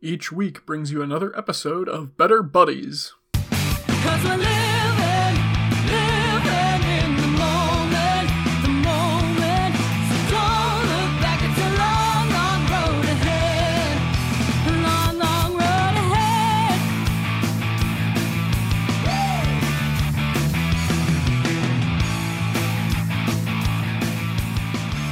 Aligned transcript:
each 0.00 0.30
week 0.30 0.66
brings 0.66 0.92
you 0.92 1.00
another 1.02 1.36
episode 1.36 1.88
of 1.88 2.16
Better 2.16 2.42
Buddies. 2.42 3.14
Cause 3.32 4.22
we're 4.24 4.36
living, 4.36 5.36
living 5.88 6.82
in 6.84 7.16
the 7.16 7.26
moment, 7.32 8.28
the 8.62 8.68
moment. 8.68 9.74
So 9.74 10.16
don't 10.30 10.84
look 10.92 11.12
back, 11.20 11.40
it's 11.42 11.58
a 11.58 11.70
long, 11.80 12.28
long 12.30 12.62
road 12.70 13.04
ahead. 13.08 13.96
A 14.66 14.72
long, 14.82 15.18
long 15.18 15.52
road 15.54 15.94
ahead. 16.04 16.80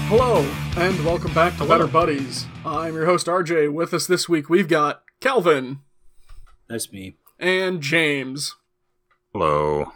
Hello, 0.08 0.44
and 0.76 1.04
welcome 1.04 1.32
back 1.32 1.56
to 1.56 1.64
Better 1.64 1.86
Buddies. 1.86 2.46
I'm 2.64 2.94
your 2.94 3.06
host 3.06 3.26
RJ. 3.26 3.72
With 3.72 3.92
us 3.92 4.06
this 4.06 4.28
week, 4.28 4.48
we've 4.48 4.68
got 4.68 5.02
Calvin 5.20 5.80
That's 6.68 6.90
me. 6.92 7.16
and 7.38 7.80
James. 7.80 8.54
Hello. 9.32 9.92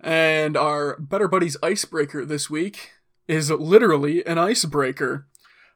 And 0.00 0.56
our 0.56 0.98
Better 0.98 1.28
Buddies 1.28 1.56
icebreaker 1.62 2.24
this 2.24 2.50
week 2.50 2.90
is 3.28 3.50
literally 3.50 4.26
an 4.26 4.38
icebreaker. 4.38 5.26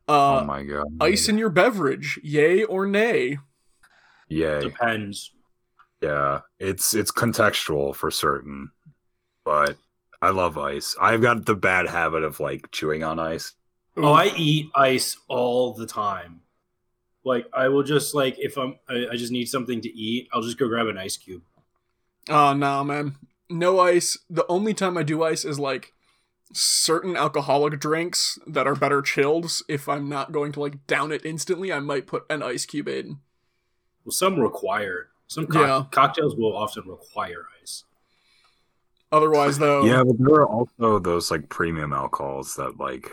Uh, 0.09 0.41
oh 0.41 0.45
my 0.45 0.63
god. 0.65 0.87
ice 1.01 1.29
in 1.29 1.39
your 1.39 1.51
beverage, 1.51 2.19
yay 2.23 2.65
or 2.65 2.87
nay? 2.87 3.39
Yay. 4.29 4.61
Depends. 4.61 5.33
Yeah. 6.01 6.41
It's 6.59 6.95
it's 6.95 7.11
contextual 7.13 7.95
for 7.95 8.11
certain. 8.11 8.71
But 9.45 9.77
I 10.21 10.31
love 10.31 10.59
ice. 10.59 10.97
I've 11.01 11.23
got 11.23 11.47
the 11.47 11.55
bad 11.55 11.87
habit 11.89 12.25
of 12.25 12.41
like 12.41 12.71
chewing 12.73 13.05
on 13.05 13.19
ice. 13.21 13.55
Oh, 13.97 14.13
I 14.13 14.27
eat 14.37 14.71
ice 14.75 15.17
all 15.29 15.73
the 15.73 15.87
time. 15.87 16.41
Like 17.25 17.47
I 17.53 17.69
will 17.69 17.83
just 17.83 18.15
like 18.15 18.37
if 18.39 18.57
I'm 18.57 18.79
I, 18.89 19.07
I 19.13 19.17
just 19.17 19.33
need 19.33 19.47
something 19.47 19.81
to 19.81 19.89
eat, 19.89 20.29
I'll 20.33 20.43
just 20.43 20.59
go 20.59 20.69
grab 20.69 20.87
an 20.87 20.99
ice 20.99 21.17
cube. 21.17 21.43
Oh, 22.29 22.53
nah, 22.55 22.83
man. 22.83 23.17
No 23.49 23.79
ice. 23.79 24.19
The 24.29 24.45
only 24.49 24.75
time 24.75 24.97
I 24.99 25.03
do 25.05 25.23
ice 25.23 25.45
is 25.45 25.59
like 25.61 25.93
certain 26.53 27.17
alcoholic 27.17 27.79
drinks 27.81 28.39
that 28.47 28.67
are 28.67 28.75
better 28.75 29.01
chilled. 29.03 29.51
If 29.69 29.89
I'm 29.89 30.09
not 30.09 30.33
going 30.33 30.53
to 30.53 30.61
like 30.61 30.87
down 30.87 31.13
it 31.13 31.25
instantly, 31.25 31.73
I 31.73 31.81
might 31.81 32.07
put 32.07 32.25
an 32.29 32.43
ice 32.43 32.67
cube 32.67 32.89
in. 32.89 33.19
Well, 34.05 34.13
some 34.13 34.39
require 34.39 35.09
some 35.29 35.47
co- 35.47 35.61
Yeah. 35.65 35.85
cocktails 35.91 36.37
will 36.37 36.57
often 36.57 36.85
require 36.89 37.47
ice. 37.63 37.85
Otherwise, 39.13 39.59
though, 39.59 39.85
Yeah, 39.85 40.03
but 40.05 40.17
there 40.19 40.35
are 40.41 40.47
also 40.49 40.99
those 40.99 41.31
like 41.31 41.49
premium 41.49 41.93
alcohols 41.93 42.57
that 42.57 42.79
like 42.79 43.11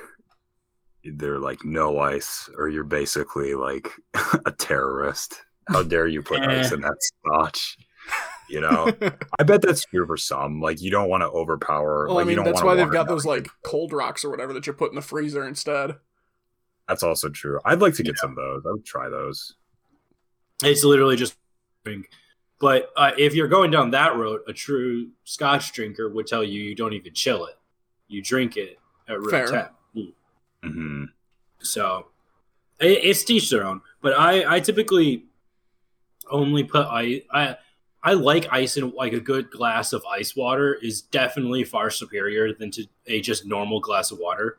they're 1.03 1.39
like 1.39 1.63
no 1.63 1.99
ice 1.99 2.49
or 2.57 2.69
you're 2.69 2.83
basically 2.83 3.55
like 3.55 3.89
a 4.45 4.51
terrorist. 4.51 5.41
How 5.67 5.83
dare 5.83 6.07
you 6.07 6.21
put 6.21 6.41
ice 6.41 6.71
in 6.71 6.81
that 6.81 6.97
scotch 6.99 7.77
you 8.49 8.61
know? 8.61 8.91
I 9.39 9.43
bet 9.43 9.61
that's 9.61 9.85
true 9.85 10.05
for 10.05 10.17
some. 10.17 10.61
Like 10.61 10.81
you 10.81 10.91
don't 10.91 11.09
want 11.09 11.21
to 11.21 11.27
overpower 11.27 12.07
well 12.07 12.15
like, 12.15 12.25
i 12.25 12.27
mean 12.27 12.43
that's 12.43 12.63
why 12.63 12.75
they've 12.75 12.91
got 12.91 13.07
those 13.07 13.25
like 13.25 13.47
cold 13.63 13.91
rocks 13.93 14.23
or 14.23 14.29
whatever 14.29 14.53
that 14.53 14.65
you 14.67 14.73
put 14.73 14.91
in 14.91 14.95
the 14.95 15.01
freezer 15.01 15.47
instead. 15.47 15.95
That's 16.87 17.03
also 17.03 17.29
true. 17.29 17.59
I'd 17.65 17.79
like 17.79 17.95
to 17.95 18.03
get 18.03 18.15
yeah. 18.17 18.21
some 18.21 18.31
of 18.31 18.35
those. 18.35 18.63
I 18.65 18.71
would 18.71 18.85
try 18.85 19.09
those. 19.09 19.55
It's 20.63 20.83
literally 20.83 21.15
just 21.15 21.35
drink. 21.83 22.09
But 22.59 22.89
uh, 22.95 23.11
if 23.17 23.33
you're 23.33 23.47
going 23.47 23.71
down 23.71 23.91
that 23.91 24.15
road 24.15 24.41
a 24.47 24.53
true 24.53 25.09
scotch 25.23 25.73
drinker 25.73 26.09
would 26.09 26.27
tell 26.27 26.43
you 26.43 26.61
you 26.61 26.75
don't 26.75 26.93
even 26.93 27.13
chill 27.13 27.45
it. 27.45 27.55
You 28.07 28.21
drink 28.21 28.57
it 28.57 28.77
at 29.07 29.19
room 29.19 29.47
temp. 29.47 29.71
Mm-hmm. 30.64 31.06
So 31.59 32.08
it, 32.80 33.00
it's 33.03 33.23
teach 33.23 33.50
their 33.50 33.66
own. 33.66 33.81
But 34.02 34.17
I, 34.17 34.56
I 34.56 34.59
typically 34.59 35.25
only 36.30 36.64
put 36.64 36.86
ice. 36.88 37.22
I 37.31 37.58
I 38.03 38.14
like 38.14 38.47
ice 38.52 38.75
in 38.75 38.92
like 38.92 39.14
a 39.14 39.20
good 39.20 39.50
glass 39.50 39.94
of 39.94 40.03
ice 40.05 40.36
water 40.36 40.73
is 40.73 41.02
definitely 41.02 41.64
far 41.64 41.89
superior 41.89 42.54
than 42.54 42.70
to 42.71 42.86
a 43.08 43.21
just 43.21 43.45
normal 43.45 43.80
glass 43.80 44.11
of 44.11 44.20
water. 44.20 44.58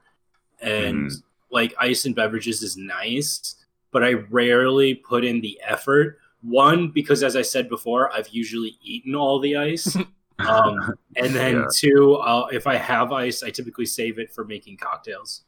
And 0.61 1.11
mm. 1.11 1.23
like 1.51 1.75
ice 1.79 2.07
in 2.07 2.15
beverages 2.15 2.63
is 2.63 2.79
nice, 2.79 3.57
but 3.91 4.03
I 4.03 4.13
rarely 4.13 4.95
put 4.95 5.25
in 5.25 5.43
the 5.43 5.61
effort. 5.63 6.19
One 6.41 6.89
because 6.89 7.23
as 7.23 7.37
I 7.37 7.43
said 7.43 7.69
before, 7.69 8.11
I've 8.13 8.29
usually 8.29 8.79
eaten 8.83 9.15
all 9.15 9.39
the 9.39 9.57
ice. 9.57 9.95
um, 10.39 10.95
and 11.17 11.35
then 11.35 11.57
yeah. 11.57 11.67
two, 11.73 12.15
uh, 12.15 12.47
if 12.51 12.67
I 12.67 12.77
have 12.77 13.13
ice, 13.13 13.43
I 13.43 13.51
typically 13.51 13.87
save 13.87 14.19
it 14.19 14.33
for 14.33 14.45
making 14.45 14.79
cocktails. 14.79 15.43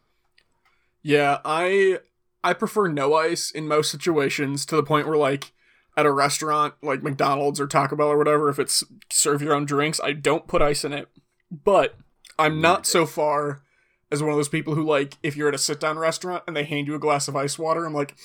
Yeah, 1.07 1.39
I 1.45 2.01
I 2.43 2.53
prefer 2.53 2.89
no 2.89 3.15
ice 3.15 3.53
in 3.53 3.69
most 3.69 3.93
situations 3.93 4.67
to 4.67 4.75
the 4.75 4.83
point 4.83 5.07
where 5.07 5.17
like 5.17 5.53
at 5.97 6.05
a 6.05 6.11
restaurant 6.11 6.75
like 6.83 7.05
McDonald's 7.05 7.61
or 7.61 7.69
Taco 7.69 7.95
Bell 7.95 8.09
or 8.09 8.19
whatever, 8.19 8.49
if 8.49 8.59
it's 8.59 8.83
serve 9.09 9.41
your 9.41 9.55
own 9.55 9.67
drinks, 9.67 10.01
I 10.03 10.15
don't 10.15 10.49
put 10.49 10.63
ice 10.63 10.85
in 10.85 10.93
it. 10.93 11.07
But 11.49 11.95
I'm 12.41 12.61
not 12.61 12.89
so 12.89 13.07
far 13.07 13.63
as 14.11 14.21
one 14.21 14.33
of 14.33 14.37
those 14.37 14.49
people 14.49 14.75
who 14.75 14.83
like 14.83 15.17
if 15.23 15.37
you're 15.37 15.47
at 15.47 15.55
a 15.55 15.59
sit 15.59 15.79
down 15.79 15.97
restaurant 15.97 16.43
and 16.49 16.57
they 16.57 16.65
hand 16.65 16.89
you 16.89 16.97
a 16.97 16.99
glass 16.99 17.29
of 17.29 17.37
ice 17.37 17.57
water, 17.57 17.85
I'm 17.87 17.95
like, 17.95 18.17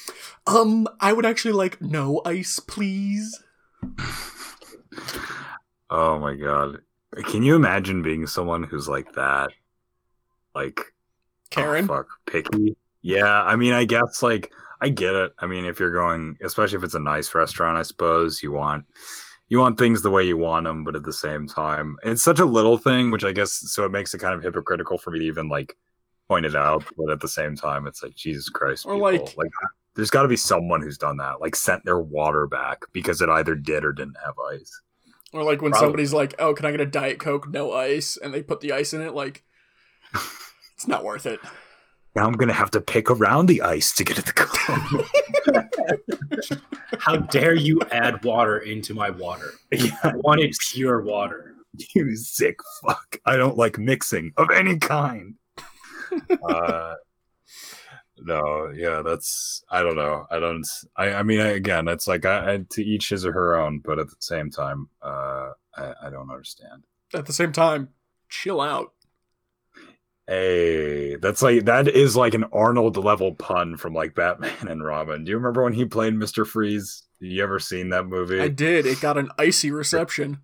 um, 0.47 0.87
I 0.99 1.13
would 1.13 1.25
actually 1.25 1.51
like 1.51 1.79
no 1.83 2.23
ice, 2.25 2.57
please. 2.59 3.43
Oh 5.93 6.17
my 6.19 6.35
god. 6.35 6.79
Can 7.25 7.43
you 7.43 7.53
imagine 7.53 8.01
being 8.01 8.25
someone 8.25 8.63
who's 8.63 8.87
like 8.87 9.11
that? 9.15 9.51
Like 10.55 10.90
Karen. 11.51 11.85
Oh, 11.85 11.87
fuck. 11.97 12.07
Picky. 12.25 12.75
Yeah, 13.03 13.43
I 13.43 13.55
mean 13.55 13.73
I 13.73 13.85
guess 13.85 14.21
like 14.23 14.51
I 14.81 14.89
get 14.89 15.13
it. 15.13 15.33
I 15.39 15.45
mean 15.47 15.65
if 15.65 15.79
you're 15.79 15.93
going 15.93 16.37
especially 16.43 16.77
if 16.77 16.83
it's 16.83 16.95
a 16.95 16.99
nice 16.99 17.33
restaurant, 17.35 17.77
I 17.77 17.83
suppose, 17.83 18.41
you 18.41 18.51
want 18.51 18.85
you 19.47 19.59
want 19.59 19.77
things 19.77 20.01
the 20.01 20.09
way 20.11 20.23
you 20.23 20.37
want 20.37 20.65
them, 20.65 20.83
but 20.83 20.95
at 20.95 21.03
the 21.03 21.11
same 21.13 21.45
time, 21.47 21.97
it's 22.03 22.23
such 22.23 22.39
a 22.39 22.45
little 22.45 22.77
thing, 22.77 23.11
which 23.11 23.23
I 23.25 23.31
guess 23.31 23.51
so 23.51 23.85
it 23.85 23.91
makes 23.91 24.13
it 24.13 24.19
kind 24.19 24.33
of 24.33 24.41
hypocritical 24.43 24.97
for 24.97 25.11
me 25.11 25.19
to 25.19 25.25
even 25.25 25.49
like 25.49 25.77
point 26.29 26.45
it 26.45 26.55
out, 26.55 26.83
but 26.97 27.09
at 27.11 27.19
the 27.19 27.27
same 27.27 27.55
time, 27.57 27.85
it's 27.85 28.01
like 28.01 28.15
Jesus 28.15 28.47
Christ, 28.49 28.85
Or, 28.85 28.93
people. 28.93 29.25
like- 29.25 29.37
like 29.37 29.51
there's 29.93 30.09
got 30.09 30.21
to 30.21 30.29
be 30.29 30.37
someone 30.37 30.81
who's 30.81 30.97
done 30.97 31.17
that, 31.17 31.41
like 31.41 31.53
sent 31.53 31.83
their 31.83 31.99
water 31.99 32.47
back 32.47 32.79
because 32.93 33.19
it 33.21 33.27
either 33.27 33.55
did 33.55 33.83
or 33.83 33.91
didn't 33.91 34.15
have 34.23 34.35
ice. 34.53 34.81
Or 35.33 35.43
like 35.43 35.61
when 35.61 35.71
Probably. 35.71 35.85
somebody's 35.87 36.13
like, 36.13 36.33
"Oh, 36.39 36.53
can 36.53 36.65
I 36.65 36.71
get 36.71 36.79
a 36.79 36.85
diet 36.85 37.19
coke, 37.19 37.49
no 37.49 37.73
ice?" 37.73 38.15
and 38.15 38.33
they 38.33 38.41
put 38.41 38.61
the 38.61 38.71
ice 38.71 38.93
in 38.93 39.01
it, 39.01 39.13
like 39.13 39.43
it's 40.81 40.87
not 40.87 41.03
worth 41.03 41.27
it. 41.27 41.39
Now 42.15 42.25
I'm 42.25 42.33
gonna 42.33 42.53
have 42.53 42.71
to 42.71 42.81
pick 42.81 43.11
around 43.11 43.45
the 43.45 43.61
ice 43.61 43.93
to 43.93 44.03
get 44.03 44.17
at 44.17 44.25
the 44.25 44.33
cone. 44.33 45.05
How 46.99 47.17
dare 47.17 47.53
you 47.53 47.81
add 47.91 48.25
water 48.25 48.57
into 48.57 48.95
my 48.95 49.11
water? 49.11 49.51
yeah, 49.71 49.95
I 50.03 50.13
wanted 50.15 50.55
pure 50.71 51.03
water. 51.03 51.53
you 51.93 52.15
sick 52.15 52.57
fuck. 52.83 53.19
I 53.27 53.37
don't 53.37 53.57
like 53.57 53.77
mixing 53.77 54.33
of 54.37 54.49
any 54.49 54.79
kind. 54.79 55.35
uh, 56.49 56.95
no, 58.17 58.71
yeah, 58.75 59.03
that's 59.05 59.63
I 59.69 59.83
don't 59.83 59.95
know. 59.95 60.25
I 60.31 60.39
don't. 60.39 60.65
I, 60.97 61.13
I 61.13 61.21
mean, 61.21 61.41
I, 61.41 61.49
again, 61.49 61.87
it's 61.87 62.07
like 62.07 62.25
I, 62.25 62.53
I, 62.53 62.65
to 62.71 62.83
each 62.83 63.09
his 63.09 63.23
or 63.23 63.33
her 63.33 63.55
own, 63.55 63.81
but 63.85 63.99
at 63.99 64.09
the 64.09 64.15
same 64.17 64.49
time, 64.49 64.89
uh, 65.03 65.51
I, 65.75 65.93
I 66.05 66.09
don't 66.09 66.31
understand. 66.31 66.85
At 67.13 67.27
the 67.27 67.33
same 67.33 67.51
time, 67.51 67.89
chill 68.29 68.59
out. 68.59 68.93
Hey, 70.27 71.15
that's 71.15 71.41
like 71.41 71.65
that 71.65 71.87
is 71.87 72.15
like 72.15 72.33
an 72.33 72.45
Arnold 72.53 72.97
level 72.97 73.33
pun 73.35 73.77
from 73.77 73.93
like 73.93 74.15
Batman 74.15 74.67
and 74.67 74.83
Robin. 74.83 75.23
Do 75.23 75.31
you 75.31 75.37
remember 75.37 75.63
when 75.63 75.73
he 75.73 75.85
played 75.85 76.13
Mister 76.13 76.45
Freeze? 76.45 77.03
You 77.19 77.43
ever 77.43 77.59
seen 77.59 77.89
that 77.89 78.05
movie? 78.05 78.39
I 78.39 78.47
did. 78.47 78.85
It 78.85 79.01
got 79.01 79.17
an 79.17 79.29
icy 79.37 79.71
reception. 79.71 80.39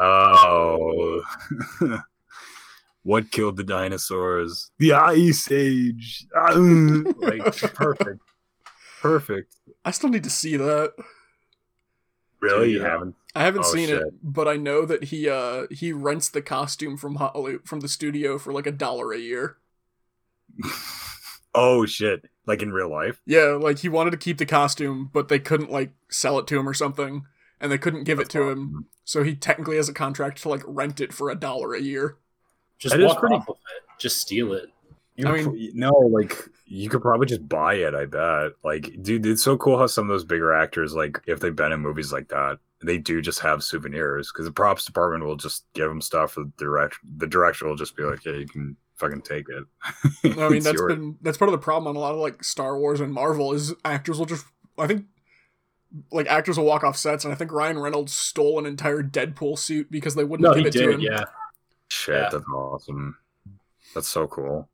Oh. 0.00 1.22
what 3.02 3.30
killed 3.30 3.56
the 3.56 3.64
dinosaurs? 3.64 4.70
The 4.78 4.92
Ice 4.94 5.50
Age. 5.50 6.26
Like 6.36 7.56
perfect. 7.74 8.20
Perfect. 9.00 9.54
I 9.84 9.90
still 9.90 10.10
need 10.10 10.24
to 10.24 10.30
see 10.30 10.56
that. 10.56 10.92
Really? 12.44 12.70
You 12.72 12.82
haven't? 12.82 13.14
I 13.34 13.42
haven't 13.44 13.64
Oh, 13.64 13.72
seen 13.72 13.88
it, 13.90 14.02
but 14.22 14.46
I 14.46 14.56
know 14.56 14.84
that 14.86 15.04
he 15.04 15.28
uh 15.28 15.66
he 15.70 15.92
rents 15.92 16.28
the 16.28 16.42
costume 16.42 16.96
from 16.96 17.16
Hollywood 17.16 17.66
from 17.66 17.80
the 17.80 17.88
studio 17.88 18.38
for 18.38 18.52
like 18.52 18.66
a 18.66 18.72
dollar 18.72 19.12
a 19.12 19.18
year. 19.18 19.56
Oh 21.56 21.86
shit. 21.86 22.28
Like 22.46 22.62
in 22.62 22.72
real 22.72 22.90
life? 22.90 23.20
Yeah, 23.26 23.56
like 23.60 23.78
he 23.78 23.88
wanted 23.88 24.10
to 24.10 24.16
keep 24.16 24.38
the 24.38 24.44
costume, 24.46 25.08
but 25.12 25.28
they 25.28 25.38
couldn't 25.38 25.70
like 25.70 25.92
sell 26.10 26.36
it 26.40 26.48
to 26.48 26.58
him 26.58 26.68
or 26.68 26.74
something, 26.74 27.26
and 27.60 27.70
they 27.70 27.78
couldn't 27.78 28.02
give 28.04 28.18
it 28.18 28.28
to 28.30 28.48
him. 28.50 28.86
So 29.04 29.22
he 29.22 29.36
technically 29.36 29.76
has 29.76 29.88
a 29.88 29.94
contract 29.94 30.42
to 30.42 30.48
like 30.48 30.62
rent 30.66 31.00
it 31.00 31.12
for 31.12 31.30
a 31.30 31.36
dollar 31.36 31.72
a 31.74 31.80
year. 31.80 32.16
Just 32.80 32.94
That 32.96 33.02
is 33.02 33.06
walk 33.08 33.20
pretty- 33.20 33.36
off 33.36 33.48
of 33.48 33.54
it. 33.76 34.00
Just 34.00 34.18
steal 34.18 34.52
it. 34.52 34.68
You 35.16 35.28
I 35.28 35.30
I 35.30 35.42
mean, 35.42 35.70
no, 35.74 35.90
like 35.92 36.36
you 36.66 36.88
could 36.88 37.02
probably 37.02 37.26
just 37.26 37.48
buy 37.48 37.74
it. 37.74 37.94
I 37.94 38.06
bet. 38.06 38.52
Like, 38.64 39.00
dude, 39.02 39.24
it's 39.26 39.42
so 39.44 39.56
cool 39.56 39.78
how 39.78 39.86
some 39.86 40.04
of 40.04 40.08
those 40.14 40.24
bigger 40.24 40.52
actors, 40.52 40.94
like, 40.94 41.20
if 41.26 41.38
they've 41.40 41.54
been 41.54 41.70
in 41.72 41.80
movies 41.80 42.12
like 42.12 42.28
that, 42.28 42.58
they 42.82 42.98
do 42.98 43.20
just 43.22 43.38
have 43.40 43.62
souvenirs 43.62 44.32
because 44.32 44.44
the 44.46 44.52
props 44.52 44.84
department 44.84 45.24
will 45.24 45.36
just 45.36 45.66
give 45.74 45.88
them 45.88 46.00
stuff. 46.00 46.34
The 46.34 46.50
direct, 46.58 46.96
the 47.18 47.26
director 47.28 47.66
will 47.66 47.76
just 47.76 47.96
be 47.96 48.02
like, 48.02 48.24
"Yeah, 48.24 48.32
you 48.32 48.46
can 48.48 48.76
fucking 48.96 49.22
take 49.22 49.46
it." 49.48 49.64
I 50.24 50.28
mean, 50.48 50.54
It's 50.56 50.64
that's 50.64 50.78
yours. 50.78 50.92
been 50.94 51.16
that's 51.22 51.38
part 51.38 51.48
of 51.48 51.52
the 51.52 51.58
problem 51.64 51.88
on 51.88 51.96
a 51.96 52.00
lot 52.00 52.12
of 52.14 52.18
like 52.20 52.42
Star 52.42 52.76
Wars 52.78 53.00
and 53.00 53.12
Marvel 53.12 53.52
is 53.52 53.72
actors 53.84 54.18
will 54.18 54.26
just 54.26 54.44
I 54.76 54.86
think 54.88 55.04
like 56.10 56.26
actors 56.26 56.58
will 56.58 56.66
walk 56.66 56.82
off 56.82 56.96
sets, 56.96 57.24
and 57.24 57.32
I 57.32 57.36
think 57.36 57.52
Ryan 57.52 57.78
Reynolds 57.78 58.12
stole 58.12 58.58
an 58.58 58.66
entire 58.66 59.02
Deadpool 59.02 59.58
suit 59.58 59.90
because 59.92 60.16
they 60.16 60.24
wouldn't 60.24 60.42
No, 60.48 60.54
give 60.54 60.62
he 60.62 60.68
it 60.68 60.72
to 60.82 60.90
him. 60.90 61.00
Yeah. 61.00 61.24
Shit, 61.88 62.14
Yeah. 62.16 62.28
that's 62.32 62.48
awesome. 62.48 63.16
That's 63.94 64.08
so 64.08 64.26
cool. 64.26 64.68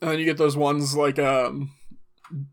And 0.00 0.10
then 0.10 0.18
you 0.18 0.24
get 0.24 0.38
those 0.38 0.56
ones 0.56 0.96
like 0.96 1.18
um, 1.18 1.72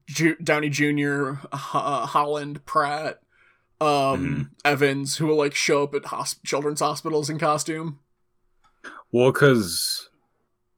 Ju- 0.07 0.35
Downey 0.43 0.69
Jr., 0.69 1.33
uh, 1.51 2.05
Holland, 2.05 2.65
Pratt, 2.65 3.21
um, 3.79 3.87
Mm-hmm. 3.87 4.41
Evans, 4.65 5.17
who 5.17 5.27
will 5.27 5.37
like 5.37 5.55
show 5.55 5.83
up 5.83 5.93
at 5.95 6.03
hosp- 6.03 6.43
children's 6.45 6.79
hospitals 6.81 7.29
in 7.29 7.39
costume. 7.39 7.99
Well, 9.11 9.31
because 9.31 10.09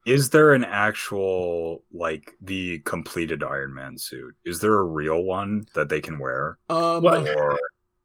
is 0.06 0.30
there 0.30 0.54
an 0.54 0.64
actual 0.64 1.84
like 1.92 2.36
the 2.42 2.80
completed 2.80 3.44
Iron 3.44 3.74
Man 3.74 3.98
suit? 3.98 4.36
Is 4.46 4.60
there 4.60 4.76
a 4.76 4.84
real 4.84 5.24
one 5.24 5.66
that 5.76 5.90
they 5.90 6.02
can 6.02 6.20
wear? 6.20 6.58
Um, 6.70 7.02
What? 7.04 7.28
Or 7.36 7.60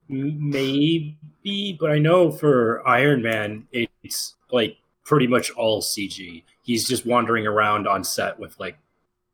Maybe, 0.08 1.76
but 1.80 1.90
I 1.90 1.98
know 1.98 2.30
for 2.30 2.86
Iron 2.86 3.22
Man, 3.22 3.66
it's 3.72 4.34
like 4.52 4.76
pretty 5.04 5.26
much 5.26 5.50
all 5.52 5.82
CG. 5.82 6.44
He's 6.62 6.86
just 6.88 7.04
wandering 7.06 7.46
around 7.46 7.86
on 7.86 8.02
set 8.04 8.38
with 8.38 8.58
like 8.58 8.78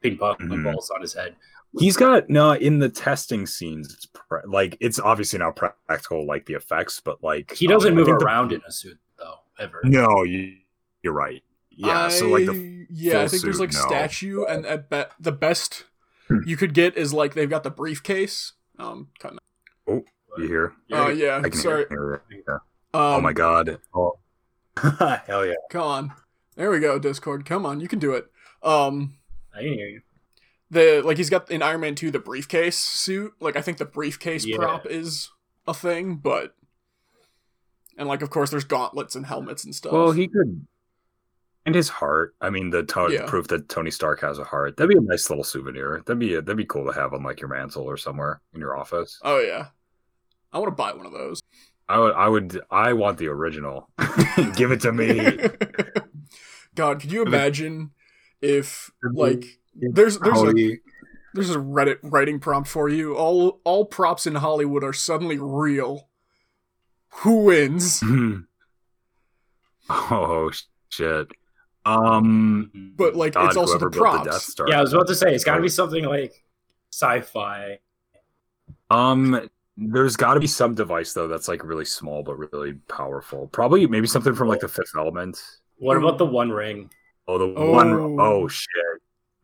ping 0.03 0.17
pong 0.19 0.37
Mhm. 0.39 0.65
balls 0.65 0.91
on 0.91 1.01
his 1.01 1.15
head. 1.15 1.37
he's 1.79 1.97
got 1.97 2.29
no 2.29 2.51
in 2.53 2.81
the 2.81 2.89
testing 2.89 3.47
scenes. 3.47 3.93
It's 3.95 4.07
pra- 4.07 4.43
like 4.47 4.77
it's 4.81 4.99
obviously 4.99 5.39
not 5.39 5.55
practical 5.57 6.27
like 6.27 6.47
the 6.47 6.55
effects, 6.55 7.01
but 7.01 7.23
like 7.23 7.53
He 7.55 7.67
doesn't 7.69 7.91
um, 7.93 7.95
move 7.97 8.07
think 8.07 8.19
the- 8.19 8.25
around 8.25 8.53
in 8.53 8.61
a 8.67 8.73
suit 8.73 8.99
though, 9.19 9.37
ever. 9.59 9.81
No, 9.85 10.25
you, 10.25 10.57
you're 11.03 11.13
right. 11.13 11.43
Yeah, 11.71 12.09
so 12.09 12.27
like 12.29 12.47
the 12.47 12.53
I- 12.53 12.87
yeah, 12.91 13.13
I 13.13 13.21
full 13.21 13.29
think 13.29 13.43
there's 13.45 13.61
like 13.61 13.73
no. 13.73 13.79
statue, 13.81 14.45
and 14.45 14.67
at 14.67 14.91
bet 14.91 15.13
the 15.21 15.31
best 15.33 15.85
Hmm. 16.27 16.41
you 16.45 16.57
could 16.57 16.75
get 16.75 16.97
is 16.97 17.13
like 17.15 17.35
they've 17.35 17.49
got 17.49 17.63
the 17.63 17.71
briefcase. 17.71 18.53
Um, 18.79 19.09
kind 19.21 19.39
you 19.87 20.05
hear. 20.49 20.73
of. 20.91 21.07
Uh, 21.07 21.09
yeah, 21.11 21.43
sorry. 21.53 21.87
hear 21.89 22.15
it. 22.31 22.43
Yeah. 22.49 22.55
Um, 22.55 22.61
oh 22.93 23.21
my 23.21 23.33
god. 23.33 23.79
Oh. 23.95 24.19
Hell 25.27 25.47
yeah. 25.47 25.55
Come 25.71 25.83
on, 25.83 26.13
there 26.57 26.71
we 26.71 26.81
go. 26.81 26.99
Discord, 26.99 27.45
come 27.45 27.65
on, 27.67 27.81
you 27.81 27.89
can 27.89 27.99
do 27.99 28.13
it. 28.15 28.27
Um, 28.63 29.15
I 29.55 29.59
can 29.63 29.73
hear 29.75 29.89
you. 29.89 30.01
the 30.71 31.03
like 31.05 31.17
he's 31.17 31.31
got 31.31 31.51
in 31.51 31.63
Iron 31.63 31.81
Man 31.81 31.95
2 31.95 32.11
the 32.11 32.19
briefcase 32.19 32.77
suit. 32.79 33.33
Like 33.41 33.57
I 33.57 33.63
think 33.63 33.79
the 33.79 33.85
briefcase 33.85 34.45
Yeah. 34.47 34.57
prop 34.57 34.87
is 34.87 35.31
a 35.67 35.75
thing, 35.75 36.17
but 36.17 36.55
and 37.99 38.09
like 38.09 38.23
of 38.23 38.31
course 38.31 38.51
there's 38.51 38.65
gauntlets 38.65 39.15
and 39.17 39.27
helmets 39.27 39.65
and 39.65 39.75
stuff. 39.75 39.93
Well, 39.93 40.13
he 40.13 40.29
could. 40.29 40.67
And 41.67 41.75
his 41.75 41.91
heart. 41.91 42.35
I 42.41 42.49
mean, 42.49 42.71
the 42.71 42.83
to- 42.85 43.11
Yeah. 43.13 43.27
proof 43.27 43.49
that 43.49 43.69
Tony 43.69 43.91
Stark 43.91 44.21
has 44.23 44.39
a 44.39 44.45
heart. 44.45 44.77
That'd 44.79 44.89
be 44.89 44.97
a 44.97 45.01
nice 45.03 45.29
little 45.29 45.45
souvenir. 45.45 46.03
That'd 46.07 46.19
be 46.19 46.35
that'd 46.35 46.57
be 46.57 46.65
cool 46.65 46.87
to 46.87 46.93
have 46.93 47.13
on 47.13 47.23
like 47.23 47.41
your 47.41 47.49
mantle 47.51 47.85
or 47.85 47.97
somewhere 47.99 48.41
in 48.55 48.61
your 48.61 48.77
office. 48.77 49.19
oh 49.23 49.39
yeah, 49.41 49.67
I 50.53 50.59
want 50.59 50.69
to 50.71 50.75
buy 50.77 50.93
one 50.95 51.05
of 51.07 51.13
those. 51.13 51.40
I 51.91 51.99
would. 51.99 52.15
I 52.15 52.29
would. 52.29 52.61
I 52.71 52.93
want 52.93 53.19
the 53.19 53.27
original. 53.27 53.91
Give 54.55 54.71
it 54.71 54.81
to 54.83 54.93
me. 54.93 55.39
God, 56.77 57.01
could 57.01 57.11
you 57.11 57.23
imagine 57.23 57.91
if 58.41 58.93
like 59.13 59.45
there's 59.75 60.17
there's 60.21 60.43
a 60.43 60.79
there's 61.35 61.51
a 61.51 61.59
Reddit 61.59 61.99
writing 62.03 62.39
prompt 62.39 62.69
for 62.69 62.89
you. 62.89 63.17
All 63.17 63.61
all 63.65 63.85
props 63.85 64.25
in 64.25 64.37
Hollywood 64.37 64.85
are 64.85 64.93
suddenly 64.93 65.37
real. 65.37 66.09
Who 67.23 67.43
wins? 67.45 68.01
oh 69.91 70.53
shit. 70.91 71.33
Um. 71.85 72.71
But 72.97 73.17
like 73.17 73.35
God, 73.35 73.49
it's 73.49 73.57
also 73.57 73.79
the 73.79 73.79
whoever 73.87 73.91
built 73.91 74.03
props. 74.03 74.27
Death 74.27 74.43
Star. 74.43 74.69
Yeah, 74.69 74.79
I 74.79 74.83
was 74.83 74.93
about 74.93 75.09
to 75.09 75.17
say 75.17 75.35
it's 75.35 75.43
got 75.43 75.57
to 75.57 75.63
be 75.63 75.69
something 75.69 76.05
like 76.05 76.45
sci-fi. 76.93 77.81
Um, 78.91 79.51
there's 79.81 80.15
got 80.15 80.35
to 80.35 80.41
be 80.41 80.47
some 80.47 80.75
device 80.75 81.15
though 81.15 81.27
that's 81.27 81.49
like 81.49 81.65
really 81.65 81.87
small 81.87 82.23
but 82.23 82.37
really 82.37 82.75
powerful. 82.89 83.47
Probably 83.49 83.87
maybe 83.87 84.07
something 84.07 84.35
from 84.35 84.49
like 84.49 84.61
the 84.61 84.69
Fifth 84.69 84.93
Element. 84.97 85.43
What 85.79 85.97
about 85.97 86.19
the 86.19 86.27
One 86.27 86.51
Ring? 86.51 86.91
Oh, 87.27 87.39
the 87.39 87.47
Oh. 87.57 87.71
one 87.73 88.17
oh 88.21 88.47
shit, 88.49 88.69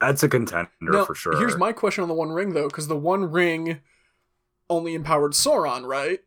that's 0.01 0.23
a 0.23 0.29
contender 0.29 0.69
Now, 0.83 1.05
for 1.05 1.15
sure. 1.15 1.39
Here's 1.39 1.57
my 1.57 1.73
question 1.73 2.03
on 2.03 2.09
the 2.09 2.15
One 2.15 2.31
Ring 2.31 2.53
though, 2.53 2.69
because 2.69 2.87
the 2.87 2.97
One 2.97 3.31
Ring 3.31 3.81
only 4.69 4.95
empowered 4.95 5.33
Sauron, 5.33 5.87
right? 5.87 6.21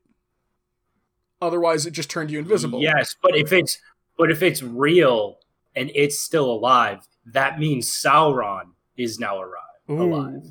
Otherwise, 1.41 1.85
it 1.85 1.91
just 1.91 2.09
turned 2.09 2.31
you 2.31 2.39
invisible. 2.39 2.81
Yes, 2.81 3.15
but 3.21 3.35
if 3.35 3.53
it's 3.53 3.79
but 4.17 4.31
if 4.31 4.41
it's 4.41 4.63
real 4.63 5.37
and 5.75 5.91
it's 5.93 6.19
still 6.19 6.51
alive, 6.51 7.07
that 7.27 7.59
means 7.59 7.87
Sauron 7.87 8.71
is 8.97 9.19
now 9.19 9.37
alive. 9.37 9.53
alive. 9.87 10.43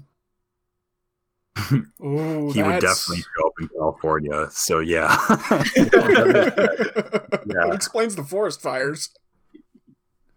Ooh. 1.72 1.87
Ooh, 2.05 2.52
he 2.52 2.62
would 2.62 2.81
definitely 2.81 3.22
show 3.22 3.46
up 3.46 3.52
in 3.60 3.69
California. 3.69 4.49
So 4.50 4.78
yeah, 4.81 5.16
It 5.76 7.75
explains 7.75 8.16
the 8.16 8.25
forest 8.25 8.60
fires. 8.60 9.10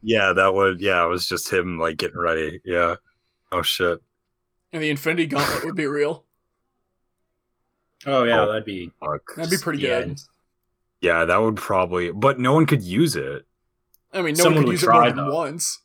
yeah, 0.02 0.34
that 0.34 0.54
would 0.54 0.82
yeah. 0.82 1.04
It 1.06 1.10
was 1.10 1.28
just 1.28 1.52
him 1.52 1.80
like 1.80 1.98
getting 1.98 2.20
ready. 2.20 2.62
Yeah. 2.66 2.96
Oh 3.52 3.62
shit. 3.62 4.00
And 4.74 4.82
the 4.82 4.90
Infinity 4.90 5.28
Gauntlet 5.28 5.66
would 5.66 5.76
be 5.76 5.86
real. 5.88 6.24
Oh 8.06 8.24
yeah, 8.24 8.42
Oh. 8.42 8.48
that'd 8.48 8.66
be 8.66 8.92
Fuck. 9.00 9.36
That'd 9.36 9.52
be 9.52 9.58
pretty 9.58 9.80
the 9.82 9.88
good. 9.88 10.04
end. 10.04 10.22
Yeah, 11.02 11.26
that 11.26 11.38
would 11.42 11.56
probably, 11.56 12.12
but 12.12 12.40
no 12.40 12.54
one 12.54 12.66
could 12.66 12.84
use 12.84 13.16
it. 13.16 13.46
I 14.14 14.22
mean, 14.22 14.36
no 14.36 14.44
Someone 14.44 14.56
one 14.56 14.64
could 14.64 14.68
would 14.68 14.72
use 14.74 14.84
it 14.84 14.86
try, 14.86 15.06
more 15.14 15.24
than 15.24 15.34
once. 15.34 15.80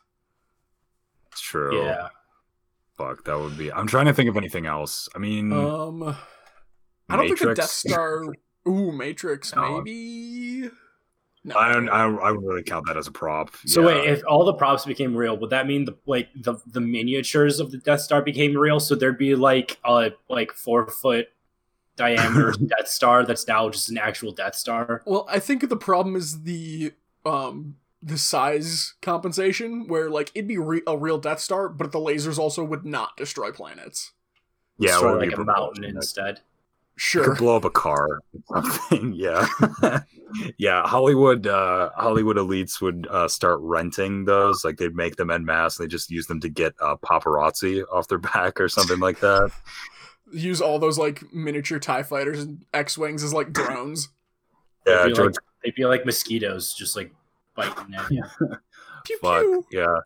It's 1.33 1.41
true. 1.41 1.83
Yeah. 1.85 2.09
Fuck, 2.97 3.25
that 3.25 3.39
would 3.39 3.59
be. 3.59 3.73
I'm 3.73 3.87
trying 3.87 4.07
to 4.07 4.15
think 4.15 4.29
of 4.31 4.37
anything 4.37 4.67
else. 4.67 5.09
I 5.15 5.19
mean, 5.19 5.53
Um, 5.53 6.17
I 7.09 7.17
don't 7.17 7.27
think 7.27 7.39
the 7.41 7.47
Matrix? 7.49 7.61
Death 7.61 7.71
Star. 7.93 8.25
Ooh, 8.69 8.91
Matrix, 8.93 9.55
No. 9.55 9.81
maybe. 9.83 10.71
No. 11.45 11.55
I 11.57 11.73
don't. 11.73 11.89
I, 11.89 12.05
I 12.07 12.31
would 12.33 12.43
really 12.43 12.65
count 12.65 12.87
that 12.89 12.97
as 12.97 13.07
a 13.07 13.13
prop. 13.13 13.51
So 13.67 13.81
yeah. 13.83 13.87
wait, 13.87 14.11
if 14.11 14.23
all 14.27 14.45
the 14.45 14.55
props 14.55 14.85
became 14.85 15.15
real, 15.15 15.37
would 15.39 15.51
that 15.51 15.69
mean 15.69 15.85
the 15.85 15.97
like 16.05 16.29
the 16.35 16.55
the 16.67 16.81
miniatures 16.81 17.61
of 17.61 17.71
the 17.71 17.79
Death 17.79 18.01
Star 18.01 18.21
became 18.21 18.57
real? 18.57 18.81
So 18.81 18.97
there'd 18.97 19.17
be 19.17 19.37
like 19.37 19.79
a 19.85 20.11
like 20.29 20.51
four 20.53 20.89
foot 20.89 21.29
diameter 21.95 22.51
Death 22.67 22.89
Star 22.89 23.25
that's 23.25 23.47
now 23.47 23.69
just 23.71 23.89
an 23.91 23.97
actual 23.99 24.33
Death 24.33 24.57
Star. 24.57 25.03
Well, 25.07 25.25
I 25.31 25.39
think 25.39 25.69
the 25.69 25.77
problem 25.77 26.17
is 26.17 26.43
the 26.43 26.93
um 27.25 27.77
the 28.07 28.17
size 28.19 28.95
compensation, 29.03 29.89
where 29.89 30.09
like 30.09 30.31
it'd 30.35 30.47
be 30.49 30.59
re- 30.59 30.83
a 30.87 30.97
real 30.97 31.19
Death 31.19 31.41
Star, 31.41 31.69
but 31.69 31.91
the 31.93 31.99
lasers 31.99 32.39
also 32.39 32.63
would 32.65 32.85
not 32.87 33.17
destroy 33.17 33.51
planets. 33.51 34.13
yeah, 34.79 34.91
it 34.91 34.93
Destroy, 34.93 35.11
would 35.19 35.29
like 35.29 35.37
a 35.37 35.45
mountain 35.45 35.55
proportionate. 35.83 35.97
instead. 35.97 36.41
Sure. 36.99 37.25
could 37.25 37.37
blow 37.39 37.57
up 37.57 37.65
a 37.67 37.71
car 37.71 38.23
or 38.49 38.63
something 38.63 39.13
yeah 39.17 39.47
yeah 40.57 40.83
hollywood 40.87 41.47
uh 41.47 41.91
hollywood 41.95 42.39
elites 42.39 42.81
would 42.81 43.07
uh 43.11 43.29
start 43.29 43.59
renting 43.61 44.25
those 44.25 44.65
like 44.65 44.79
they'd 44.79 44.95
make 44.97 45.17
them 45.17 45.31
en 45.31 45.45
masse 45.45 45.79
and 45.79 45.85
they 45.85 45.91
just 45.93 46.11
use 46.11 46.27
them 46.27 46.41
to 46.41 46.49
get 46.49 46.73
uh 46.81 46.97
paparazzi 46.97 47.85
off 47.93 48.09
their 48.09 48.17
back 48.17 48.59
or 48.59 48.67
something 48.71 48.99
like 48.99 49.21
that 49.21 49.51
Use 50.33 50.63
all 50.63 50.79
those 50.79 50.99
like 50.99 51.23
miniature 51.35 51.79
Tie 51.79 52.03
fighters 52.03 52.41
and 52.43 52.65
X 52.73 52.97
wings 52.97 53.23
as 53.23 53.35
like 53.35 53.53
drones. 53.53 54.09
yeah 54.87 55.03
they'd, 55.03 55.09
be 55.11 55.15
george 55.15 55.35
like, 55.35 55.45
they'd 55.65 55.75
be 55.75 55.85
like 55.85 56.07
mosquitoes, 56.07 56.73
just 56.73 56.97
like 56.97 57.13
biting 57.57 57.95
at 57.95 58.11
you. 58.11 58.23
Pew 59.05 59.19
fuck 59.21 59.43
pew. 59.43 59.65
yeah 59.73 59.97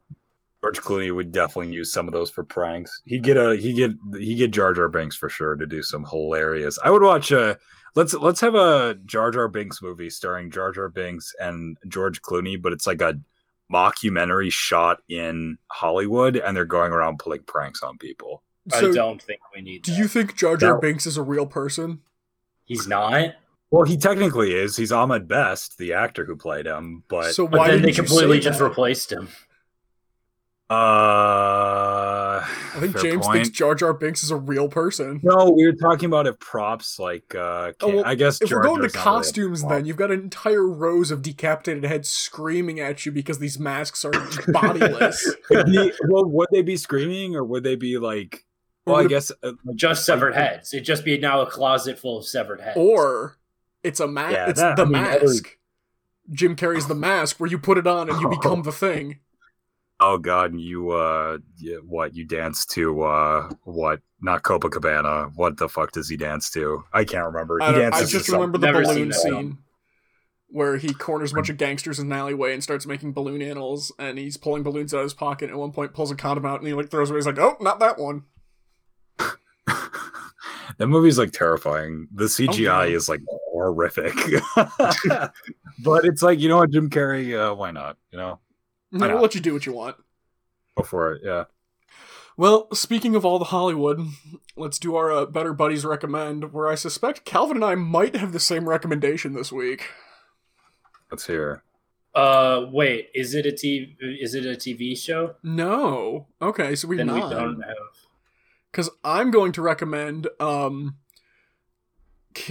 george 0.62 0.80
clooney 0.80 1.14
would 1.14 1.33
definitely 1.33 1.73
use 1.73 1.92
some 1.92 2.07
of 2.07 2.12
those 2.12 2.30
for 2.30 2.45
pranks 2.45 3.00
he'd 3.07 3.23
get 3.23 3.37
a 3.37 3.57
he 3.57 3.73
get 3.73 3.92
he 4.19 4.35
get 4.35 4.50
jar 4.50 4.73
jar 4.75 4.88
binks 4.88 5.16
for 5.16 5.28
sure 5.28 5.57
to 5.57 5.66
do 5.66 5.83
some 5.83 6.04
hilarious 6.04 6.78
i 6.85 6.90
would 6.90 7.02
watch 7.02 7.30
a 7.30 7.57
let's 7.97 8.12
let's 8.14 8.40
have 8.42 8.54
a 8.54 8.95
jar 9.07 9.30
jar 9.30 9.49
binks 9.49 9.80
movie 9.80 10.11
starring 10.11 10.50
jar 10.50 10.71
jar 10.71 10.88
binks 10.90 11.33
and 11.40 11.78
george 11.88 12.21
clooney 12.23 12.61
but 12.61 12.73
it's 12.75 12.87
like 12.87 13.00
a 13.00 13.19
mockumentary 13.73 14.52
shot 14.52 14.99
in 15.09 15.57
hollywood 15.69 16.37
and 16.37 16.57
they're 16.57 16.64
going 16.64 16.92
around 16.92 17.19
pulling 17.19 17.42
pranks 17.45 17.83
on 17.83 17.97
people 17.99 18.42
So, 18.69 18.90
I 18.90 18.92
don't 18.92 19.23
think 19.23 19.40
we 19.54 19.62
need. 19.62 19.83
do 19.85 19.92
that. 19.92 19.99
you 19.99 20.09
think 20.09 20.37
Jar 20.37 20.57
Jar 20.59 20.75
That- 20.75 20.83
Binks 20.83 21.07
is 21.07 21.16
a 21.16 21.23
real 21.23 21.47
person? 21.47 22.00
He's 22.64 22.87
not. 22.87 23.35
Well 23.70 23.84
he 23.84 23.96
technically 23.96 24.54
is 24.54 24.76
he's 24.76 24.92
ahmed 24.92 25.28
best 25.28 25.78
the 25.78 25.92
actor 25.92 26.24
who 26.24 26.36
played 26.36 26.66
him 26.66 27.02
but 27.08 27.32
so 27.34 27.46
But 27.46 27.58
why 27.58 27.68
then 27.68 27.82
did 27.82 27.88
they 27.88 27.92
completely 27.92 28.40
just 28.40 28.58
that? 28.58 28.64
replaced 28.64 29.12
him. 29.12 29.28
uh 30.70 32.40
I 32.42 32.78
think 32.78 32.96
James 33.00 33.26
point. 33.26 33.34
thinks 33.36 33.48
Jar 33.50 33.74
Jar 33.74 33.92
Binks 33.92 34.22
is 34.22 34.30
a 34.30 34.36
real 34.36 34.68
person. 34.68 35.20
no 35.22 35.50
we 35.50 35.66
were 35.66 35.72
talking 35.72 36.06
about 36.06 36.26
if 36.28 36.38
props 36.38 36.98
like 36.98 37.34
uh 37.34 37.72
Oh, 37.80 37.96
well, 37.96 38.02
i 38.06 38.14
guess 38.14 38.40
If 38.40 38.50
we're 38.52 38.62
going 38.62 38.82
to 38.82 38.88
Jar's 38.88 38.94
not 38.94 39.00
really 39.04 39.10
a 39.10 39.20
costumes, 39.20 39.60
prop. 39.60 39.72
then 39.72 39.84
you've 39.84 39.96
got 39.96 40.10
entire 40.10 40.66
rows 40.66 41.10
of 41.10 41.22
decapitated 41.22 41.84
heads 41.84 42.08
screaming 42.08 42.78
at 42.80 43.04
you 43.04 43.12
because 43.12 43.38
these 43.40 43.58
masks 43.58 44.04
are 44.04 44.12
bodiless. 44.48 45.34
Could 45.46 45.66
well, 46.08 46.24
would 46.26 46.48
they 46.52 46.62
be 46.62 46.76
screaming 46.76 47.34
or 47.36 47.44
would 47.44 47.64
they 47.64 47.76
be 47.76 47.98
like? 47.98 48.44
Well, 48.86 48.96
I 48.96 49.06
guess 49.06 49.30
uh, 49.42 49.52
like, 49.64 49.76
Just 49.76 50.06
severed 50.06 50.34
heads. 50.34 50.72
It'd 50.72 50.86
just 50.86 51.04
be 51.04 51.18
now 51.18 51.42
a 51.42 51.46
closet 51.46 51.98
full 51.98 52.18
of 52.18 52.26
severed 52.26 52.60
heads. 52.60 52.76
or 52.78 53.36
it's 53.82 54.00
a 54.00 54.06
mask. 54.08 54.32
Yeah, 54.34 54.49
it's 54.50 54.60
that- 54.60 54.76
the 54.76 54.82
I 54.82 54.84
mean, 54.87 54.92
mask. 54.92 55.56
Jim 56.32 56.54
Carrey's 56.54 56.87
the 56.87 56.94
mask 56.94 57.40
where 57.40 57.50
you 57.50 57.58
put 57.58 57.76
it 57.78 57.87
on 57.87 58.08
and 58.08 58.20
you 58.20 58.26
Oh. 58.30 58.30
become 58.30 58.62
the 58.62 58.72
thing. 58.72 59.18
Oh 60.02 60.16
god, 60.16 60.54
you 60.58 60.90
uh 60.92 61.38
yeah, 61.58 61.76
what 61.76 62.14
you 62.14 62.25
dance 62.25 62.64
to 62.66 63.02
uh 63.02 63.50
what 63.64 64.00
not 64.22 64.42
Copacabana. 64.42 65.30
What 65.34 65.56
the 65.58 65.68
fuck 65.68 65.92
does 65.92 66.08
he 66.08 66.16
dance 66.16 66.50
to? 66.52 66.84
I 66.92 67.04
can't 67.04 67.26
remember. 67.26 67.60
I, 67.62 67.72
He 67.72 67.78
don't- 67.80 67.94
I 67.94 68.00
just 68.00 68.12
to 68.12 68.20
some- 68.20 68.34
remember 68.37 68.58
the 68.58 68.66
Never 68.66 68.82
balloon 68.82 69.12
scene 69.12 69.58
where 70.52 70.78
he 70.78 70.92
corners 70.94 71.30
a 71.32 71.34
bunch 71.37 71.49
of 71.49 71.56
gangsters 71.58 71.99
in 72.00 72.06
an 72.06 72.12
alleyway 72.12 72.52
and 72.54 72.62
starts 72.62 72.84
making 72.87 73.12
balloon 73.12 73.40
animals, 73.40 73.92
and 74.00 74.18
he's 74.18 74.37
pulling 74.37 74.62
balloons 74.64 74.92
out 74.92 74.99
of 74.99 75.04
his 75.04 75.14
pocket. 75.14 75.49
At 75.50 75.56
one 75.56 75.70
point, 75.70 75.92
pulls 75.94 76.10
a 76.10 76.16
condom 76.16 76.44
out 76.46 76.58
and 76.60 76.66
he 76.66 76.75
like 76.75 76.90
throws 76.90 77.08
away. 77.10 77.18
He's 77.18 77.26
like, 77.26 77.38
"Oh, 77.38 77.56
not 77.60 77.78
that 77.80 77.99
one." 77.99 78.25
that 80.78 80.87
movie's 80.87 81.18
like 81.18 81.32
terrifying. 81.32 82.08
The 82.14 82.25
CGI 82.25 82.88
yeah. 82.90 82.96
is 82.96 83.08
like 83.08 83.20
horrific. 83.60 84.14
but 85.84 86.04
it's 86.04 86.22
like, 86.22 86.38
you 86.40 86.48
know 86.48 86.58
what, 86.58 86.70
Jim 86.70 86.90
Carrey, 86.90 87.38
uh, 87.38 87.54
why 87.54 87.70
not? 87.70 87.96
You 88.10 88.18
know? 88.18 88.38
We'll 88.92 89.08
not? 89.08 89.22
let 89.22 89.34
you 89.34 89.40
do 89.40 89.52
what 89.52 89.66
you 89.66 89.72
want. 89.72 89.96
Go 90.76 90.84
for 90.84 91.12
it, 91.12 91.22
yeah. 91.24 91.44
Well, 92.36 92.68
speaking 92.72 93.14
of 93.14 93.24
all 93.24 93.38
the 93.38 93.46
Hollywood, 93.46 94.00
let's 94.56 94.78
do 94.78 94.96
our 94.96 95.12
uh, 95.12 95.26
Better 95.26 95.52
Buddies 95.52 95.84
recommend, 95.84 96.52
where 96.52 96.68
I 96.68 96.74
suspect 96.74 97.24
Calvin 97.24 97.58
and 97.58 97.64
I 97.64 97.74
might 97.74 98.16
have 98.16 98.32
the 98.32 98.40
same 98.40 98.68
recommendation 98.68 99.34
this 99.34 99.52
week. 99.52 99.88
Let's 101.10 101.26
hear. 101.26 101.62
Uh, 102.14 102.66
wait, 102.72 103.10
is 103.14 103.34
it 103.34 103.46
a 103.46 103.52
TV? 103.52 103.94
Is 104.00 104.34
it 104.34 104.46
a 104.46 104.56
TV 104.56 104.96
show? 104.96 105.34
No. 105.42 106.26
Okay, 106.40 106.74
so 106.74 106.88
we've 106.88 106.98
Then 106.98 107.12
we 107.12 107.20
not. 107.20 107.30
don't 107.30 107.60
have. 107.60 107.76
Because 108.70 108.90
I'm 109.04 109.30
going 109.30 109.52
to 109.52 109.62
recommend 109.62 110.28
um, 110.40 110.96
K- 110.96 111.09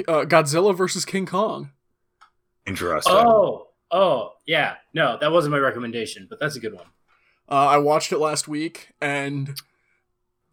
uh, 0.08 0.26
Godzilla 0.26 0.76
versus 0.76 1.06
King 1.06 1.26
Kong. 1.26 1.72
Interesting. 2.66 3.14
Oh, 3.16 3.68
oh, 3.92 4.34
yeah. 4.46 4.76
No, 4.94 5.18
that 5.20 5.32
wasn't 5.32 5.52
my 5.54 5.58
recommendation, 5.60 6.28
but 6.30 6.40
that's 6.40 6.56
a 6.56 6.60
good 6.60 6.74
one. 6.74 6.86
Uh, 7.50 7.66
I 7.68 7.78
watched 7.78 8.12
it 8.12 8.20
last 8.20 8.48
week, 8.48 8.92
and 9.02 9.60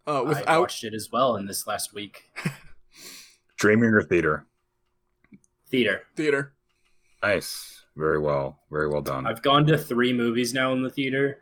uh, 0.06 0.23
I 0.23 0.28
without 0.28 0.61
watched 0.61 0.85
it 0.85 0.95
as 0.95 1.11
well 1.12 1.37
in 1.37 1.47
this 1.47 1.66
last 1.66 1.92
week. 1.92 2.30
Streaming 3.56 3.90
or 3.90 4.02
theater? 4.02 4.47
Theater. 5.68 6.02
theater. 6.14 6.52
Nice. 7.23 7.83
Very 7.97 8.18
well. 8.18 8.61
Very 8.71 8.88
well 8.88 9.02
done. 9.02 9.26
I've 9.26 9.42
gone 9.42 9.66
to 9.66 9.76
three 9.78 10.12
movies 10.12 10.52
now 10.54 10.73
in 10.73 10.83
the 10.83 10.90
theater, 10.90 11.38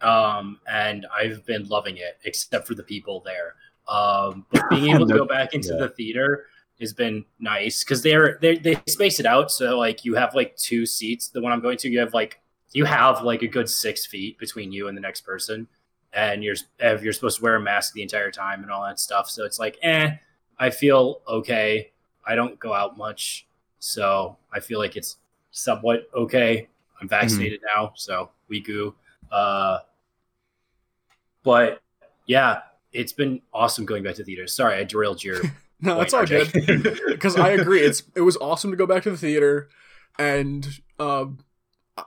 um, 0.00 0.60
and 0.70 1.06
I've 1.14 1.44
been 1.46 1.64
loving 1.68 1.96
it, 1.96 2.18
except 2.24 2.66
for 2.68 2.74
the 2.74 2.82
people 2.82 3.22
there. 3.24 3.54
Um, 3.88 4.46
but 4.50 4.62
being 4.70 4.94
able 4.94 5.06
to 5.06 5.14
go 5.18 5.26
back 5.26 5.54
into 5.54 5.68
Yeah. 5.72 5.78
the 5.80 5.88
theater 5.90 6.46
has 6.80 6.92
been 6.92 7.24
nice 7.38 7.84
because 7.84 8.02
they're 8.02 8.38
they 8.40 8.56
they 8.56 8.80
space 8.88 9.20
it 9.20 9.26
out 9.26 9.50
so 9.50 9.78
like 9.78 10.04
you 10.04 10.14
have 10.14 10.34
like 10.34 10.56
two 10.56 10.86
seats. 10.86 11.28
The 11.28 11.40
one 11.40 11.52
I'm 11.52 11.60
going 11.60 11.78
to, 11.78 11.88
you 11.88 12.00
have 12.00 12.14
like 12.14 12.40
you 12.72 12.84
have 12.84 13.22
like 13.22 13.42
a 13.42 13.46
good 13.46 13.70
six 13.70 14.04
feet 14.04 14.38
between 14.38 14.72
you 14.72 14.88
and 14.88 14.96
the 14.96 15.00
next 15.00 15.22
person, 15.22 15.66
and 16.12 16.42
you're 16.42 16.56
you're 16.80 17.12
supposed 17.12 17.38
to 17.38 17.42
wear 17.42 17.56
a 17.56 17.60
mask 17.60 17.94
the 17.94 18.02
entire 18.02 18.30
time 18.30 18.62
and 18.62 18.70
all 18.70 18.84
that 18.84 18.98
stuff. 18.98 19.30
So 19.30 19.44
it's 19.44 19.58
like, 19.58 19.78
eh, 19.82 20.16
I 20.58 20.70
feel 20.70 21.22
okay. 21.26 21.92
I 22.26 22.34
don't 22.34 22.58
go 22.58 22.72
out 22.72 22.98
much, 22.98 23.46
so 23.78 24.36
I 24.52 24.60
feel 24.60 24.78
like 24.78 24.96
it's 24.96 25.16
somewhat 25.52 26.08
okay. 26.14 26.68
I'm 27.00 27.08
vaccinated 27.08 27.60
now, 27.74 27.92
so 27.94 28.30
we 28.48 28.60
goo. 28.60 28.94
Uh, 29.30 29.78
but 31.42 31.80
yeah, 32.26 32.62
it's 32.92 33.12
been 33.12 33.40
awesome 33.52 33.84
going 33.84 34.02
back 34.02 34.14
to 34.16 34.24
theaters. 34.24 34.52
Sorry, 34.52 34.76
I 34.76 34.84
derailed 34.84 35.22
your. 35.22 35.42
No, 35.84 35.98
that's 35.98 36.14
all 36.14 36.26
good. 36.26 36.48
RJ. 36.48 37.06
because 37.08 37.36
I 37.36 37.50
agree. 37.50 37.80
It's 37.80 38.02
it 38.16 38.22
was 38.22 38.36
awesome 38.38 38.70
to 38.70 38.76
go 38.76 38.86
back 38.86 39.02
to 39.04 39.10
the 39.10 39.16
theater, 39.16 39.68
and 40.18 40.66
um, 40.98 41.38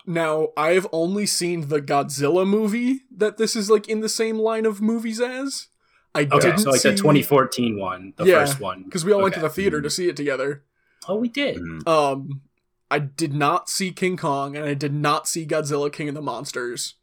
now 0.06 0.50
I 0.58 0.70
have 0.72 0.88
only 0.92 1.26
seen 1.26 1.70
the 1.70 1.82
Godzilla 1.82 2.48
movie 2.48 3.02
that 3.16 3.38
this 3.38 3.56
is 3.56 3.70
like 3.70 3.88
in 3.88 4.02
the 4.02 4.10
same 4.10 4.38
line 4.40 4.66
of 4.66 4.82
movies 4.82 5.22
as. 5.22 5.68
I 6.16 6.22
okay, 6.22 6.40
didn't 6.40 6.60
so 6.60 6.72
like 6.72 6.80
see, 6.80 6.90
the 6.90 6.96
2014 6.98 7.78
one, 7.80 8.14
the 8.18 8.26
Yeah, 8.26 8.40
first 8.40 8.60
one. 8.60 8.84
because 8.84 9.06
we 9.06 9.12
all 9.14 9.22
went 9.22 9.36
to 9.36 9.40
the 9.40 9.50
theater 9.50 9.82
to 9.82 9.90
see 9.90 10.10
it 10.10 10.16
together. 10.18 10.64
Oh, 11.08 11.16
we 11.18 11.28
did. 11.30 11.58
Mhm. 11.58 11.88
Um, 11.88 12.42
I 12.90 13.00
did 13.00 13.34
not 13.34 13.70
see 13.70 13.92
King 13.92 14.18
Kong, 14.18 14.56
and 14.56 14.66
I 14.66 14.74
did 14.74 14.94
not 14.94 15.28
see 15.28 15.46
Godzilla 15.46 15.92
King 15.94 16.10
of 16.10 16.16
the 16.16 16.22
Monsters. 16.22 16.96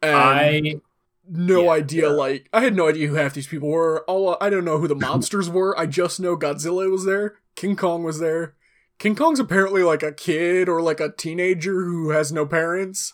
And 0.00 0.14
I 0.16 0.74
no 1.28 1.64
yeah, 1.64 1.70
idea. 1.70 2.10
Like 2.10 2.48
I 2.52 2.60
had 2.60 2.74
no 2.74 2.88
idea 2.88 3.08
who 3.08 3.14
half 3.14 3.34
these 3.34 3.46
people 3.46 3.68
were. 3.68 4.04
All 4.06 4.36
I 4.40 4.50
don't 4.50 4.64
know 4.64 4.78
who 4.78 4.88
the 4.88 4.94
monsters 5.06 5.48
were. 5.48 5.78
I 5.78 5.86
just 5.86 6.20
know 6.20 6.36
Godzilla 6.36 6.90
was 6.90 7.04
there. 7.04 7.36
King 7.54 7.76
Kong 7.76 8.02
was 8.02 8.18
there. 8.18 8.54
King 8.98 9.14
Kong's 9.14 9.40
apparently 9.40 9.82
like 9.82 10.02
a 10.02 10.12
kid 10.12 10.68
or 10.68 10.80
like 10.80 11.00
a 11.00 11.12
teenager 11.12 11.84
who 11.84 12.10
has 12.10 12.32
no 12.32 12.46
parents. 12.46 13.12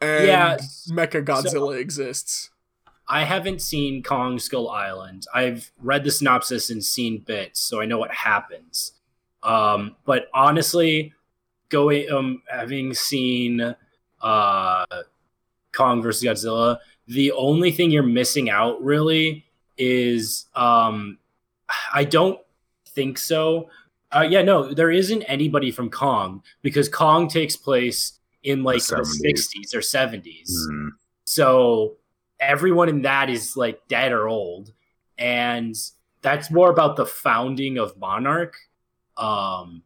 And 0.00 0.26
Yeah, 0.26 0.56
Mecha 0.88 1.24
Godzilla 1.24 1.78
exists. 1.78 2.50
I 3.08 3.24
haven't 3.24 3.62
seen 3.62 4.02
Kong 4.02 4.38
Skull 4.38 4.68
Island. 4.68 5.24
I've 5.34 5.72
read 5.80 6.04
the 6.04 6.10
synopsis 6.10 6.70
and 6.70 6.84
seen 6.84 7.24
bits, 7.26 7.58
so 7.58 7.80
I 7.80 7.86
know 7.86 7.98
what 7.98 8.12
happens. 8.12 8.92
Um, 9.42 9.96
but 10.04 10.28
honestly, 10.34 11.14
going 11.68 12.10
um 12.10 12.42
having 12.48 12.94
seen 12.94 13.74
uh 14.20 14.86
Kong 15.72 16.02
versus 16.02 16.22
Godzilla, 16.22 16.78
the 17.08 17.32
only 17.32 17.72
thing 17.72 17.90
you're 17.90 18.02
missing 18.02 18.50
out 18.50 18.82
really 18.82 19.44
is 19.76 20.46
um 20.54 21.18
I 21.92 22.04
don't 22.04 22.38
think 22.88 23.18
so. 23.18 23.68
Uh, 24.10 24.26
yeah, 24.28 24.42
no, 24.42 24.72
there 24.72 24.90
isn't 24.90 25.22
anybody 25.24 25.70
from 25.70 25.90
Kong 25.90 26.42
because 26.62 26.88
Kong 26.88 27.28
takes 27.28 27.56
place 27.56 28.14
in 28.42 28.62
like 28.62 28.82
the, 28.84 28.96
70s. 28.96 29.20
60s 29.22 29.74
or 29.74 29.80
70s. 29.80 30.50
Mhm. 30.70 30.90
So 31.24 31.96
everyone 32.40 32.88
in 32.88 33.02
that 33.02 33.28
is 33.28 33.56
like 33.56 33.86
dead 33.88 34.12
or 34.12 34.28
old. 34.28 34.72
And 35.18 35.76
that's 36.22 36.50
more 36.50 36.70
about 36.70 36.96
the 36.96 37.04
founding 37.06 37.76
of 37.78 37.98
Monarch. 37.98 38.56
Um, 39.16 39.82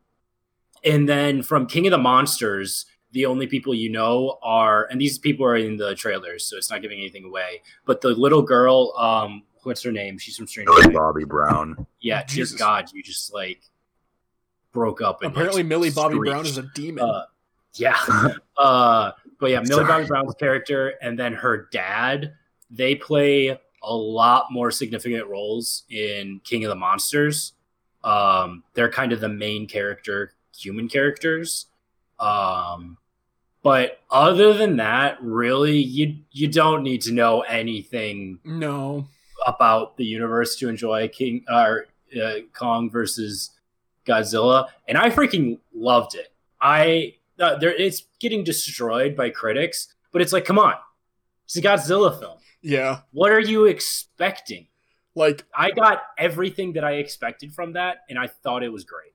and 0.85 1.09
then 1.09 1.43
from 1.43 1.67
King 1.67 1.87
of 1.87 1.91
the 1.91 1.99
Monsters, 1.99 2.87
the 3.12 3.26
only 3.26 3.47
people 3.47 3.75
you 3.75 3.90
know 3.90 4.38
are, 4.42 4.87
and 4.90 5.00
these 5.00 5.19
people 5.19 5.47
are 5.47 5.57
in 5.57 5.76
the 5.76 5.95
trailers, 5.95 6.45
so 6.45 6.57
it's 6.57 6.71
not 6.71 6.83
giving 6.83 6.99
anything 6.99 7.25
away. 7.25 7.62
But 7.85 8.00
the 8.00 8.11
little 8.11 8.42
girl, 8.42 8.95
um, 8.97 9.42
what's 9.62 9.83
her 9.83 9.92
name? 9.92 10.19
She's 10.19 10.37
from 10.37 10.47
Stranger 10.47 10.73
Things. 10.81 10.95
Bobby 10.95 11.25
Brown. 11.25 11.87
Yeah, 12.00 12.25
Jesus. 12.25 12.50
just 12.50 12.59
God, 12.59 12.90
you 12.92 13.02
just 13.02 13.33
like 13.33 13.62
broke 14.73 15.00
up. 15.00 15.23
And, 15.23 15.33
Apparently, 15.33 15.62
like, 15.62 15.69
Millie 15.69 15.90
Bobby 15.90 16.14
screeched. 16.14 16.33
Brown 16.33 16.47
is 16.47 16.59
a 16.59 16.62
demon. 16.75 17.04
Uh, 17.04 17.25
yeah. 17.75 17.99
uh, 18.57 19.12
but 19.38 19.50
yeah, 19.50 19.61
Millie 19.61 19.85
Bobby 19.85 20.07
Brown's 20.07 20.35
character 20.35 20.95
and 21.02 21.19
then 21.19 21.35
her 21.35 21.69
dad, 21.73 22.35
they 22.71 22.95
play 22.95 23.59
a 23.83 23.95
lot 23.95 24.47
more 24.50 24.71
significant 24.71 25.26
roles 25.26 25.85
in 25.90 26.40
King 26.45 26.64
of 26.64 26.71
the 26.71 26.76
Monsters. 26.76 27.52
Um, 28.04 28.64
they're 28.75 28.90
kind 28.90 29.12
of 29.12 29.21
the 29.21 29.28
main 29.28 29.66
character, 29.66 30.35
human 30.57 30.88
characters. 30.88 31.66
Um, 32.19 32.99
but 33.62 34.00
other 34.11 34.52
than 34.52 34.76
that, 34.76 35.19
really, 35.23 35.78
you 35.78 36.16
you 36.33 36.49
don't 36.49 36.83
need 36.83 37.02
to 37.02 37.12
know 37.12 37.42
anything 37.42 38.40
no. 38.45 39.07
about 39.47 39.97
the 39.97 40.04
universe 40.04 40.57
to 40.57 40.69
enjoy 40.69 41.09
King 41.09 41.45
or 41.49 41.87
uh, 42.21 42.40
Kong 42.52 42.90
versus 42.90 43.50
Godzilla, 44.04 44.69
and 44.88 44.99
I 44.99 45.11
freaking 45.11 45.59
loved 45.73 46.14
it. 46.14 46.33
I 46.61 47.14
uh, 47.38 47.57
there 47.57 47.73
it's 47.73 48.04
getting 48.19 48.42
destroyed 48.42 49.16
by 49.16 49.31
critics, 49.31 49.95
but 50.12 50.23
it's 50.23 50.33
like, 50.33 50.45
come 50.45 50.59
on, 50.59 50.75
it's 51.45 51.57
a 51.57 51.62
Godzilla 51.62 52.19
film. 52.19 52.38
Yeah. 52.62 53.00
What 53.12 53.31
are 53.31 53.40
you 53.40 53.66
expecting? 53.66 54.66
Like 55.14 55.45
I 55.54 55.71
got 55.71 56.02
everything 56.19 56.73
that 56.73 56.85
I 56.85 56.92
expected 56.95 57.54
from 57.54 57.75
that, 57.75 57.99
and 58.09 58.19
I 58.19 58.26
thought 58.26 58.62
it 58.62 58.73
was 58.73 58.85
great. 58.85 59.12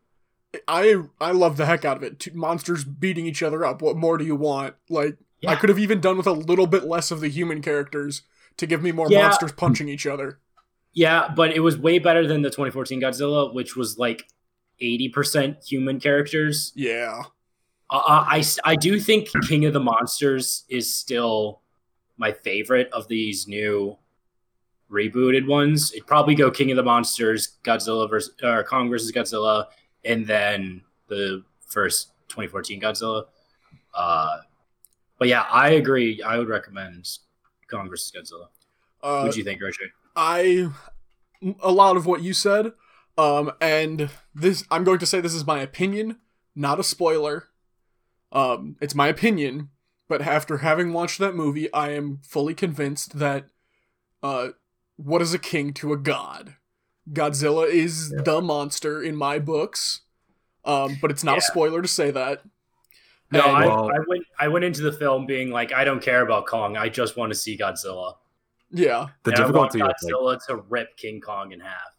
I 0.68 0.96
I 1.20 1.32
love 1.32 1.58
the 1.58 1.66
heck 1.66 1.86
out 1.86 1.98
of 1.98 2.04
it. 2.04 2.20
Two 2.20 2.32
monsters 2.34 2.84
beating 2.84 3.26
each 3.26 3.44
other 3.44 3.66
up. 3.66 3.82
What 3.82 3.98
more 3.98 4.18
do 4.18 4.26
you 4.26 4.36
want? 4.36 4.76
Like 4.90 5.18
I 5.48 5.56
could 5.56 5.70
have 5.70 5.80
even 5.80 6.02
done 6.02 6.18
with 6.18 6.28
a 6.28 6.32
little 6.32 6.68
bit 6.68 6.86
less 6.86 7.12
of 7.12 7.20
the 7.20 7.28
human 7.30 7.62
characters 7.62 8.24
to 8.58 8.66
give 8.66 8.82
me 8.82 8.92
more 8.92 9.08
Yeah. 9.10 9.24
monsters 9.24 9.52
punching 9.52 9.88
each 9.88 10.08
other. 10.08 10.40
Yeah, 10.94 11.32
but 11.36 11.52
it 11.52 11.60
was 11.60 11.78
way 11.78 12.00
better 12.00 12.26
than 12.26 12.42
the 12.42 12.50
2014 12.50 13.00
Godzilla, 13.02 13.54
which 13.54 13.76
was 13.76 14.00
like 14.00 14.24
80% 14.82 15.64
human 15.64 16.00
characters. 16.00 16.72
Yeah. 16.76 17.24
Uh, 17.90 18.26
I, 18.28 18.44
I 18.66 18.76
do 18.76 19.00
think 19.00 19.30
King 19.48 19.66
of 19.66 19.74
the 19.74 19.80
Monsters 19.80 20.64
is 20.70 20.92
still 20.94 21.62
my 22.18 22.32
favorite 22.32 22.90
of 22.94 23.08
these 23.08 23.48
new 23.48 23.98
rebooted 24.92 25.48
ones. 25.48 25.92
It'd 25.94 26.08
probably 26.08 26.34
go 26.36 26.50
King 26.50 26.72
of 26.72 26.78
the 26.78 26.84
Monsters, 26.84 27.58
Godzilla 27.64 28.10
versus 28.10 28.34
or 28.42 28.64
Kong 28.64 28.90
versus 28.90 29.12
Godzilla, 29.12 29.66
and 30.08 30.26
then 30.26 30.82
the 31.08 31.44
first 31.68 32.12
2014 32.30 32.82
Godzilla. 32.82 33.26
Uh, 33.94 34.38
but 35.20 35.28
yeah, 35.28 35.42
I 35.52 35.72
agree. 35.72 36.22
I 36.22 36.38
would 36.38 36.48
recommend 36.48 37.08
Kong 37.70 37.90
versus 37.90 38.12
Godzilla. 38.12 38.48
Uh, 39.04 39.24
What 39.24 39.34
do 39.34 39.38
you 39.40 39.44
think, 39.44 39.62
Roger? 39.62 39.92
I 40.16 40.70
a 41.62 41.72
lot 41.72 41.98
of 41.98 42.06
what 42.06 42.22
you 42.24 42.34
said, 42.34 42.72
um, 43.18 43.52
and 43.62 44.10
this 44.34 44.64
I'm 44.72 44.84
going 44.84 45.00
to 45.00 45.06
say 45.06 45.22
this 45.22 45.34
is 45.34 45.46
my 45.46 45.60
opinion, 45.60 46.18
not 46.56 46.80
a 46.80 46.84
spoiler. 46.84 47.50
Um, 48.32 48.76
it's 48.82 48.96
my 48.96 49.08
opinion, 49.08 49.70
but 50.10 50.22
after 50.22 50.58
having 50.58 50.94
watched 50.94 51.20
that 51.20 51.36
movie, 51.36 51.72
I 51.74 51.92
am 51.92 52.20
fully 52.24 52.54
convinced 52.54 53.20
that 53.20 53.48
uh 54.24 54.50
what 54.96 55.22
is 55.22 55.34
a 55.34 55.40
king 55.40 55.74
to 55.74 55.94
a 55.94 55.98
god? 55.98 56.56
Godzilla 57.14 57.68
is 57.68 58.12
Yeah. 58.16 58.22
the 58.24 58.42
monster 58.42 59.02
in 59.02 59.16
my 59.16 59.40
books. 59.40 60.02
Um, 60.66 60.98
but 61.02 61.12
it's 61.12 61.24
not 61.24 61.38
a 61.38 61.42
spoiler 61.42 61.82
to 61.82 61.88
say 61.88 62.12
that. 62.12 62.42
No, 63.32 63.42
And- 63.42 63.58
I, 63.58 63.66
Well- 63.68 63.90
I 63.90 64.00
went. 64.08 64.24
I 64.40 64.48
went 64.50 64.66
into 64.66 64.82
the 64.82 64.92
film 64.92 65.26
being 65.26 65.50
like, 65.52 65.72
I 65.74 65.84
don't 65.84 66.02
care 66.02 66.22
about 66.22 66.46
Kong. 66.48 66.76
I 66.78 66.90
just 66.90 67.16
want 67.18 67.32
to 67.32 67.36
see 67.38 67.58
Godzilla. 67.58 68.16
yeah. 68.72 69.08
The 69.24 69.32
And 69.32 69.40
I 69.40 69.50
want 69.52 69.72
difficulty 69.72 69.78
is 69.80 69.82
like 70.04 70.14
Godzilla 70.14 70.46
to 70.48 70.56
rip 70.70 70.98
King 70.98 71.22
Kong 71.22 71.52
in 71.54 71.60
half. 71.62 71.94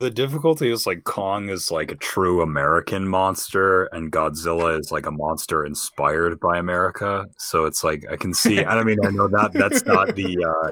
the 0.00 0.10
difficulty 0.10 0.70
is 0.72 0.86
like 0.86 1.04
Kong 1.04 1.50
is 1.50 1.70
like 1.70 1.92
a 1.92 1.94
true 1.96 2.40
American 2.42 3.06
monster, 3.08 3.84
and 3.92 4.10
Godzilla 4.12 4.78
is 4.80 4.90
like 4.90 5.04
a 5.06 5.10
monster 5.10 5.64
inspired 5.64 6.40
by 6.40 6.56
America. 6.58 7.26
So 7.38 7.64
it's 7.66 7.84
like 7.84 8.04
I 8.10 8.16
can 8.16 8.32
see. 8.34 8.64
I 8.64 8.82
mean, 8.82 8.98
I 9.04 9.10
know 9.10 9.28
that 9.28 9.52
that's 9.52 9.84
not 9.86 10.14
the 10.14 10.44
uh 10.44 10.70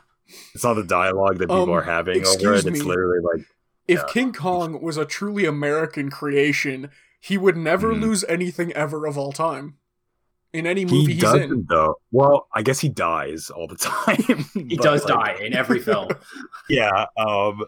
it's 0.54 0.64
not 0.64 0.74
the 0.74 0.84
dialogue 0.84 1.38
that 1.38 1.48
people 1.48 1.62
Um, 1.64 1.70
are 1.70 1.82
having 1.82 2.16
over 2.18 2.32
excuse 2.32 2.64
it. 2.66 2.70
It's 2.72 2.80
me. 2.82 2.86
literally 2.86 3.20
like 3.22 3.46
If 3.88 4.00
Yeah. 4.00 4.12
King 4.12 4.32
Kong 4.32 4.80
was 4.82 4.96
a 4.96 5.04
truly 5.06 5.44
American 5.46 6.10
creation, 6.10 6.90
he 7.20 7.36
would 7.38 7.56
never 7.56 7.92
Mhm. 7.94 8.00
lose 8.02 8.24
anything 8.28 8.72
ever 8.74 9.06
of 9.06 9.16
all 9.18 9.32
time. 9.32 9.78
In 10.52 10.66
any 10.66 10.80
he 10.82 10.86
movie 10.86 11.12
he's 11.14 11.22
doesn't 11.22 11.42
in. 11.42 11.66
though. 11.68 11.96
Well, 12.10 12.48
I 12.54 12.62
guess 12.62 12.80
he 12.80 12.88
dies 12.88 13.50
all 13.50 13.66
the 13.66 13.76
time. 13.78 14.44
He 14.54 14.76
does 14.76 15.04
die 15.04 15.36
in 15.42 15.52
every 15.54 15.80
film. 15.80 16.08
yeah 16.70 17.06
um 17.18 17.64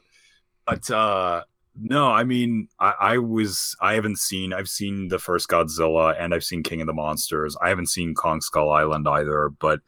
but 0.66 0.90
uh 0.90 1.42
no 1.80 2.10
i 2.10 2.22
mean 2.24 2.68
I, 2.78 2.94
I 3.00 3.18
was 3.18 3.74
i 3.80 3.94
haven't 3.94 4.18
seen 4.18 4.52
i've 4.52 4.68
seen 4.68 5.08
the 5.08 5.18
first 5.18 5.48
godzilla 5.48 6.14
and 6.18 6.34
i've 6.34 6.44
seen 6.44 6.62
king 6.62 6.80
of 6.82 6.86
the 6.86 6.92
monsters 6.92 7.56
i 7.62 7.68
haven't 7.70 7.88
seen 7.88 8.14
kong 8.14 8.40
skull 8.42 8.70
island 8.70 9.08
either 9.08 9.48
but 9.48 9.80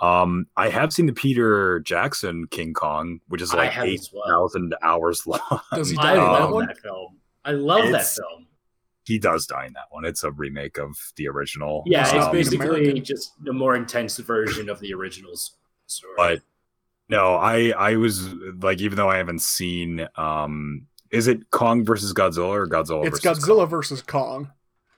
um 0.00 0.46
i 0.56 0.68
have 0.68 0.92
seen 0.92 1.06
the 1.06 1.12
peter 1.12 1.80
jackson 1.80 2.46
king 2.48 2.72
kong 2.72 3.20
which 3.28 3.42
is 3.42 3.52
like 3.52 3.76
eight 3.78 4.00
thousand 4.26 4.74
well. 4.82 4.90
hours 4.92 5.26
long 5.26 5.40
Does 5.74 5.90
he 5.90 5.96
I 5.96 6.02
die 6.02 6.12
in 6.14 6.18
that 6.18 6.40
love 6.40 6.50
one? 6.52 6.66
that 6.66 6.78
film. 6.78 7.16
I 7.44 7.52
love 7.52 7.90
that 7.90 8.06
film. 8.06 8.46
he 9.04 9.18
does 9.18 9.46
die 9.46 9.66
in 9.66 9.72
that 9.72 9.86
one 9.90 10.04
it's 10.04 10.22
a 10.22 10.30
remake 10.30 10.78
of 10.78 10.96
the 11.16 11.26
original 11.28 11.82
Yeah, 11.86 12.04
He's 12.04 12.08
it's 12.12 12.16
not 12.24 12.32
basically 12.32 12.66
American. 12.66 13.04
just 13.04 13.32
a 13.48 13.52
more 13.52 13.74
intense 13.74 14.16
version 14.18 14.68
of 14.68 14.78
the 14.80 14.92
original's 14.94 15.56
story. 15.86 16.14
but 16.16 16.40
no 17.08 17.34
i 17.36 17.70
i 17.70 17.96
was 17.96 18.28
like 18.60 18.80
even 18.80 18.96
though 18.96 19.08
i 19.10 19.16
haven't 19.16 19.40
seen 19.40 20.06
um 20.16 20.86
is 21.10 21.26
it 21.26 21.50
kong 21.50 21.84
versus 21.84 22.12
godzilla 22.12 22.48
or 22.50 22.66
godzilla 22.68 23.04
It's 23.06 23.18
versus 23.24 23.44
Godzilla 23.44 23.60
Kong? 23.60 23.68
versus 23.70 24.02
Kong. 24.02 24.50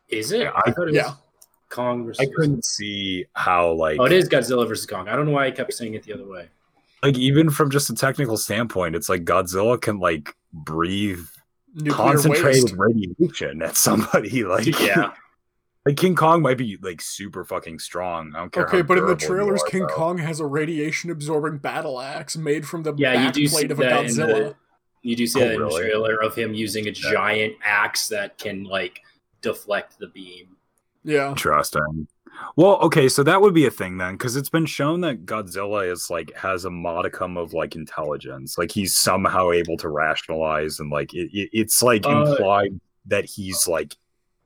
is 0.08 0.32
it? 0.32 0.40
Yeah, 0.42 0.52
I 0.56 0.72
thought 0.72 0.88
it 0.88 0.92
was 0.92 0.94
yeah. 0.96 1.14
Kong 1.70 2.04
versus. 2.04 2.20
i 2.20 2.30
couldn't 2.36 2.64
see 2.64 3.24
how 3.34 3.72
like 3.72 3.98
Oh, 4.00 4.04
it 4.04 4.12
is 4.12 4.28
Godzilla 4.28 4.66
versus 4.68 4.86
Kong. 4.86 5.08
I 5.08 5.16
don't 5.16 5.26
know 5.26 5.32
why 5.32 5.46
I 5.46 5.50
kept 5.50 5.72
saying 5.72 5.94
it 5.94 6.02
the 6.02 6.12
other 6.12 6.26
way. 6.26 6.48
like 7.02 7.16
even 7.16 7.48
from 7.50 7.70
just 7.70 7.88
a 7.90 7.94
technical 7.94 8.36
standpoint, 8.36 8.94
it's 8.94 9.08
like 9.08 9.24
Godzilla 9.24 9.80
can 9.80 9.98
like 10.00 10.34
breathe 10.52 11.20
Nuclear 11.74 11.94
concentrated 11.94 12.64
waste. 12.64 12.74
radiation 12.76 13.62
at 13.62 13.76
somebody. 13.76 14.42
Like 14.48 14.66
Yeah. 14.80 15.12
like 15.86 15.96
King 15.96 16.14
Kong 16.16 16.42
might 16.42 16.58
be 16.58 16.76
like 16.82 17.00
super 17.00 17.44
fucking 17.44 17.78
strong. 17.78 18.32
I 18.34 18.40
don't 18.40 18.52
care. 18.52 18.66
Okay, 18.66 18.78
how 18.78 18.82
but 18.82 18.98
in 18.98 19.06
the 19.06 19.14
trailers, 19.16 19.62
are, 19.62 19.66
King 19.66 19.86
though. 19.86 19.94
Kong 19.94 20.18
has 20.18 20.40
a 20.40 20.46
radiation 20.46 21.10
absorbing 21.10 21.58
battle 21.58 22.00
axe 22.00 22.36
made 22.36 22.66
from 22.66 22.82
the 22.82 22.92
Yeah, 22.96 23.12
you 23.12 23.26
back 23.26 23.34
do 23.34 23.46
see 23.46 23.54
plate 23.56 23.70
of 23.70 23.78
a 23.78 23.82
that 23.84 24.00
in 24.04 24.10
Godzilla. 24.10 24.26
the 24.26 24.54
you 25.02 25.16
do 25.16 25.26
see 25.26 25.40
Oh, 25.40 25.44
that 25.48 25.54
in 25.54 25.62
the 25.62 25.70
trailer 25.78 26.22
of 26.22 26.34
him 26.34 26.52
using 26.52 26.86
a 26.88 26.90
giant 26.92 27.54
axe 27.64 28.08
that 28.08 28.36
can 28.36 28.64
like 28.64 29.00
deflect 29.40 29.98
the 29.98 30.08
beam. 30.08 30.56
Yeah. 31.04 31.30
Interesting. 31.30 32.08
Well, 32.56 32.76
okay, 32.78 33.08
so 33.08 33.22
that 33.24 33.42
would 33.42 33.52
be 33.52 33.66
a 33.66 33.70
thing 33.70 33.98
then, 33.98 34.14
because 34.14 34.34
it's 34.36 34.48
been 34.48 34.64
shown 34.66 35.02
that 35.02 35.26
Godzilla 35.26 35.90
is 35.90 36.08
like 36.08 36.34
has 36.36 36.64
a 36.64 36.70
modicum 36.70 37.36
of 37.36 37.52
like 37.52 37.76
intelligence, 37.76 38.56
like 38.56 38.70
he's 38.72 38.96
somehow 38.96 39.50
able 39.50 39.76
to 39.78 39.88
rationalize, 39.88 40.80
and 40.80 40.90
like 40.90 41.12
it, 41.12 41.28
it, 41.32 41.50
it's 41.52 41.82
like 41.82 42.06
Uh, 42.06 42.24
implied 42.26 42.80
that 43.06 43.24
he's 43.26 43.68
like 43.68 43.94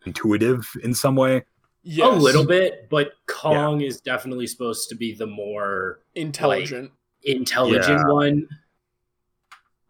intuitive 0.06 0.66
in 0.82 0.94
some 0.94 1.14
way. 1.14 1.44
Yes. 1.82 2.08
A 2.08 2.18
little 2.18 2.46
bit, 2.46 2.88
but 2.90 3.12
Kong 3.26 3.82
is 3.82 4.00
definitely 4.00 4.46
supposed 4.46 4.88
to 4.88 4.94
be 4.96 5.14
the 5.14 5.26
more 5.26 6.00
intelligent. 6.14 6.90
intelligent 7.22 8.00
Yeah. 8.00 8.12
one. 8.12 8.48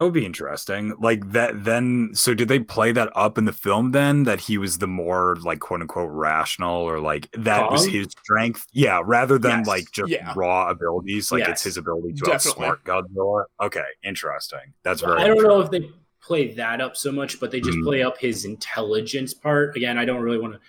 That 0.00 0.06
would 0.06 0.14
be 0.14 0.26
interesting. 0.26 0.92
Like 1.00 1.30
that 1.32 1.64
then 1.64 2.10
so 2.14 2.34
did 2.34 2.48
they 2.48 2.58
play 2.58 2.90
that 2.92 3.10
up 3.14 3.38
in 3.38 3.44
the 3.44 3.52
film 3.52 3.92
then 3.92 4.24
that 4.24 4.40
he 4.40 4.58
was 4.58 4.78
the 4.78 4.88
more 4.88 5.36
like 5.42 5.60
quote 5.60 5.80
unquote 5.82 6.10
rational 6.10 6.82
or 6.82 6.98
like 7.00 7.30
that 7.32 7.70
was 7.70 7.86
his 7.86 8.08
strength? 8.22 8.66
Yeah, 8.72 9.00
rather 9.04 9.38
than 9.38 9.58
Yes. 9.60 9.66
like 9.68 9.90
just 9.92 10.10
Yeah. 10.10 10.32
raw 10.34 10.68
abilities, 10.68 11.30
like 11.30 11.40
Yes. 11.40 11.48
it's 11.50 11.62
his 11.62 11.76
ability 11.76 12.14
to 12.14 12.24
Definitely. 12.24 12.66
outsmart 12.66 12.82
Godzilla. 12.84 13.44
Okay, 13.62 13.84
interesting. 14.02 14.74
That's 14.82 15.00
very 15.00 15.22
I 15.22 15.28
don't 15.28 15.42
know 15.42 15.60
if 15.60 15.70
they 15.70 15.88
play 16.20 16.52
that 16.54 16.80
up 16.80 16.96
so 16.96 17.12
much, 17.12 17.38
but 17.38 17.50
they 17.52 17.60
just 17.60 17.78
Mm. 17.78 17.84
play 17.84 18.02
up 18.02 18.18
his 18.18 18.44
intelligence 18.44 19.32
part. 19.32 19.76
Again, 19.76 19.96
I 19.98 20.04
don't 20.04 20.22
really 20.22 20.38
want 20.38 20.54
to 20.54 20.60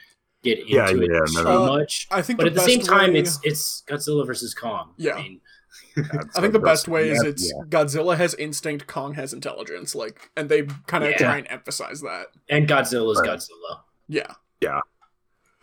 get 0.44 0.60
into 0.60 0.72
Yeah, 0.74 0.90
it 0.90 0.98
yeah, 0.98 1.20
too 1.26 1.34
no, 1.34 1.44
no. 1.44 1.66
much. 1.78 2.08
I 2.12 2.22
think 2.22 2.38
But 2.38 2.44
the 2.44 2.50
at 2.52 2.54
the 2.56 2.62
same 2.62 2.82
time, 2.82 3.14
way- 3.14 3.20
it's 3.22 3.40
it's 3.44 3.82
Godzilla 3.88 4.24
versus 4.28 4.54
Kong. 4.54 4.94
Yeah. 4.98 5.16
I 5.16 5.22
mean, 5.24 5.34
That's 5.42 5.45
I 5.98 6.42
think 6.42 6.54
the 6.54 6.60
best 6.60 6.88
way 6.88 7.10
is 7.10 7.22
Yeah, 7.24 7.30
it's 7.30 7.52
yeah. 7.52 7.64
Godzilla 7.70 8.18
has 8.18 8.34
instinct, 8.36 8.88
Kong 8.88 9.14
has 9.14 9.34
intelligence, 9.34 9.96
like, 9.96 10.30
and 10.36 10.50
they 10.50 10.64
kind 10.88 11.04
of 11.04 11.12
Yeah. 11.12 11.18
try 11.18 11.38
and 11.38 11.48
emphasize 11.50 12.02
that. 12.02 12.28
and 12.50 12.68
Godzilla's 12.68 13.20
Right. 13.22 13.30
Godzilla. 13.32 13.82
Yeah, 14.08 14.34
Yeah. 14.62 14.82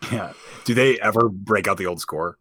Yeah. 0.11 0.33
Do 0.65 0.73
they 0.73 0.99
ever 0.99 1.29
break 1.29 1.67
out 1.67 1.77
the 1.77 1.85
old 1.85 2.01
score? 2.01 2.37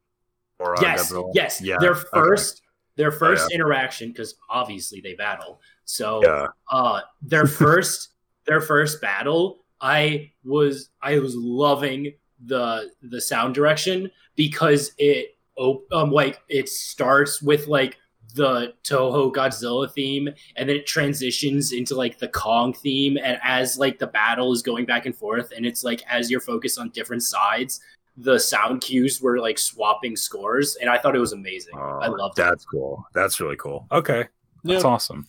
Or 0.59 0.77
uh, 0.77 0.83
yes, 0.83 1.13
Godzilla? 1.13 1.31
yes. 1.35 1.61
Yeah. 1.61 1.77
Their 1.81 1.93
okay. 1.93 2.05
first, 2.13 2.63
their 2.97 3.13
first 3.13 3.49
yeah. 3.51 3.57
interaction, 3.57 4.09
because 4.11 4.35
obviously 4.51 5.01
they 5.01 5.15
battle. 5.15 5.61
So, 5.85 6.21
Yeah. 6.25 6.47
uh, 6.71 7.01
their 7.21 7.47
first, 7.61 8.15
their 8.47 8.61
first 8.61 9.01
battle, 9.01 9.65
I 9.81 10.33
was, 10.45 10.91
I 11.01 11.19
was 11.19 11.35
loving 11.37 12.15
the 12.45 12.91
the 13.03 13.21
sound 13.21 13.55
direction 13.55 14.11
because 14.35 14.93
it, 14.99 15.37
op- 15.57 15.87
um, 15.93 16.11
like 16.11 16.41
it 16.49 16.69
starts 16.69 17.41
with 17.43 17.67
like 17.69 17.99
the 18.35 18.73
Toho 18.85 19.33
Godzilla 19.33 19.91
theme, 19.93 20.29
and 20.57 20.69
then 20.69 20.77
it 20.77 20.87
transitions 20.87 21.73
into 21.73 21.95
like 21.95 22.19
the 22.19 22.29
Kong 22.29 22.73
theme, 22.73 23.19
and 23.23 23.39
as 23.43 23.79
like 23.79 23.99
the 23.99 24.07
battle 24.07 24.53
is 24.53 24.63
going 24.63 24.87
back 24.87 25.05
and 25.07 25.15
forth, 25.15 25.53
and 25.55 25.67
it's 25.67 25.85
like 25.85 26.03
as 26.09 26.31
you're 26.31 26.41
focused 26.41 26.79
on 26.79 26.89
different 26.91 27.23
sides, 27.23 27.81
the 28.17 28.39
sound 28.39 28.81
cues 28.81 29.21
were 29.21 29.39
like 29.39 29.59
swapping 29.59 30.17
scores, 30.17 30.77
and 30.77 30.89
I 30.89 30.97
thought 30.99 31.15
it 31.15 31.19
was 31.21 31.33
amazing. 31.33 31.75
I 31.77 32.07
Oh, 32.07 32.13
loved 32.13 32.37
that. 32.37 32.49
That's 32.51 32.65
cool. 32.65 33.05
That's 33.13 33.39
really 33.41 33.57
cool. 33.57 33.87
Okay. 33.93 34.29
yeah. 34.65 34.73
That's 34.75 34.85
awesome. 34.85 35.27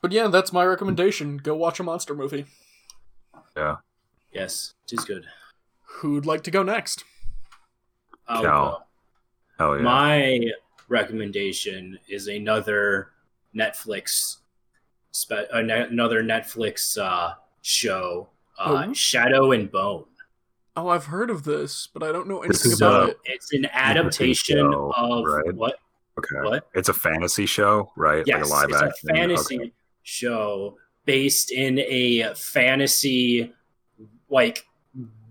But 0.00 0.12
yeah, 0.12 0.28
that's 0.28 0.52
my 0.52 0.64
recommendation. 0.64 1.38
Go 1.38 1.54
watch 1.54 1.80
a 1.80 1.82
monster 1.82 2.14
movie. 2.14 2.44
Yeah. 3.56 3.76
Yes, 4.32 4.74
it 4.86 4.98
is 4.98 5.04
good. 5.04 5.24
Who'd 5.82 6.26
like 6.26 6.42
to 6.44 6.50
go 6.50 6.62
next? 6.62 7.04
I'll 8.26 8.42
Cal. 8.42 8.86
Go. 9.58 9.64
Oh 9.72 9.74
yeah. 9.76 9.82
My 9.82 10.40
recommendation 10.88 11.98
is 12.08 12.28
another 12.28 13.10
Netflix, 13.56 14.38
spe- 15.12 15.48
uh, 15.52 15.60
ne- 15.62 15.86
another 15.88 16.22
Netflix 16.22 16.98
uh, 16.98 17.34
show, 17.62 18.28
uh, 18.58 18.86
Oh. 18.88 18.92
Shadow 18.92 19.52
and 19.52 19.70
Bone. 19.70 20.04
Oh, 20.76 20.88
I've 20.88 21.06
heard 21.06 21.30
of 21.30 21.44
this, 21.44 21.88
but 21.92 22.02
I 22.02 22.10
don't 22.10 22.26
know 22.28 22.42
anything 22.42 22.72
is, 22.72 22.80
about 22.80 23.02
uh, 23.04 23.06
it. 23.06 23.18
It's 23.26 23.52
an 23.52 23.66
adaptation 23.72 24.56
show, 24.58 24.92
of 24.96 25.24
right? 25.24 25.54
what? 25.54 25.78
okay. 26.18 26.48
What? 26.48 26.68
It's 26.74 26.88
a 26.88 26.94
fantasy 26.94 27.46
show, 27.46 27.92
right? 27.96 28.24
Yes, 28.26 28.50
like 28.50 28.68
a 28.68 28.72
live 28.72 28.82
it's 28.82 28.82
action. 28.82 29.10
a 29.10 29.14
fantasy 29.14 29.56
Okay. 29.60 29.72
show 30.02 30.76
based 31.04 31.52
in 31.52 31.78
a 31.78 32.34
fantasy 32.34 33.52
like 34.28 34.66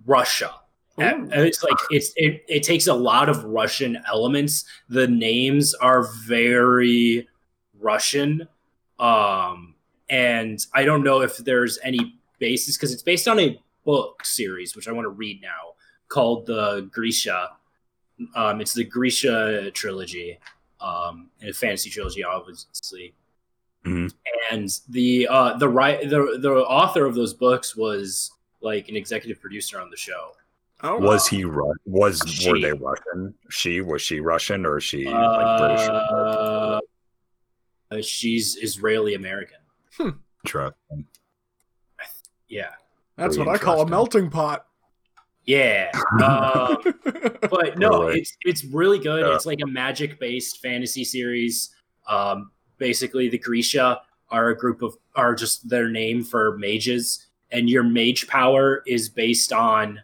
Russia. 0.05 0.53
Ooh. 1.01 1.29
It's 1.32 1.63
like 1.63 1.77
it's 1.89 2.13
it, 2.15 2.43
it 2.47 2.63
takes 2.63 2.88
a 2.88 2.93
lot 2.93 3.27
of 3.29 3.43
Russian 3.45 3.97
elements. 4.08 4.65
The 4.89 5.08
names 5.08 5.73
are 5.75 6.08
very 6.25 7.27
Russian. 7.79 8.47
Um 8.99 9.75
and 10.10 10.63
I 10.73 10.84
don't 10.84 11.03
know 11.03 11.21
if 11.21 11.38
there's 11.38 11.79
any 11.84 12.19
basis 12.38 12.77
because 12.77 12.93
it's 12.93 13.01
based 13.01 13.27
on 13.27 13.39
a 13.39 13.60
book 13.86 14.23
series 14.23 14.75
which 14.75 14.88
I 14.88 14.91
want 14.91 15.06
to 15.06 15.10
read 15.10 15.41
now 15.41 15.73
called 16.10 16.45
the 16.45 16.88
Grisha. 16.91 17.49
Um 18.36 18.62
it's 18.62 18.73
the 18.73 18.84
Grisha 18.84 19.71
trilogy. 19.71 20.38
Um 20.79 21.29
and 21.41 21.49
a 21.49 21.53
fantasy 21.53 21.89
trilogy 21.89 22.23
obviously. 22.23 23.15
Mhm. 23.84 24.13
And 24.51 24.69
the 24.89 25.27
uh 25.27 25.58
the 25.58 25.69
right 25.69 26.08
the 26.08 26.38
the 26.39 26.51
author 26.51 27.06
of 27.06 27.15
those 27.15 27.34
books 27.34 27.75
was 27.75 28.29
like 28.62 28.89
an 28.89 28.95
executive 28.95 29.41
producer 29.41 29.82
on 29.82 29.89
the 29.89 29.97
show. 29.97 30.34
Oh, 30.86 30.98
Was 31.00 31.28
he 31.28 31.46
Ru- 31.46 31.74
was 31.86 32.22
were 32.46 32.60
they 32.60 32.74
Russian? 32.74 33.34
She 33.50 33.80
was 33.82 34.02
she 34.02 34.19
Russian 34.19 34.65
or 34.65 34.78
is 34.78 34.84
she 34.84 35.06
like 35.06 35.60
British? 35.60 35.88
Uh, 35.88 36.80
uh, 37.91 38.02
she's 38.02 38.58
Israeli 38.58 39.13
American. 39.13 39.60
Interesting. 40.43 41.06
Yeah. 42.50 42.69
that's 43.15 43.38
Very 43.38 43.48
what 43.48 43.56
I 43.56 43.63
call 43.63 43.82
a 43.82 43.88
melting 43.88 44.30
pot. 44.30 44.65
Yeah. 45.46 45.91
Um, 46.22 46.78
but 47.50 47.78
no, 47.78 48.08
Right. 48.08 48.17
it's 48.17 48.36
it's 48.41 48.65
really 48.65 49.00
good. 49.00 49.26
Yeah. 49.26 49.36
It's 49.36 49.46
like 49.46 49.60
a 49.63 49.67
magic 49.67 50.19
based 50.19 50.62
fantasy 50.62 51.04
series. 51.06 51.74
Um, 52.08 52.52
basically, 52.78 53.30
the 53.30 53.38
Grisha 53.38 54.02
are 54.32 54.50
a 54.50 54.58
group 54.58 54.82
of 54.82 54.98
are 55.15 55.34
just 55.36 55.69
their 55.69 55.88
name 55.89 56.24
for 56.24 56.58
mages, 56.58 57.28
and 57.52 57.69
your 57.69 57.84
mage 57.84 58.28
power 58.28 58.84
is 58.86 59.08
based 59.10 59.54
on 59.54 60.02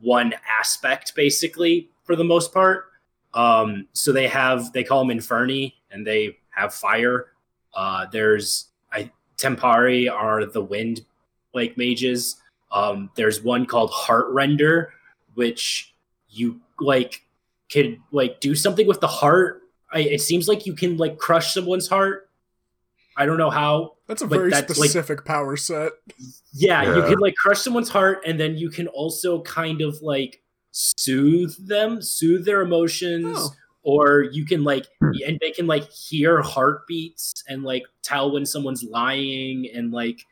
one 0.00 0.34
aspect, 0.48 1.14
basically 1.14 1.90
for 2.04 2.16
the 2.16 2.24
most 2.24 2.52
part. 2.52 2.86
Um, 3.34 3.86
so 3.92 4.12
they 4.12 4.28
have 4.28 4.72
they 4.72 4.84
call 4.84 5.04
them 5.04 5.16
Inferni, 5.16 5.74
and 5.90 6.06
they 6.06 6.38
have 6.50 6.74
fire. 6.74 7.32
Uh, 7.74 8.06
there's 8.10 8.66
I 8.92 9.10
Tempari 9.36 10.10
are 10.10 10.44
the 10.46 10.62
wind 10.62 11.02
like 11.54 11.76
mages. 11.76 12.36
Um, 12.70 13.10
there's 13.14 13.42
one 13.42 13.66
called 13.66 13.90
Heart 13.90 14.28
Render, 14.30 14.92
which 15.34 15.94
you 16.30 16.60
like 16.80 17.24
could 17.70 17.98
like 18.12 18.40
do 18.40 18.54
something 18.54 18.86
with 18.86 19.00
the 19.00 19.06
heart. 19.06 19.62
I, 19.92 20.00
it 20.00 20.20
seems 20.20 20.48
like 20.48 20.66
you 20.66 20.74
can 20.74 20.96
like 20.96 21.18
crush 21.18 21.54
someone's 21.54 21.88
heart. 21.88 22.28
I 23.16 23.26
don't 23.26 23.38
know 23.38 23.50
how. 23.50 23.94
That's 24.08 24.22
a 24.22 24.26
But 24.26 24.36
very 24.38 24.50
that's, 24.50 24.78
like- 24.78 24.88
specific 24.90 25.24
power 25.24 25.56
set. 25.56 25.92
Yeah, 26.52 26.96
you 26.96 27.02
can 27.02 27.18
like 27.18 27.34
crush 27.36 27.60
someone's 27.60 27.90
heart, 27.90 28.22
and 28.26 28.40
then 28.40 28.56
you 28.56 28.70
can 28.70 28.88
also 28.88 29.42
kind 29.42 29.80
of 29.82 30.00
like 30.02 30.42
soothe 30.72 31.54
them, 31.68 32.00
soothe 32.02 32.44
their 32.46 32.62
emotions, 32.62 33.36
Oh. 33.38 33.50
or 33.82 34.22
you 34.32 34.44
can 34.46 34.64
like, 34.64 34.86
Hmm. 35.00 35.10
and 35.26 35.38
they 35.40 35.50
can 35.50 35.66
like 35.66 35.90
hear 35.90 36.40
heartbeats 36.42 37.44
and 37.48 37.62
like 37.64 37.82
tell 38.02 38.32
when 38.32 38.46
someone's 38.46 38.82
lying 38.82 39.68
and 39.72 39.92
like 39.92 40.24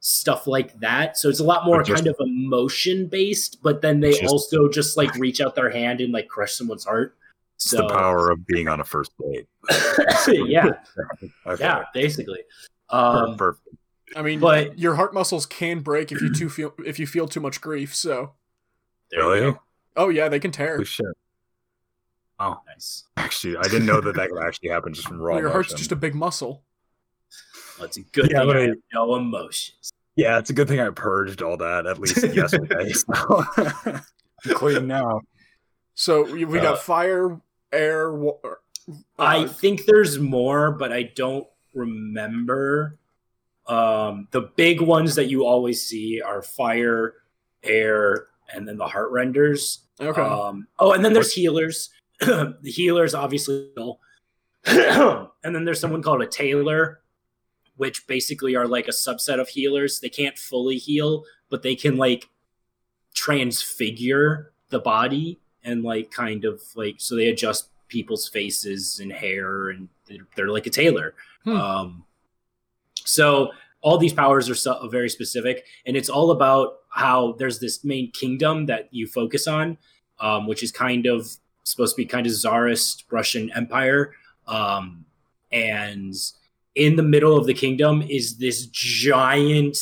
stuff 0.00 0.46
like 0.46 0.78
that. 0.78 1.16
So 1.18 1.28
it's 1.28 1.40
a 1.40 1.44
lot 1.44 1.64
more 1.66 1.82
just- 1.82 2.04
kind 2.04 2.06
of 2.06 2.16
emotion 2.20 3.08
based, 3.08 3.60
but 3.60 3.82
then 3.82 3.98
they 4.00 4.12
Just- 4.12 4.24
also 4.32 4.68
just 4.68 4.96
like 4.96 5.12
reach 5.16 5.40
out 5.40 5.56
their 5.56 5.70
hand 5.70 6.00
and 6.00 6.12
like 6.12 6.28
crush 6.28 6.52
someone's 6.54 6.84
heart. 6.84 7.16
It's 7.56 7.70
So 7.70 7.78
the 7.78 7.88
power 7.88 8.30
of 8.30 8.46
being 8.46 8.68
on 8.68 8.78
a 8.80 8.84
first 8.84 9.10
date. 9.18 9.46
yeah, 10.48 10.74
Okay. 11.46 11.64
yeah, 11.64 11.84
basically. 11.94 12.40
Um, 12.90 13.36
Perfect. 13.36 13.68
I 14.14 14.22
mean, 14.22 14.38
But- 14.40 14.78
your 14.78 14.94
heart 14.94 15.12
muscles 15.12 15.46
can 15.46 15.80
break 15.80 16.12
if 16.12 16.20
you 16.22 16.32
too 16.32 16.48
feel 16.48 16.72
if 16.84 16.98
you 16.98 17.06
feel 17.06 17.26
too 17.26 17.40
much 17.40 17.60
grief. 17.60 17.94
So, 17.94 18.34
there 19.10 19.20
you 19.22 19.26
Really? 19.28 19.40
go. 19.52 19.60
oh 19.96 20.08
yeah, 20.08 20.28
they 20.28 20.38
can 20.40 20.52
tear. 20.52 20.74
Holy 20.74 20.84
shit. 20.84 21.06
Oh, 22.38 22.60
Nice. 22.66 23.04
actually, 23.16 23.56
I 23.56 23.62
didn't 23.62 23.86
know 23.86 24.00
that 24.00 24.14
that 24.14 24.28
could 24.30 24.42
actually 24.46 24.68
happen 24.68 24.92
just 24.92 25.08
from 25.08 25.18
raw 25.20 25.34
Well, 25.34 25.42
your 25.42 25.50
heart's 25.50 25.70
emotion. 25.70 25.78
just 25.78 25.92
a 25.92 25.96
big 25.96 26.14
muscle. 26.14 26.62
Well, 27.78 27.86
it's 27.86 27.96
a 27.96 28.02
good 28.02 28.30
Yeah, 28.30 28.40
thing 28.40 28.50
I 28.50 28.58
I- 28.58 28.60
have 28.68 28.76
no 28.92 29.14
emotions. 29.16 29.92
Yeah, 30.16 30.38
it's 30.38 30.48
a 30.50 30.52
good 30.54 30.68
thing 30.68 30.80
I 30.80 30.88
purged 30.90 31.42
all 31.42 31.56
that 31.58 31.86
at 31.86 31.98
least 31.98 32.22
yesterday. 32.34 32.90
So 32.92 33.44
I'm 33.56 34.00
clean 34.54 34.86
now. 34.86 35.20
So 35.94 36.30
we, 36.30 36.44
we 36.44 36.58
got 36.60 36.74
Uh, 36.74 36.76
fire, 36.76 37.40
air. 37.72 38.12
Wa- 38.12 38.38
I 39.18 39.44
uh, 39.44 39.48
think 39.48 39.84
there's 39.86 40.18
more, 40.18 40.70
but 40.72 40.92
I 40.92 41.02
don't 41.04 41.46
remember. 41.76 42.98
Um, 43.66 44.28
the 44.30 44.42
big 44.56 44.80
ones 44.80 45.14
that 45.16 45.26
you 45.26 45.44
always 45.44 45.84
see 45.84 46.20
are 46.20 46.42
fire, 46.42 47.14
air, 47.62 48.28
and 48.52 48.66
then 48.66 48.76
the 48.76 48.86
heart 48.86 49.10
renders. 49.10 49.80
okay. 50.00 50.20
Um, 50.20 50.68
oh, 50.78 50.92
and 50.92 51.04
then 51.04 51.12
there's 51.12 51.32
healers. 51.32 51.90
the 52.20 52.56
healers, 52.64 53.14
obviously. 53.14 53.70
and 54.66 55.28
then 55.42 55.64
there's 55.64 55.80
someone 55.80 56.02
called 56.02 56.22
a 56.22 56.26
tailor, 56.26 57.00
which 57.76 58.06
basically 58.06 58.56
are 58.56 58.66
like 58.66 58.88
a 58.88 58.92
subset 58.92 59.40
of 59.40 59.48
healers. 59.48 60.00
They 60.00 60.08
can't 60.08 60.38
fully 60.38 60.78
heal, 60.78 61.24
but 61.50 61.62
they 61.62 61.74
can 61.74 61.96
like 61.96 62.28
transfigure 63.14 64.52
the 64.70 64.78
body 64.78 65.40
and 65.64 65.82
like 65.82 66.10
kind 66.10 66.44
of 66.44 66.62
like 66.74 66.96
so 66.98 67.16
they 67.16 67.28
adjust 67.28 67.70
people's 67.88 68.28
faces 68.28 69.00
and 69.00 69.12
hair 69.12 69.70
and 69.70 69.88
they're, 70.06 70.26
they're 70.34 70.48
like 70.48 70.66
a 70.66 70.70
tailor. 70.70 71.14
Hmm. 71.44 71.56
Um, 71.56 72.04
so 73.04 73.50
all 73.82 73.98
these 73.98 74.12
powers 74.12 74.50
are 74.50 74.54
so, 74.54 74.88
very 74.88 75.08
specific, 75.08 75.64
and 75.86 75.96
it's 75.96 76.08
all 76.08 76.30
about 76.30 76.78
how 76.88 77.32
there's 77.38 77.58
this 77.58 77.84
main 77.84 78.10
kingdom 78.10 78.66
that 78.66 78.88
you 78.90 79.06
focus 79.06 79.46
on, 79.46 79.78
um, 80.18 80.46
which 80.46 80.62
is 80.62 80.72
kind 80.72 81.06
of 81.06 81.30
supposed 81.62 81.94
to 81.94 82.02
be 82.02 82.06
kind 82.06 82.26
of 82.26 82.32
czarist 82.32 83.04
Russian 83.10 83.50
Empire, 83.54 84.14
um, 84.46 85.04
and 85.52 86.14
in 86.74 86.96
the 86.96 87.02
middle 87.02 87.36
of 87.36 87.46
the 87.46 87.54
kingdom 87.54 88.02
is 88.02 88.38
this 88.38 88.66
giant 88.66 89.76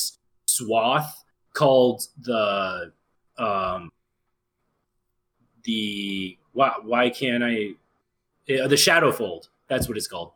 swath 0.46 1.24
called 1.52 2.06
the 2.20 2.92
um, 3.38 3.90
the 5.64 6.37
why, 6.52 6.74
why 6.82 7.10
can't 7.10 7.42
I 7.42 7.70
uh, 8.52 8.68
the 8.68 8.76
Shadowfold? 8.76 9.48
That's 9.74 9.88
what 9.88 9.96
it's 9.96 10.08
called, 10.08 10.32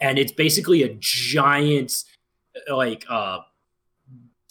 and 0.00 0.18
it's 0.18 0.32
basically 0.32 0.82
a 0.82 0.96
giant 1.00 2.04
like 2.70 3.04
uh 3.08 3.38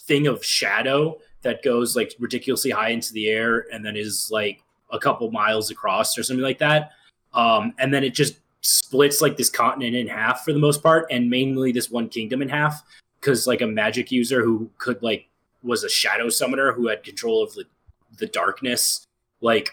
thing 0.02 0.26
of 0.26 0.44
shadow 0.44 1.18
that 1.42 1.62
goes 1.62 1.96
like 1.96 2.14
ridiculously 2.18 2.70
high 2.70 2.90
into 2.90 3.12
the 3.12 3.28
air 3.28 3.66
and 3.72 3.84
then 3.84 3.96
is 3.96 4.30
like 4.30 4.62
a 4.90 4.98
couple 4.98 5.30
miles 5.30 5.70
across 5.70 6.16
or 6.18 6.22
something 6.22 6.42
like 6.42 6.58
that. 6.58 6.92
Um, 7.34 7.74
and 7.78 7.92
then 7.92 8.04
it 8.04 8.14
just 8.14 8.36
splits 8.60 9.20
like 9.20 9.36
this 9.36 9.48
continent 9.50 9.96
in 9.96 10.06
half 10.06 10.44
for 10.44 10.52
the 10.52 10.58
most 10.58 10.82
part, 10.82 11.06
and 11.10 11.28
mainly 11.28 11.72
this 11.72 11.90
one 11.90 12.08
kingdom 12.08 12.42
in 12.42 12.48
half 12.48 12.82
because 13.20 13.46
like 13.46 13.60
a 13.60 13.66
magic 13.66 14.12
user 14.12 14.42
who 14.44 14.70
could 14.78 15.02
like 15.02 15.26
was 15.62 15.84
a 15.84 15.88
shadow 15.88 16.28
summoner 16.28 16.72
who 16.72 16.88
had 16.88 17.02
control 17.02 17.42
of 17.42 17.54
the 17.54 17.64
the 18.18 18.26
darkness 18.26 19.06
like 19.40 19.70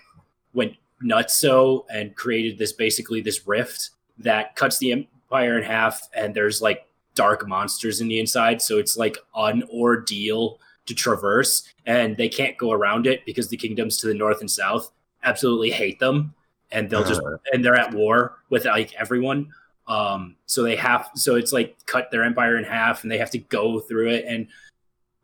went 0.54 0.76
nutso 1.04 1.86
and 1.94 2.16
created 2.16 2.58
this 2.58 2.74
basically 2.74 3.22
this 3.22 3.48
rift 3.48 3.92
that 4.18 4.56
cuts 4.56 4.78
the 4.80 4.92
empire 4.92 5.58
in 5.58 5.64
half 5.64 6.08
and 6.14 6.34
there's 6.36 6.62
like 6.62 6.86
dark 7.16 7.48
monsters 7.48 8.02
in 8.02 8.08
the 8.08 8.20
inside. 8.20 8.62
So 8.62 8.78
it's 8.78 8.98
like 8.98 9.18
an 9.36 9.64
ordeal 9.74 10.60
to 10.86 10.94
traverse 10.94 11.64
and 11.86 12.18
they 12.18 12.30
can't 12.30 12.58
go 12.58 12.72
around 12.72 13.08
it 13.08 13.26
because 13.26 13.50
the 13.50 13.58
kingdoms 13.58 13.98
to 13.98 14.08
the 14.08 14.14
north 14.14 14.42
and 14.42 14.50
south 14.50 14.92
absolutely 15.24 15.70
hate 15.70 16.00
them 16.00 16.34
and 16.72 16.90
they'll 16.90 17.04
just 17.04 17.22
Uh, 17.22 17.38
and 17.54 17.64
they're 17.64 17.76
at 17.76 17.94
war 17.94 18.38
with 18.50 18.66
like 18.66 18.94
everyone. 18.96 19.48
Um 19.88 20.36
so 20.46 20.64
they 20.64 20.76
have 20.76 21.10
so 21.16 21.36
it's 21.36 21.54
like 21.54 21.78
cut 21.86 22.10
their 22.12 22.24
empire 22.24 22.58
in 22.58 22.64
half 22.64 23.04
and 23.04 23.12
they 23.12 23.18
have 23.18 23.32
to 23.32 23.40
go 23.40 23.80
through 23.80 24.10
it 24.10 24.26
and 24.28 24.48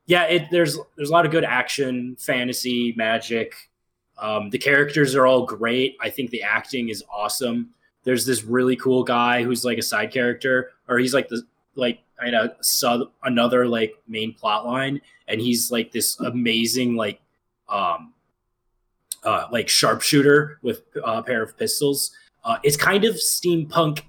yeah 0.06 0.24
it 0.24 0.50
there's 0.52 0.78
there's 0.96 1.10
a 1.10 1.14
lot 1.14 1.26
of 1.26 1.32
good 1.32 1.44
action 1.44 2.16
fantasy 2.20 2.94
magic 2.96 3.56
um 4.18 4.50
the 4.50 4.58
characters 4.58 5.16
are 5.16 5.26
all 5.28 5.46
great. 5.46 5.98
I 6.02 6.10
think 6.10 6.30
the 6.30 6.42
acting 6.44 6.90
is 6.90 7.04
awesome. 7.14 7.70
There's 8.04 8.26
this 8.26 8.44
really 8.44 8.76
cool 8.76 9.04
guy 9.04 9.44
who's 9.44 9.66
like 9.66 9.78
a 9.78 9.82
side 9.82 10.12
character 10.12 10.72
or 10.88 10.98
he's 11.00 11.14
like 11.14 11.28
the 11.28 11.42
like 11.76 12.00
I 12.20 12.30
know 12.30 12.50
sub 12.62 13.12
another 13.24 13.68
like 13.68 13.96
main 14.08 14.34
plot 14.34 14.66
line 14.66 15.02
and 15.28 15.42
he's 15.42 15.72
like 15.72 15.92
this 15.92 16.20
amazing 16.20 16.96
like 16.96 17.20
um 17.68 18.14
uh 19.24 19.48
like 19.52 19.68
sharpshooter 19.68 20.60
with 20.62 20.84
a 21.04 21.22
pair 21.24 21.42
of 21.44 21.58
pistols. 21.58 22.12
Uh 22.44 22.58
it's 22.64 22.78
kind 22.78 23.06
of 23.06 23.16
steampunk 23.16 24.02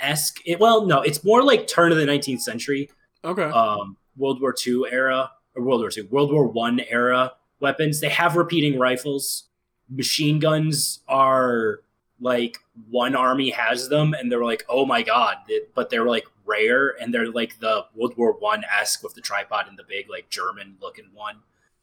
esque 0.00 0.40
well 0.58 0.86
no 0.86 1.02
it's 1.02 1.22
more 1.24 1.42
like 1.42 1.66
turn 1.66 1.92
of 1.92 1.98
the 1.98 2.04
19th 2.04 2.40
century. 2.40 2.90
Okay. 3.24 3.42
um, 3.44 3.96
World 4.16 4.40
War 4.40 4.54
II 4.66 4.84
era 4.90 5.30
or 5.54 5.62
World 5.62 5.80
War 5.80 5.90
II, 5.96 6.04
World 6.04 6.32
War 6.32 6.46
One 6.46 6.80
era 6.80 7.32
weapons. 7.60 8.00
They 8.00 8.08
have 8.08 8.36
repeating 8.36 8.78
rifles. 8.78 9.44
Machine 9.88 10.38
guns 10.38 11.00
are 11.08 11.80
like 12.20 12.58
one 12.90 13.14
army 13.14 13.50
has 13.50 13.88
them, 13.88 14.14
and 14.14 14.30
they're 14.32 14.44
like, 14.44 14.64
oh 14.68 14.84
my 14.86 15.02
god! 15.02 15.36
But 15.74 15.90
they're 15.90 16.06
like 16.06 16.26
rare, 16.44 16.96
and 17.00 17.12
they're 17.12 17.30
like 17.30 17.58
the 17.60 17.84
World 17.94 18.16
War 18.16 18.32
One 18.38 18.64
esque 18.64 19.02
with 19.02 19.14
the 19.14 19.20
tripod 19.20 19.68
and 19.68 19.78
the 19.78 19.84
big 19.88 20.08
like 20.10 20.28
German 20.30 20.76
looking 20.80 21.06
one. 21.14 21.36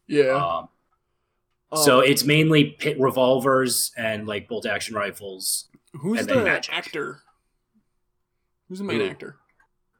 yeah. 0.07 0.31
Um, 0.35 0.67
Um, 1.71 1.83
so 1.83 1.99
it's 2.01 2.23
mainly 2.23 2.65
pit 2.77 2.99
revolvers 2.99 3.91
and 3.97 4.27
like 4.27 4.47
bolt 4.47 4.65
action 4.65 4.95
rifles. 4.95 5.69
who's 5.93 6.25
the 6.27 6.59
actor? 6.71 7.21
Who's 8.69 8.79
the 8.79 8.83
main 8.85 8.99
Who? 8.99 9.07
actor? 9.07 9.37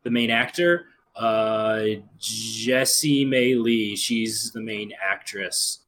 The 0.04 0.12
main 0.12 0.30
actor, 0.30 0.86
uh, 1.16 1.86
Jessie 2.20 3.26
Mei 3.26 3.56
Li. 3.56 3.96
She's 3.96 4.52
the 4.52 4.62
main 4.62 4.94
actress. 5.04 5.80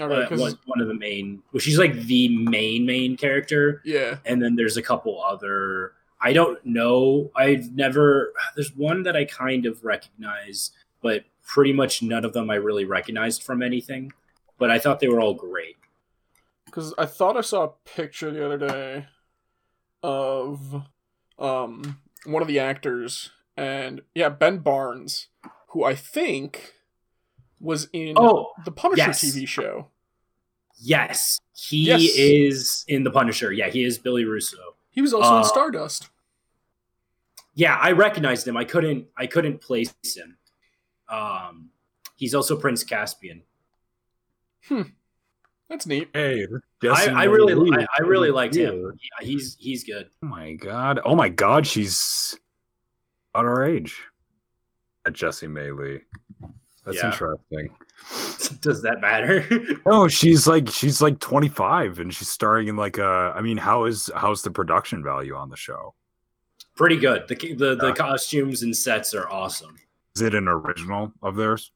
Uh, 0.00 0.26
one, 0.30 0.58
one 0.64 0.80
of 0.80 0.88
the 0.88 0.94
main 0.94 1.42
well 1.52 1.60
she's 1.60 1.78
like 1.78 1.92
the 2.04 2.28
main 2.34 2.86
main 2.86 3.14
character 3.14 3.82
yeah. 3.84 4.16
and 4.24 4.42
then 4.42 4.56
there's 4.56 4.78
a 4.78 4.82
couple 4.82 5.22
other 5.22 5.92
i 6.22 6.32
don't 6.32 6.64
know 6.64 7.30
i've 7.36 7.70
never 7.72 8.32
there's 8.54 8.74
one 8.74 9.02
that 9.02 9.14
i 9.14 9.26
kind 9.26 9.66
of 9.66 9.84
recognize 9.84 10.70
but 11.02 11.24
pretty 11.44 11.74
much 11.74 12.02
none 12.02 12.24
of 12.24 12.32
them 12.32 12.48
i 12.48 12.54
really 12.54 12.86
recognized 12.86 13.42
from 13.42 13.62
anything 13.62 14.10
but 14.56 14.70
i 14.70 14.78
thought 14.78 14.98
they 14.98 15.08
were 15.08 15.20
all 15.20 15.34
great 15.34 15.76
Because 16.64 16.94
I 16.96 17.04
thought 17.04 17.36
I 17.36 17.42
saw 17.42 17.64
a 17.64 17.72
picture 17.84 18.30
the 18.30 18.44
other 18.46 18.58
day 18.58 19.06
of 20.02 20.84
um 21.38 21.98
one 22.24 22.42
of 22.42 22.48
the 22.48 22.58
actors, 22.58 23.30
and 23.56 24.02
yeah, 24.14 24.28
Ben 24.28 24.58
Barnes, 24.58 25.28
who 25.68 25.84
I 25.84 25.94
think 25.94 26.74
was 27.60 27.88
in 27.92 28.14
oh 28.16 28.52
the 28.64 28.70
Punisher 28.72 29.06
yes. 29.08 29.24
TV 29.24 29.46
show. 29.48 29.88
Yes, 30.78 31.40
he 31.54 31.86
Yes. 31.86 32.02
is 32.02 32.84
in 32.86 33.02
the 33.02 33.10
Punisher. 33.10 33.52
Yeah, 33.52 33.68
he 33.68 33.84
is 33.84 33.98
Billy 33.98 34.24
Russo. 34.24 34.58
He 34.90 35.00
was 35.00 35.14
also 35.14 35.34
Uh, 35.34 35.38
in 35.38 35.44
Stardust. 35.44 36.10
Yeah, 37.54 37.78
I 37.80 37.92
recognized 37.92 38.46
him. 38.46 38.56
I 38.56 38.64
couldn't. 38.64 39.06
I 39.16 39.26
couldn't 39.26 39.60
place 39.62 39.94
him. 40.14 40.36
Um, 41.08 41.70
he's 42.16 42.34
also 42.34 42.56
Prince 42.56 42.84
Caspian. 42.84 43.42
Hmm. 44.68 44.82
That's 45.68 45.86
neat. 45.86 46.10
Hey, 46.12 46.46
I, 46.84 47.06
I 47.08 47.24
really, 47.24 47.54
I, 47.76 47.86
I 47.98 48.02
really 48.02 48.30
liked 48.30 48.54
him. 48.54 48.82
Yeah, 48.82 49.26
he's 49.26 49.56
he's 49.58 49.82
good. 49.84 50.10
Oh 50.22 50.26
my 50.26 50.52
god! 50.52 51.00
Oh 51.04 51.16
my 51.16 51.28
god! 51.30 51.66
She's 51.66 52.38
about 53.36 53.46
our 53.46 53.64
age. 53.64 54.00
At 55.06 55.12
Jessie 55.12 55.46
Mei 55.46 55.70
Li. 55.70 56.00
That's 56.84 56.98
Yeah. 56.98 57.06
interesting. 57.12 57.70
Does 58.60 58.82
that 58.82 59.00
matter? 59.00 59.44
No, 59.86 60.08
she's 60.08 60.46
like 60.46 60.68
she's 60.68 61.00
like 61.00 61.18
25 61.20 62.00
and 62.00 62.12
she's 62.12 62.28
starring 62.28 62.68
in 62.68 62.76
like 62.76 62.98
a. 62.98 63.32
I 63.36 63.40
mean, 63.40 63.56
how 63.56 63.84
is 63.84 64.10
how's 64.16 64.42
the 64.42 64.50
production 64.50 65.02
value 65.02 65.34
on 65.34 65.48
the 65.50 65.56
show? 65.56 65.94
Pretty 66.76 66.96
good. 66.96 67.28
The 67.28 67.34
the, 67.54 67.76
the 67.76 67.92
costumes 67.92 68.62
and 68.62 68.76
sets 68.76 69.14
are 69.14 69.28
awesome. 69.28 69.76
Is 70.16 70.22
it 70.22 70.34
an 70.34 70.48
original 70.48 71.12
of 71.22 71.36
theirs? 71.36 71.72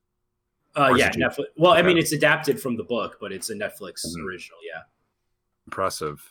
Uh, 0.77 0.95
yeah, 0.97 1.11
Netflix. 1.13 1.47
Well, 1.57 1.73
I 1.73 1.83
mean, 1.83 1.99
it's 1.99 2.13
adapted 2.13 2.61
from 2.61 2.77
the 2.77 2.85
book, 2.85 3.19
but 3.21 3.33
it's 3.33 3.51
a 3.51 3.55
Netflix 3.55 4.07
Mhm. 4.07 4.25
original. 4.25 4.59
Yeah, 4.65 4.83
Impressive. 5.67 6.23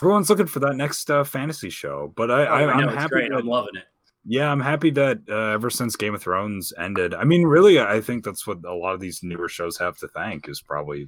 Everyone's 0.00 0.30
looking 0.30 0.46
for 0.46 0.60
that 0.60 0.74
next 0.76 1.10
uh, 1.10 1.24
fantasy 1.24 1.70
show, 1.70 2.12
but 2.16 2.30
I, 2.30 2.44
I, 2.44 2.62
Oh, 2.64 2.68
I 2.68 2.84
it's 2.84 2.94
happy. 2.94 3.28
That, 3.28 3.36
I'm 3.36 3.46
loving 3.46 3.76
it. 3.76 3.84
Yeah, 4.24 4.50
I'm 4.50 4.60
happy 4.60 4.90
that 4.90 5.18
uh, 5.28 5.52
ever 5.52 5.70
since 5.70 5.96
Game 5.96 6.14
of 6.14 6.22
Thrones 6.22 6.72
ended, 6.78 7.14
I 7.14 7.24
mean, 7.24 7.44
really, 7.44 7.80
I 7.80 8.00
think 8.00 8.24
that's 8.24 8.46
what 8.46 8.58
a 8.64 8.74
lot 8.74 8.94
of 8.94 9.00
these 9.00 9.22
newer 9.22 9.48
shows 9.48 9.78
have 9.78 9.96
to 9.98 10.08
thank 10.08 10.48
is 10.48 10.60
probably 10.60 11.06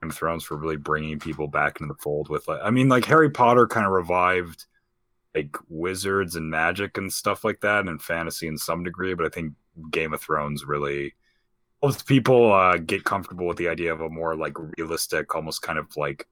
Game 0.00 0.10
of 0.10 0.14
Thrones 0.16 0.44
for 0.44 0.56
really 0.56 0.76
bringing 0.76 1.18
people 1.18 1.46
back 1.46 1.80
into 1.80 1.92
the 1.92 2.00
fold. 2.00 2.28
With, 2.28 2.48
like, 2.48 2.60
I 2.62 2.70
mean, 2.70 2.88
like 2.88 3.04
Harry 3.04 3.30
Potter 3.30 3.66
kind 3.66 3.86
of 3.86 3.92
revived 3.92 4.64
like 5.34 5.56
wizards 5.68 6.36
and 6.36 6.50
magic 6.50 6.98
and 6.98 7.10
stuff 7.12 7.44
like 7.44 7.60
that, 7.60 7.86
and 7.86 8.00
fantasy 8.02 8.46
in 8.48 8.58
some 8.58 8.82
degree. 8.82 9.14
But 9.14 9.26
I 9.26 9.30
think 9.30 9.52
Game 9.90 10.12
of 10.12 10.20
Thrones 10.20 10.64
really 10.64 11.14
helps 11.82 12.02
people 12.02 12.52
uh, 12.52 12.76
get 12.78 13.04
comfortable 13.04 13.46
with 13.46 13.56
the 13.56 13.68
idea 13.68 13.92
of 13.92 14.00
a 14.00 14.08
more 14.08 14.36
like 14.36 14.56
realistic, 14.78 15.34
almost 15.34 15.62
kind 15.62 15.78
of 15.78 15.96
like 15.96 16.28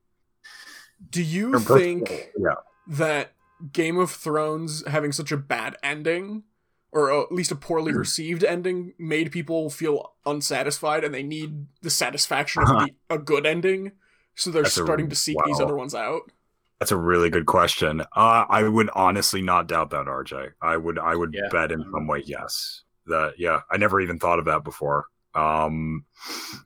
Do 1.11 1.23
you 1.23 1.53
personal- 1.53 1.79
think 1.79 2.31
yeah. 2.39 2.55
that 2.89 3.33
Game 3.73 3.99
of 3.99 4.11
Thrones 4.11 4.87
having 4.87 5.13
such 5.13 5.33
a 5.33 5.37
bad 5.37 5.77
ending, 5.83 6.45
or 6.93 7.13
at 7.13 7.31
least 7.33 7.53
a 7.53 7.57
poorly 7.57 7.93
Hmm. 7.93 7.99
received 7.99 8.43
ending, 8.45 8.95
made 8.99 9.31
people 9.33 9.71
feel 9.71 10.15
unsatisfied 10.27 11.05
and 11.05 11.15
they 11.15 11.23
need 11.23 11.67
the 11.83 11.91
satisfaction 11.91 12.63
of 12.63 12.69
the, 12.69 12.91
a 13.09 13.19
good 13.19 13.47
ending? 13.47 13.93
So 14.35 14.51
they're 14.51 14.63
That's 14.63 14.77
a- 14.77 14.85
starting 14.85 15.09
to 15.11 15.17
seek 15.17 15.37
these 15.47 15.61
other 15.61 15.77
ones 15.77 15.95
out. 15.95 16.23
That's 16.79 16.93
a 16.93 16.97
really 16.97 17.29
good 17.29 17.45
question. 17.47 18.01
Uh, 18.01 18.45
I 18.49 18.63
would 18.63 18.89
honestly 18.95 19.43
not 19.43 19.69
doubt 19.69 19.91
that, 19.91 20.07
RJ. 20.07 20.53
I 20.63 20.77
would 20.79 20.99
I 20.99 21.15
would 21.15 21.35
Yeah. 21.35 21.49
bet 21.53 21.71
in 21.73 21.85
some 21.93 22.07
way 22.07 22.23
yes. 22.25 22.83
That 23.07 23.35
yeah, 23.39 23.61
I 23.71 23.77
never 23.77 24.01
even 24.01 24.19
thought 24.19 24.39
of 24.39 24.47
that 24.47 24.65
before. 24.65 25.05
Um 25.35 26.07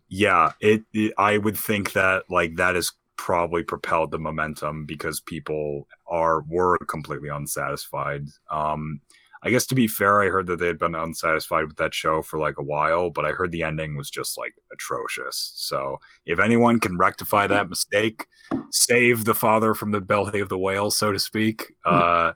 yeah, 0.09 0.53
it, 0.61 0.85
it 0.93 1.13
I 1.19 1.39
would 1.39 1.57
think 1.57 1.93
that 1.95 2.31
like 2.31 2.57
that 2.57 2.77
has 2.77 2.93
probably 3.17 3.63
propelled 3.63 4.11
the 4.11 4.19
momentum 4.19 4.85
because 4.87 5.21
people 5.21 5.89
are 6.07 6.43
were 6.49 6.79
completely 6.89 7.29
unsatisfied. 7.29 8.27
Um 8.51 9.01
I 9.47 9.51
guess 9.51 9.67
to 9.67 9.75
be 9.75 9.87
fair, 9.87 10.23
I 10.23 10.29
heard 10.31 10.47
that 10.47 10.59
they 10.59 10.67
had 10.69 10.79
been 10.79 10.95
unsatisfied 10.95 11.67
with 11.67 11.77
that 11.77 11.93
show 11.93 12.23
for 12.23 12.39
like 12.39 12.57
a 12.57 12.63
while, 12.63 13.11
but 13.11 13.27
I 13.27 13.33
heard 13.33 13.53
the 13.53 13.63
ending 13.63 13.95
was 13.95 14.09
just 14.09 14.39
like 14.39 14.55
atrocious. 14.73 15.53
So 15.57 16.01
if 16.25 16.39
anyone 16.41 16.81
can 16.81 16.97
rectify 16.97 17.47
that 17.49 17.69
mistake, 17.69 18.25
save 18.71 19.27
the 19.27 19.35
father 19.35 19.75
from 19.75 19.91
the 19.91 20.01
belly 20.01 20.41
of 20.41 20.49
the 20.49 20.57
whale, 20.59 20.91
so 20.91 21.13
to 21.13 21.19
speak, 21.19 21.75
uh, 21.85 22.33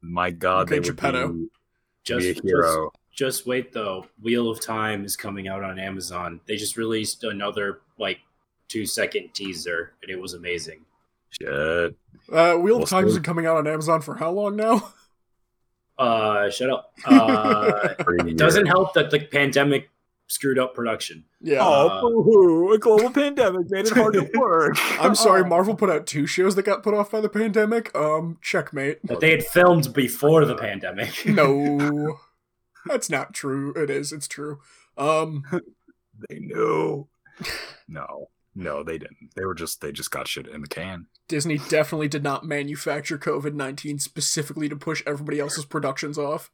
my 0.00 0.30
God, 0.30 0.62
Okay, 0.68 0.76
they 0.76 0.80
would 0.80 0.96
Geppetto. 0.96 1.32
be, 1.32 1.48
Just, 2.04 2.20
be 2.22 2.30
a 2.30 2.34
just 2.34 2.46
hero. 2.46 2.92
just 3.12 3.46
wait 3.48 3.72
though. 3.72 4.06
Wheel 4.22 4.48
of 4.48 4.60
Time 4.60 5.04
is 5.04 5.16
coming 5.16 5.48
out 5.48 5.64
on 5.64 5.80
Amazon. 5.80 6.40
They 6.46 6.54
just 6.54 6.76
released 6.76 7.24
another 7.24 7.80
like 7.98 8.20
two 8.68 8.86
second 8.86 9.30
teaser, 9.34 9.92
and 10.02 10.10
it 10.10 10.20
was 10.20 10.34
amazing. 10.34 10.80
Shit. 11.30 11.48
Uh, 11.50 12.54
Wheel 12.54 12.62
We'll 12.76 12.82
of 12.84 12.88
Time's 12.88 13.12
see. 13.12 13.18
been 13.18 13.24
coming 13.24 13.46
out 13.46 13.56
on 13.56 13.66
Amazon 13.66 14.00
for 14.02 14.16
how 14.16 14.30
long 14.30 14.56
now? 14.56 14.92
Uh, 15.98 16.48
shut 16.48 16.70
up. 16.70 16.92
Uh, 17.06 17.88
it 18.24 18.36
doesn't 18.36 18.66
help 18.66 18.94
that 18.94 19.10
the 19.10 19.18
pandemic 19.18 19.90
screwed 20.28 20.56
up 20.56 20.72
production. 20.72 21.24
Yeah. 21.40 21.60
Uh, 21.66 22.00
boo-hoo, 22.00 22.72
a 22.72 22.78
global 22.78 23.10
pandemic 23.10 23.68
made 23.68 23.86
it 23.86 23.92
hard 23.94 24.12
to 24.14 24.30
work. 24.38 24.76
I'm 25.02 25.16
sorry, 25.16 25.42
Oh. 25.42 25.46
Marvel 25.46 25.74
put 25.74 25.90
out 25.90 26.06
two 26.06 26.24
shows 26.28 26.54
that 26.54 26.62
got 26.64 26.84
put 26.84 26.94
off 26.94 27.10
by 27.10 27.20
the 27.20 27.28
pandemic. 27.28 27.92
Um, 27.96 28.38
checkmate. 28.42 29.04
That 29.08 29.18
they 29.18 29.32
had 29.32 29.44
filmed 29.44 29.92
before 29.92 30.44
the 30.44 30.54
pandemic. 30.54 31.26
No, 31.26 32.18
that's 32.86 33.10
not 33.10 33.34
true. 33.34 33.72
It 33.74 33.90
is. 33.90 34.12
It's 34.12 34.28
true. 34.28 34.60
Um, 34.96 35.42
They 36.28 36.38
knew. 36.38 37.08
No, 37.88 38.28
no, 38.58 38.82
they 38.82 38.98
didn't. 38.98 39.30
They 39.36 39.44
were 39.44 39.54
just 39.54 39.80
they 39.80 39.92
just 39.92 40.10
got 40.10 40.26
shit 40.26 40.48
in 40.48 40.62
the 40.62 40.66
can. 40.66 41.06
Disney 41.28 41.58
definitely 41.68 42.08
did 42.08 42.24
not 42.24 42.44
manufacture 42.44 43.16
COVID 43.16 43.54
19 43.54 44.00
specifically 44.00 44.68
to 44.68 44.74
push 44.74 45.00
everybody 45.06 45.38
else's 45.38 45.64
productions 45.64 46.18
off. 46.18 46.50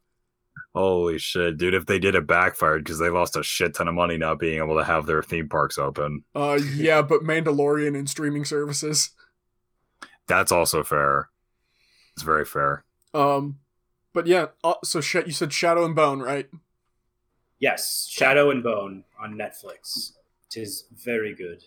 Holy 0.75 1.17
shit, 1.17 1.57
dude! 1.57 1.73
If 1.73 1.87
they 1.87 1.97
did, 1.97 2.13
it 2.13 2.27
backfired 2.27 2.83
because 2.83 2.99
they 2.99 3.09
lost 3.09 3.35
a 3.35 3.41
shit 3.43 3.73
ton 3.73 3.87
of 3.87 3.95
money 3.95 4.17
not 4.17 4.39
being 4.39 4.59
able 4.59 4.77
to 4.77 4.83
have 4.83 5.07
their 5.07 5.23
theme 5.23 5.49
parks 5.49 5.79
open. 5.79 6.23
Uh, 6.35 6.59
yeah, 6.75 7.01
but 7.01 7.23
Mandalorian 7.23 7.97
and 7.97 8.07
streaming 8.07 8.45
services. 8.45 9.09
That's 10.27 10.51
also 10.51 10.83
fair. 10.83 11.29
It's 12.13 12.23
very 12.23 12.45
fair. 12.45 12.83
Um, 13.15 13.59
but 14.13 14.27
yeah, 14.27 14.47
uh, 14.63 14.75
so 14.83 15.01
sh- 15.01 15.15
you 15.25 15.31
said 15.31 15.51
Shadow 15.51 15.85
and 15.85 15.95
Bone, 15.95 16.19
right? 16.19 16.47
yes, 17.57 18.07
Shadow 18.09 18.51
and 18.51 18.61
Bone 18.61 19.05
on 19.19 19.33
Netflix. 19.33 20.11
Tis 20.51 20.85
very 20.93 21.33
good. 21.33 21.63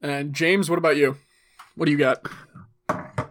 And 0.00 0.32
James, 0.32 0.70
what 0.70 0.78
about 0.78 0.96
you? 0.96 1.16
What 1.74 1.86
do 1.86 1.92
you 1.92 1.98
got? 1.98 2.26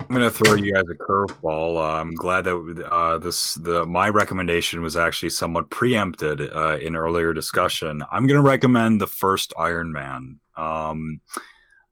I'm 0.10 0.16
gonna 0.16 0.32
throw 0.32 0.56
you 0.56 0.74
guys 0.74 0.86
a 0.90 0.96
curveball. 0.96 1.78
Uh, 1.78 2.00
I'm 2.00 2.16
glad 2.16 2.46
that 2.46 2.88
uh, 2.90 3.18
this 3.18 3.56
the 3.56 3.86
my 3.86 4.08
recommendation 4.08 4.82
was 4.82 4.96
actually 4.96 5.32
somewhat 5.32 5.70
preempted 5.70 6.42
uh, 6.42 6.78
in 6.82 6.96
earlier 6.96 7.34
discussion. 7.34 8.02
I'm 8.10 8.26
gonna 8.26 8.42
recommend 8.42 9.02
the 9.02 9.08
first 9.08 9.54
Iron 9.58 9.92
Man. 9.92 10.40
Um, 10.56 11.20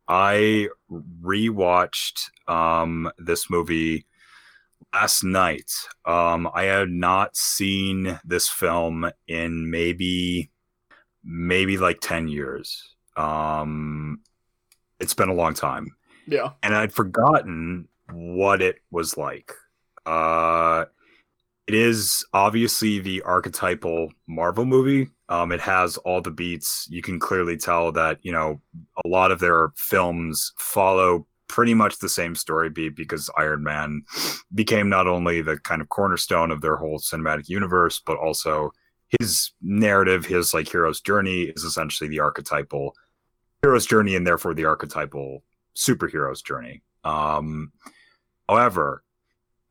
I 0.07 0.69
rewatched 0.89 2.29
um, 2.47 3.11
this 3.17 3.49
movie 3.49 4.05
last 4.93 5.23
night. 5.25 5.71
Um, 6.05 6.49
I 6.53 6.63
had 6.63 6.89
not 6.89 7.35
seen 7.35 8.19
this 8.23 8.47
film 8.47 9.11
in 9.27 9.69
maybe 9.69 10.51
maybe 11.21 11.77
like 11.77 11.99
ten 11.99 12.29
years. 12.29 12.95
Um, 13.17 14.21
it's 14.99 15.13
been 15.13 15.29
a 15.29 15.33
long 15.33 15.53
time 15.53 15.95
Yeah. 16.27 16.51
and 16.63 16.75
I'd 16.75 16.93
forgotten 16.93 17.87
what 18.11 18.61
it 18.61 18.77
was 18.91 19.17
like. 19.17 19.51
Uh, 20.05 20.85
it 21.67 21.73
is 21.73 22.23
obviously 22.33 22.99
the 22.99 23.21
archetypal 23.23 24.11
Marvel 24.27 24.65
movie. 24.65 25.09
Um, 25.29 25.51
it 25.51 25.59
has 25.61 25.97
all 25.97 26.21
the 26.21 26.29
beats. 26.31 26.85
You 26.91 27.01
can 27.01 27.19
clearly 27.19 27.57
tell 27.57 27.91
that 27.93 28.19
you 28.21 28.31
know 28.31 28.61
a 29.03 29.07
lot 29.07 29.31
of 29.31 29.39
their 29.39 29.69
films 29.75 30.53
follow 30.59 31.25
pretty 31.47 31.73
much 31.73 31.97
the 31.97 32.09
same 32.09 32.35
story 32.35 32.69
beat 32.69 32.95
because 32.95 33.29
Iron 33.35 33.63
Man 33.63 34.03
became 34.53 34.89
not 34.89 35.07
only 35.07 35.41
the 35.41 35.57
kind 35.57 35.81
of 35.81 35.89
cornerstone 35.89 36.51
of 36.51 36.61
their 36.61 36.75
whole 36.75 36.99
cinematic 36.99 37.49
universe, 37.49 37.99
but 38.05 38.17
also 38.17 38.71
his 39.19 39.51
narrative, 39.61 40.25
his 40.25 40.53
like 40.53 40.67
hero's 40.69 41.01
journey 41.01 41.43
is 41.55 41.63
essentially 41.63 42.07
the 42.09 42.19
archetypal 42.19 42.93
hero's 43.65 43.85
journey 43.87 44.15
and 44.15 44.27
therefore 44.27 44.53
the 44.53 44.65
archetypal 44.65 45.43
superhero's 45.75 46.41
journey. 46.43 46.83
Um, 47.03 47.71
however, 48.47 49.03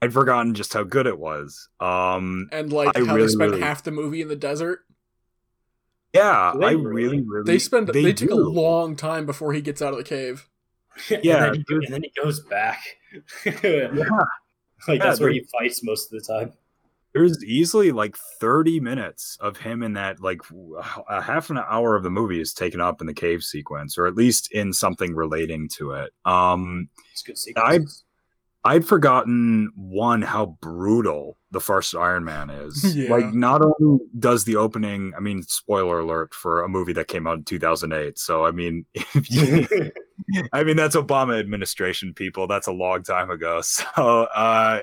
I'd 0.03 0.13
forgotten 0.13 0.55
just 0.55 0.75
how 0.75 0.83
good 0.83 1.07
it 1.07 1.19
was. 1.19 1.69
Um, 1.81 2.49
And 2.53 2.73
like 2.73 2.97
I 2.97 3.01
how 3.01 3.07
they 3.07 3.13
really, 3.15 3.29
spent 3.29 3.51
really- 3.53 3.63
half 3.63 3.85
the 3.85 3.91
movie 3.93 4.21
in 4.21 4.29
the 4.29 4.37
desert. 4.37 4.81
yeah, 6.13 6.53
they 6.59 6.67
I 6.67 6.71
really? 6.73 6.85
really, 6.85 7.21
really. 7.23 7.45
They 7.45 7.59
spend 7.59 7.89
they, 7.89 8.13
took 8.13 8.31
a 8.31 8.35
long 8.35 8.97
time 8.97 9.27
before 9.27 9.53
he 9.53 9.61
gets 9.61 9.81
out 9.81 9.93
of 9.93 9.99
the 9.99 10.05
cave. 10.05 10.49
Yeah, 11.11 11.47
and 11.47 11.55
then, 11.57 11.65
he, 11.69 11.75
and 11.87 11.95
then 11.95 12.03
he 12.03 12.13
goes 12.23 12.41
back. 12.41 12.81
Yeah, 13.63 13.89
like 14.89 15.01
that's 15.01 15.19
where 15.21 15.31
he 15.31 15.41
fights 15.59 15.83
most 15.85 16.13
of 16.13 16.21
the 16.21 16.27
time. 16.27 16.53
There's 17.15 17.43
easily 17.45 17.93
like 17.93 18.17
30 18.41 18.81
minutes 18.81 19.39
of 19.41 19.57
him 19.57 19.83
in 19.83 19.95
that 19.95 20.21
like 20.21 20.41
a 21.09 21.23
half 21.23 21.49
an 21.49 21.59
hour 21.59 21.97
of 21.97 22.03
the 22.03 22.11
movie 22.11 22.41
is 22.41 22.53
taken 22.53 22.81
up 22.81 23.01
in 23.01 23.07
the 23.07 23.15
cave 23.15 23.43
sequence 23.43 23.97
or 23.97 24.07
at 24.07 24.17
least 24.17 24.53
in 24.53 24.73
something 24.73 25.15
relating 25.15 25.69
to 25.69 25.93
it 25.93 26.13
um 26.25 26.89
I-. 27.57 27.81
I'd 28.67 28.87
forgotten 28.87 29.71
one 29.77 30.23
how 30.23 30.57
brutal 30.63 31.37
the 31.51 31.61
first 31.61 31.95
Iron 31.95 32.25
Man 32.25 32.49
is. 32.51 32.97
Yeah. 32.97 33.11
Like, 33.11 33.35
not 33.35 33.61
only 33.61 34.01
does 34.19 34.45
the 34.45 34.57
opening, 34.57 35.13
I 35.17 35.21
mean, 35.21 35.43
spoiler 35.43 36.01
alert 36.01 36.33
for 36.33 36.63
a 36.63 36.69
movie 36.69 36.93
that 36.95 37.09
came 37.09 37.27
out 37.27 37.39
in 37.39 37.45
2008. 37.45 38.19
So, 38.19 38.47
I 38.47 38.53
mean, 38.53 38.87
if 38.95 39.31
you, 39.31 39.91
I 40.53 40.65
mean, 40.65 40.77
that's 40.77 40.97
Obama 40.97 41.39
administration 41.39 42.15
people. 42.15 42.47
That's 42.47 42.69
a 42.69 42.73
long 42.73 43.03
time 43.03 43.31
ago. 43.31 43.61
So, 43.63 43.83
uh, 44.35 44.81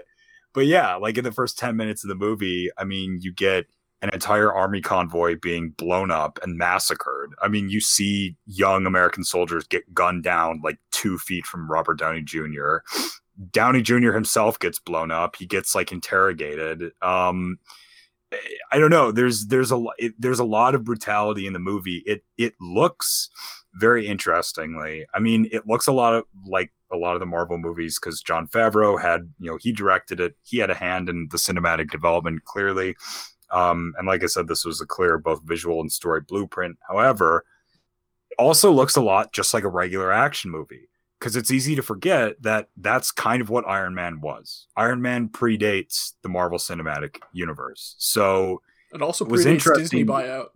but 0.53 0.65
yeah, 0.65 0.95
like 0.95 1.17
in 1.17 1.23
the 1.23 1.31
first 1.31 1.57
10 1.57 1.75
minutes 1.75 2.03
of 2.03 2.09
the 2.09 2.15
movie, 2.15 2.69
I 2.77 2.83
mean, 2.83 3.19
you 3.21 3.31
get 3.31 3.65
an 4.01 4.09
entire 4.13 4.51
army 4.51 4.81
convoy 4.81 5.37
being 5.39 5.71
blown 5.71 6.09
up 6.09 6.39
and 6.41 6.57
massacred. 6.57 7.33
I 7.41 7.47
mean, 7.47 7.69
you 7.69 7.79
see 7.79 8.35
young 8.45 8.85
American 8.85 9.23
soldiers 9.23 9.67
get 9.67 9.93
gunned 9.93 10.23
down 10.23 10.61
like 10.63 10.79
two 10.91 11.17
feet 11.17 11.45
from 11.45 11.69
Robert 11.69 11.99
Downey 11.99 12.21
Jr. 12.21 12.77
Downey 13.51 13.81
Jr. 13.81 14.11
himself 14.11 14.59
gets 14.59 14.79
blown 14.79 15.09
up. 15.11 15.35
He 15.35 15.45
gets 15.45 15.73
like 15.73 15.91
interrogated. 15.91 16.91
Um, 17.01 17.59
I 18.71 18.77
don't 18.77 18.91
know. 18.91 19.11
There's 19.11 19.47
there's 19.47 19.71
a 19.71 19.83
it, 19.97 20.13
there's 20.19 20.39
a 20.39 20.45
lot 20.45 20.75
of 20.75 20.83
brutality 20.83 21.47
in 21.47 21.53
the 21.53 21.59
movie. 21.59 22.03
It 22.05 22.23
it 22.37 22.53
looks 22.59 23.29
very 23.73 24.07
interestingly. 24.07 25.05
I 25.13 25.19
mean, 25.19 25.49
it 25.51 25.67
looks 25.67 25.87
a 25.87 25.91
lot 25.91 26.13
of 26.13 26.25
like 26.45 26.71
a 26.91 26.97
lot 26.97 27.15
of 27.15 27.19
the 27.19 27.25
Marvel 27.25 27.57
movies 27.57 27.99
because 27.99 28.21
Jon 28.21 28.47
Favreau 28.47 29.01
had 29.01 29.31
you 29.39 29.49
know 29.51 29.57
he 29.59 29.71
directed 29.71 30.19
it. 30.19 30.35
He 30.43 30.57
had 30.57 30.69
a 30.69 30.75
hand 30.75 31.09
in 31.09 31.27
the 31.31 31.37
cinematic 31.37 31.89
development 31.89 32.43
clearly. 32.45 32.95
Um, 33.51 33.93
and 33.97 34.07
like 34.07 34.23
I 34.23 34.27
said, 34.27 34.47
this 34.47 34.63
was 34.63 34.79
a 34.81 34.85
clear 34.85 35.17
both 35.17 35.41
visual 35.43 35.81
and 35.81 35.91
story 35.91 36.21
blueprint. 36.21 36.77
However, 36.87 37.43
it 38.29 38.35
also 38.39 38.71
looks 38.71 38.95
a 38.95 39.01
lot 39.01 39.33
just 39.33 39.53
like 39.53 39.63
a 39.65 39.69
regular 39.69 40.11
action 40.11 40.51
movie 40.51 40.87
because 41.19 41.35
it's 41.35 41.51
easy 41.51 41.75
to 41.75 41.83
forget 41.83 42.41
that 42.41 42.69
that's 42.77 43.11
kind 43.11 43.41
of 43.41 43.49
what 43.49 43.67
Iron 43.67 43.93
Man 43.93 44.21
was. 44.21 44.67
Iron 44.77 45.01
Man 45.01 45.27
predates 45.29 46.13
the 46.23 46.29
Marvel 46.29 46.57
Cinematic 46.57 47.17
Universe, 47.33 47.95
so 47.99 48.61
It 48.93 49.01
also 49.01 49.25
It 49.25 49.31
was 49.31 49.45
interesting. 49.45 49.83
Disney 49.83 50.05
buyout. 50.05 50.47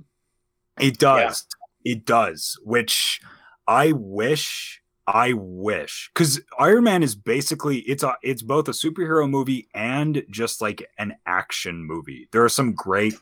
it 0.79 0.97
does. 0.97 1.45
It 1.83 2.05
does, 2.05 2.57
which 2.63 3.21
I 3.67 3.91
wish 3.91 4.81
I 5.07 5.33
wish 5.33 6.09
cuz 6.15 6.41
Iron 6.57 6.83
Man 6.85 7.03
is 7.03 7.15
basically 7.15 7.79
it's 7.79 8.03
a 8.03 8.15
it's 8.23 8.41
both 8.41 8.67
a 8.67 8.71
superhero 8.71 9.29
movie 9.29 9.67
and 9.73 10.23
just 10.29 10.61
like 10.61 10.83
an 10.97 11.15
action 11.25 11.83
movie. 11.83 12.27
There 12.31 12.43
are 12.43 12.49
some 12.49 12.73
great 12.73 13.15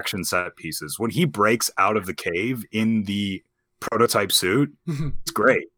action 0.00 0.24
set 0.24 0.56
pieces. 0.56 0.98
When 0.98 1.10
he 1.10 1.24
breaks 1.24 1.70
out 1.78 1.96
of 1.96 2.06
the 2.06 2.14
cave 2.14 2.64
in 2.72 3.04
the 3.04 3.42
prototype 3.80 4.32
suit, 4.32 4.74
it's 4.86 5.30
great. 5.32 5.68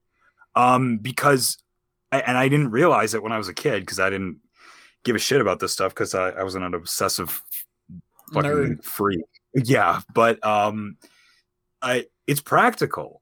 Um 0.55 0.99
because 0.99 1.59
and 2.12 2.38
I 2.38 2.49
didn't 2.49 2.71
realize 2.71 3.14
it 3.14 3.23
when 3.23 3.33
I 3.33 3.38
was 3.38 3.49
a 3.49 3.55
kid 3.55 3.81
because 3.81 4.01
I 4.01 4.11
didn't 4.11 4.38
give 5.05 5.16
a 5.16 5.18
shit 5.18 5.40
about 5.40 5.61
this 5.61 5.73
stuff 5.73 5.94
because 5.94 6.14
I, 6.14 6.31
I 6.31 6.42
wasn't 6.42 6.64
an 6.64 6.75
obsessive 6.75 7.42
fucking 8.33 8.51
Nerd. 8.51 8.85
freak. 8.85 9.25
Yeah, 9.55 10.01
but 10.14 10.44
um, 10.44 10.97
I 11.83 12.07
it's 12.27 12.40
practical. 12.40 13.17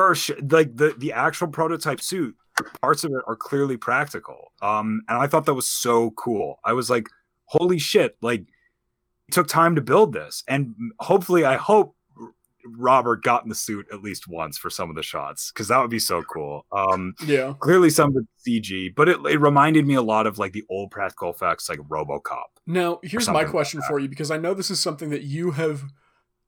There 0.00 0.08
are 0.08 0.14
sh- 0.14 0.30
like 0.50 0.76
the 0.76 0.94
the 0.96 1.12
actual 1.12 1.48
prototype 1.48 2.00
suit 2.00 2.34
parts 2.80 3.04
of 3.04 3.10
it 3.12 3.22
are 3.26 3.36
clearly 3.36 3.76
practical. 3.76 4.52
Um, 4.62 5.02
and 5.08 5.18
I 5.18 5.26
thought 5.26 5.44
that 5.44 5.52
was 5.54 5.68
so 5.68 6.12
cool. 6.12 6.58
I 6.64 6.72
was 6.72 6.88
like, 6.88 7.06
holy 7.44 7.78
shit! 7.78 8.16
Like, 8.22 8.40
it 9.28 9.32
took 9.32 9.46
time 9.46 9.74
to 9.74 9.82
build 9.82 10.14
this, 10.14 10.42
and 10.48 10.74
hopefully, 11.00 11.44
I 11.44 11.56
hope 11.56 11.96
Robert 12.64 13.22
got 13.22 13.42
in 13.42 13.50
the 13.50 13.54
suit 13.54 13.88
at 13.92 14.00
least 14.02 14.26
once 14.26 14.56
for 14.56 14.70
some 14.70 14.88
of 14.88 14.96
the 14.96 15.02
shots 15.02 15.52
because 15.52 15.68
that 15.68 15.78
would 15.80 15.90
be 15.90 15.98
so 15.98 16.22
cool. 16.22 16.64
Um, 16.72 17.12
Yeah. 17.26 17.52
clearly 17.60 17.90
some 17.90 18.16
of 18.16 18.24
the 18.44 18.60
CG, 18.60 18.94
but 18.96 19.06
it, 19.06 19.18
it 19.26 19.38
reminded 19.38 19.86
me 19.86 19.96
a 19.96 20.02
lot 20.02 20.26
of 20.26 20.38
like 20.38 20.52
the 20.52 20.64
old 20.70 20.90
practical 20.90 21.28
effects, 21.28 21.68
like 21.68 21.78
RoboCop. 21.80 22.48
Now, 22.66 23.00
here's 23.02 23.22
my 23.22 23.32
something 23.32 23.42
like 23.44 23.50
question 23.50 23.82
for 23.86 23.98
you 23.98 24.08
because 24.08 24.30
I 24.30 24.38
know 24.38 24.54
this 24.54 24.70
is 24.70 24.80
something 24.80 25.10
that 25.10 25.24
you 25.24 25.50
have 25.50 25.84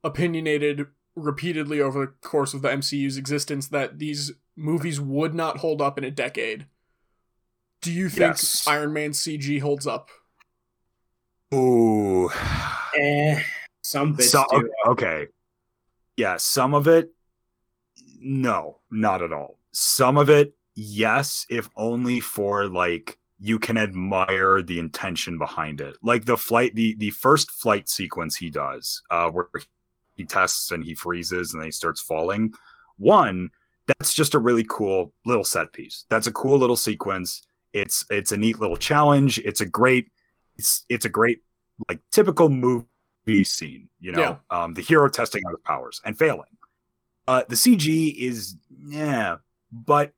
opinionated 0.04 0.86
repeatedly 1.14 1.80
over 1.80 2.06
the 2.06 2.12
course 2.28 2.54
of 2.54 2.62
the 2.62 2.68
MCU's 2.68 3.16
existence 3.16 3.68
that 3.68 3.98
these 3.98 4.32
movies 4.56 5.00
would 5.00 5.34
not 5.34 5.58
hold 5.58 5.80
up 5.82 5.98
in 5.98 6.04
a 6.04 6.10
decade. 6.10 6.66
Do 7.80 7.92
you 7.92 8.08
think 8.08 8.20
Yes. 8.32 8.64
Iron 8.66 8.92
Man 8.92 9.10
CG 9.10 9.60
holds 9.60 9.86
up? 9.86 10.08
Ooh, 11.52 12.30
Eh, 12.98 13.42
some 13.82 14.14
bits 14.14 14.30
so, 14.30 14.44
do. 14.50 14.70
okay, 14.86 15.26
yeah, 16.16 16.36
some 16.38 16.72
of 16.74 16.86
it, 16.88 17.10
no, 18.20 18.78
not 18.90 19.22
at 19.22 19.32
all. 19.32 19.58
Some 19.72 20.16
of 20.16 20.30
it, 20.30 20.54
yes, 20.74 21.44
if 21.50 21.68
only 21.76 22.20
for 22.20 22.68
like 22.68 23.18
you 23.38 23.58
can 23.58 23.76
admire 23.76 24.62
the 24.62 24.78
intention 24.78 25.36
behind 25.38 25.80
it, 25.80 25.96
like 26.02 26.24
the 26.26 26.36
flight, 26.36 26.74
the 26.74 26.94
the 26.96 27.10
first 27.10 27.50
flight 27.50 27.88
sequence 27.88 28.36
he 28.36 28.48
does, 28.50 29.02
uh, 29.10 29.28
where 29.30 29.48
he 30.22 30.26
tests 30.26 30.70
and 30.70 30.84
he 30.84 30.94
freezes 30.94 31.52
and 31.52 31.60
then 31.60 31.66
he 31.68 31.72
starts 31.72 32.00
falling. 32.00 32.52
One, 32.96 33.50
that's 33.86 34.14
just 34.14 34.34
a 34.34 34.38
really 34.38 34.64
cool 34.68 35.12
little 35.26 35.44
set 35.44 35.72
piece. 35.72 36.04
That's 36.08 36.26
a 36.26 36.32
cool 36.32 36.58
little 36.58 36.76
sequence. 36.76 37.42
It's 37.72 38.04
it's 38.10 38.32
a 38.32 38.36
neat 38.36 38.60
little 38.60 38.76
challenge. 38.76 39.38
It's 39.38 39.60
a 39.60 39.66
great 39.66 40.08
it's 40.56 40.84
it's 40.88 41.04
a 41.04 41.08
great 41.08 41.40
like 41.88 42.00
typical 42.10 42.48
movie 42.48 43.44
scene, 43.44 43.88
you 44.00 44.12
know. 44.12 44.38
Um 44.50 44.74
the 44.74 44.82
hero 44.82 45.08
testing 45.08 45.42
out 45.46 45.52
his 45.52 45.60
powers 45.64 46.00
and 46.04 46.16
failing. 46.16 46.56
Uh 47.26 47.42
the 47.48 47.56
CG 47.56 48.16
is 48.16 48.56
yeah, 48.86 49.36
but 49.72 50.12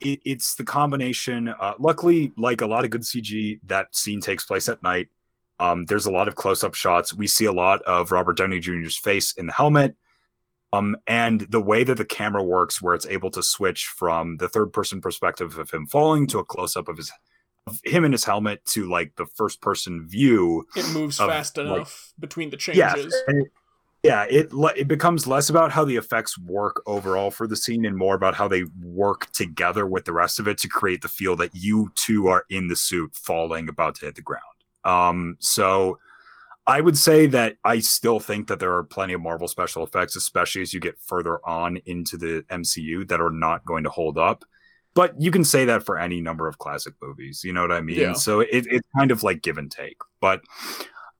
it, 0.00 0.20
it's 0.24 0.54
the 0.56 0.64
combination 0.64 1.48
uh 1.48 1.74
luckily 1.78 2.32
like 2.36 2.60
a 2.60 2.66
lot 2.66 2.84
of 2.84 2.90
good 2.90 3.02
CG 3.02 3.60
that 3.64 3.94
scene 3.94 4.20
takes 4.20 4.44
place 4.44 4.68
at 4.68 4.82
night. 4.82 5.08
Um 5.58 5.86
there's 5.86 6.06
a 6.06 6.10
lot 6.10 6.28
of 6.28 6.34
close-up 6.34 6.74
shots. 6.74 7.14
We 7.14 7.26
see 7.26 7.44
a 7.46 7.52
lot 7.52 7.82
of 7.82 8.12
Robert 8.12 8.36
Downey 8.36 8.60
Jr.'s 8.60 8.96
face 8.96 9.32
in 9.32 9.46
the 9.46 9.52
helmet. 9.52 9.96
Um, 10.72 10.96
and 11.06 11.42
the 11.42 11.60
way 11.60 11.84
that 11.84 11.94
the 11.96 12.04
camera 12.04 12.42
works, 12.42 12.82
where 12.82 12.94
it's 12.94 13.06
able 13.06 13.30
to 13.30 13.42
switch 13.42 13.86
from 13.86 14.36
the 14.38 14.48
third 14.48 14.72
person 14.72 15.00
perspective 15.00 15.56
of 15.58 15.70
him 15.70 15.86
falling 15.86 16.26
to 16.26 16.38
a 16.40 16.44
close 16.44 16.76
up 16.76 16.88
of 16.88 16.96
his 16.98 17.10
of 17.68 17.80
him 17.84 18.04
in 18.04 18.12
his 18.12 18.24
helmet 18.24 18.64
to 18.66 18.88
like 18.88 19.14
the 19.16 19.26
first 19.26 19.60
person 19.62 20.06
view. 20.06 20.66
It 20.76 20.88
moves 20.92 21.18
Of, 21.18 21.28
fast 21.30 21.56
like- 21.56 21.66
enough 21.66 22.12
between 22.18 22.50
the 22.50 22.56
changes. 22.56 23.14
and 23.28 23.42
it- 23.46 23.52
yeah, 24.02 24.24
it 24.28 24.52
le- 24.52 24.74
it 24.76 24.86
becomes 24.86 25.26
less 25.26 25.48
about 25.48 25.72
how 25.72 25.84
the 25.84 25.96
effects 25.96 26.38
work 26.38 26.80
overall 26.86 27.30
for 27.32 27.46
the 27.48 27.56
scene 27.56 27.84
and 27.84 27.96
more 27.96 28.14
about 28.14 28.34
how 28.36 28.46
they 28.46 28.64
work 28.82 29.32
together 29.32 29.84
with 29.86 30.04
the 30.04 30.12
rest 30.12 30.38
of 30.38 30.46
it 30.46 30.58
to 30.58 30.68
create 30.68 31.00
the 31.02 31.08
feel 31.08 31.34
that 31.36 31.50
you 31.54 31.90
two 31.96 32.28
are 32.28 32.44
in 32.50 32.68
the 32.68 32.76
suit 32.76 33.16
falling 33.16 33.68
about 33.68 33.96
to 33.96 34.06
hit 34.06 34.14
the 34.14 34.22
ground. 34.22 34.42
Um, 34.86 35.36
so 35.40 35.98
I 36.66 36.80
would 36.80 36.96
say 36.96 37.26
that 37.26 37.56
I 37.64 37.80
still 37.80 38.18
think 38.18 38.48
that 38.48 38.58
there 38.58 38.74
are 38.74 38.84
plenty 38.84 39.12
of 39.12 39.20
Marvel 39.20 39.48
special 39.48 39.84
effects, 39.84 40.16
especially 40.16 40.62
as 40.62 40.72
you 40.72 40.80
get 40.80 40.98
further 40.98 41.38
on 41.46 41.78
into 41.86 42.16
the 42.16 42.44
MCU, 42.50 43.06
that 43.08 43.20
are 43.20 43.30
not 43.30 43.64
going 43.64 43.84
to 43.84 43.90
hold 43.90 44.18
up. 44.18 44.44
But 44.94 45.20
you 45.20 45.30
can 45.30 45.44
say 45.44 45.66
that 45.66 45.84
for 45.84 45.98
any 45.98 46.20
number 46.20 46.48
of 46.48 46.58
classic 46.58 46.94
movies. 47.02 47.42
You 47.44 47.52
know 47.52 47.60
what 47.60 47.72
I 47.72 47.82
mean? 47.82 48.00
Yeah. 48.00 48.12
So 48.14 48.40
it, 48.40 48.48
it's 48.50 48.88
kind 48.96 49.10
of 49.10 49.22
like 49.22 49.42
give 49.42 49.58
and 49.58 49.70
take. 49.70 49.98
But 50.20 50.40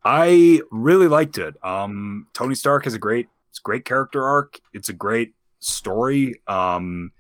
I 0.03 0.63
really 0.71 1.09
liked 1.09 1.37
it. 1.37 1.55
Um, 1.63 2.27
Tony 2.33 2.55
Stark 2.55 2.85
has 2.85 2.95
a 2.95 2.99
great, 2.99 3.29
it's 3.51 3.59
a 3.59 3.63
great 3.63 3.85
character 3.85 4.25
arc. 4.25 4.61
It's 4.73 4.89
a 4.89 4.95
great 4.95 5.35
story. 5.59 6.41
Um, 6.47 7.13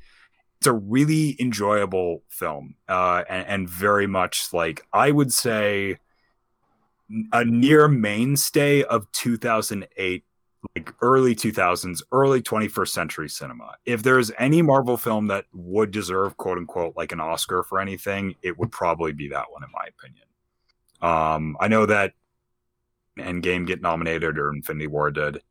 it's 0.59 0.67
a 0.67 0.73
really 0.73 1.37
enjoyable 1.39 2.23
film, 2.29 2.77
uh, 2.89 3.25
and, 3.29 3.47
and 3.47 3.69
very 3.69 4.07
much 4.07 4.53
like 4.55 4.87
I 4.93 5.11
would 5.11 5.33
say 5.33 5.99
a 7.33 7.45
near 7.45 7.89
mainstay 7.89 8.83
of 8.85 9.11
2008 9.13 10.25
like 10.75 10.93
early 11.01 11.35
2000s 11.35 12.03
early 12.13 12.43
21st 12.43 12.89
century 12.89 13.29
cinema. 13.29 13.75
If 13.85 14.03
there's 14.03 14.33
any 14.39 14.63
marvel 14.63 14.97
film 14.97 15.29
that 15.29 15.45
would 15.53 15.91
deserve 15.91 16.37
quote 16.37 16.59
unquote 16.59 16.97
like 16.97 17.13
an 17.13 17.21
oscar 17.21 17.63
for 17.63 17.81
anything 17.81 18.35
it 18.43 18.59
would 18.59 18.73
probably 18.73 19.13
be 19.13 19.29
that 19.29 19.51
one 19.51 19.63
in 19.63 19.71
my 19.73 19.87
opinion. 19.89 20.27
Um 21.03 21.57
i 21.61 21.69
know 21.69 21.87
that 21.87 22.15
endgame 23.19 23.67
get 23.67 23.81
nominated 23.81 24.39
or 24.39 24.53
infinity 24.53 24.87
war 24.87 25.11
did. 25.11 25.43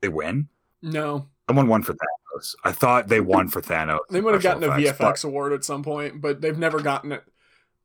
They 0.00 0.08
win? 0.08 0.48
No, 0.80 1.28
someone 1.48 1.68
won 1.68 1.82
for 1.82 1.92
thanos. 1.92 2.54
I 2.64 2.72
thought 2.72 3.08
they 3.08 3.20
won 3.20 3.48
for 3.48 3.60
thanos 3.60 4.00
they 4.10 4.20
might 4.20 4.32
have 4.32 4.42
gotten 4.42 4.64
a 4.64 4.76
effects, 4.78 5.22
VFX 5.22 5.24
award 5.24 5.52
at 5.52 5.64
some 5.64 5.82
point, 5.82 6.20
but 6.20 6.40
they've 6.40 6.58
never 6.58 6.80
gotten 6.80 7.12
it. 7.12 7.22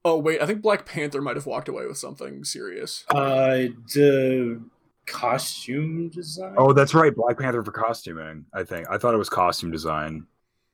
Oh 0.07 0.17
wait, 0.19 0.41
I 0.41 0.45
think 0.45 0.61
Black 0.61 0.85
Panther 0.85 1.21
might 1.21 1.35
have 1.35 1.45
walked 1.45 1.67
away 1.67 1.85
with 1.85 1.97
something 1.97 2.45
serious. 2.45 3.03
Uh, 3.09 3.67
the 3.93 4.61
costume 5.05 6.07
design. 6.07 6.55
Oh, 6.57 6.71
that's 6.71 6.93
right. 6.93 7.13
Black 7.13 7.37
Panther 7.37 7.61
for 7.61 7.73
costuming. 7.73 8.45
I 8.53 8.63
think 8.63 8.87
I 8.89 8.97
thought 8.97 9.13
it 9.13 9.17
was 9.17 9.27
costume 9.27 9.69
design. 9.69 10.25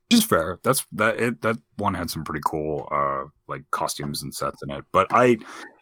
Which 0.08 0.20
is 0.20 0.24
fair. 0.24 0.60
That's 0.62 0.86
that. 0.92 1.18
It, 1.18 1.42
that 1.42 1.58
one 1.78 1.94
had 1.94 2.10
some 2.10 2.22
pretty 2.22 2.42
cool, 2.46 2.86
uh, 2.92 3.24
like 3.48 3.64
costumes 3.72 4.22
and 4.22 4.32
sets 4.32 4.62
in 4.62 4.70
it. 4.70 4.84
But 4.92 5.08
I, 5.10 5.38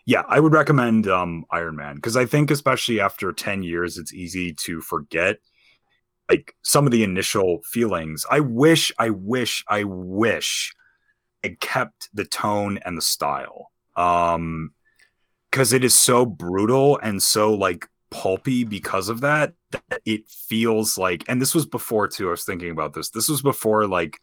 yeah, 0.06 0.22
I 0.28 0.40
would 0.40 0.54
recommend 0.54 1.06
um 1.06 1.44
Iron 1.50 1.76
Man 1.76 1.96
because 1.96 2.16
I 2.16 2.24
think 2.24 2.50
especially 2.50 3.00
after 3.00 3.34
ten 3.34 3.62
years, 3.62 3.98
it's 3.98 4.14
easy 4.14 4.54
to 4.64 4.80
forget 4.80 5.40
like 6.30 6.54
some 6.62 6.86
of 6.86 6.92
the 6.92 7.04
initial 7.04 7.60
feelings. 7.70 8.24
I 8.30 8.40
wish, 8.40 8.92
I 8.98 9.10
wish, 9.10 9.62
I 9.68 9.84
wish 9.84 10.74
it 11.42 11.60
kept 11.60 12.08
the 12.14 12.24
tone 12.24 12.78
and 12.84 12.96
the 12.96 13.02
style. 13.02 13.70
Um, 13.96 14.72
because 15.50 15.74
it 15.74 15.84
is 15.84 15.94
so 15.94 16.24
brutal 16.24 16.98
and 17.02 17.22
so 17.22 17.52
like 17.52 17.86
pulpy 18.10 18.64
because 18.64 19.10
of 19.10 19.20
that 19.20 19.52
that 19.70 20.00
it 20.06 20.28
feels 20.28 20.96
like 20.96 21.24
and 21.28 21.40
this 21.40 21.54
was 21.54 21.64
before 21.64 22.06
too 22.06 22.28
i 22.28 22.30
was 22.30 22.44
thinking 22.44 22.70
about 22.70 22.92
this 22.92 23.08
this 23.08 23.28
was 23.28 23.40
before 23.40 23.86
like 23.86 24.18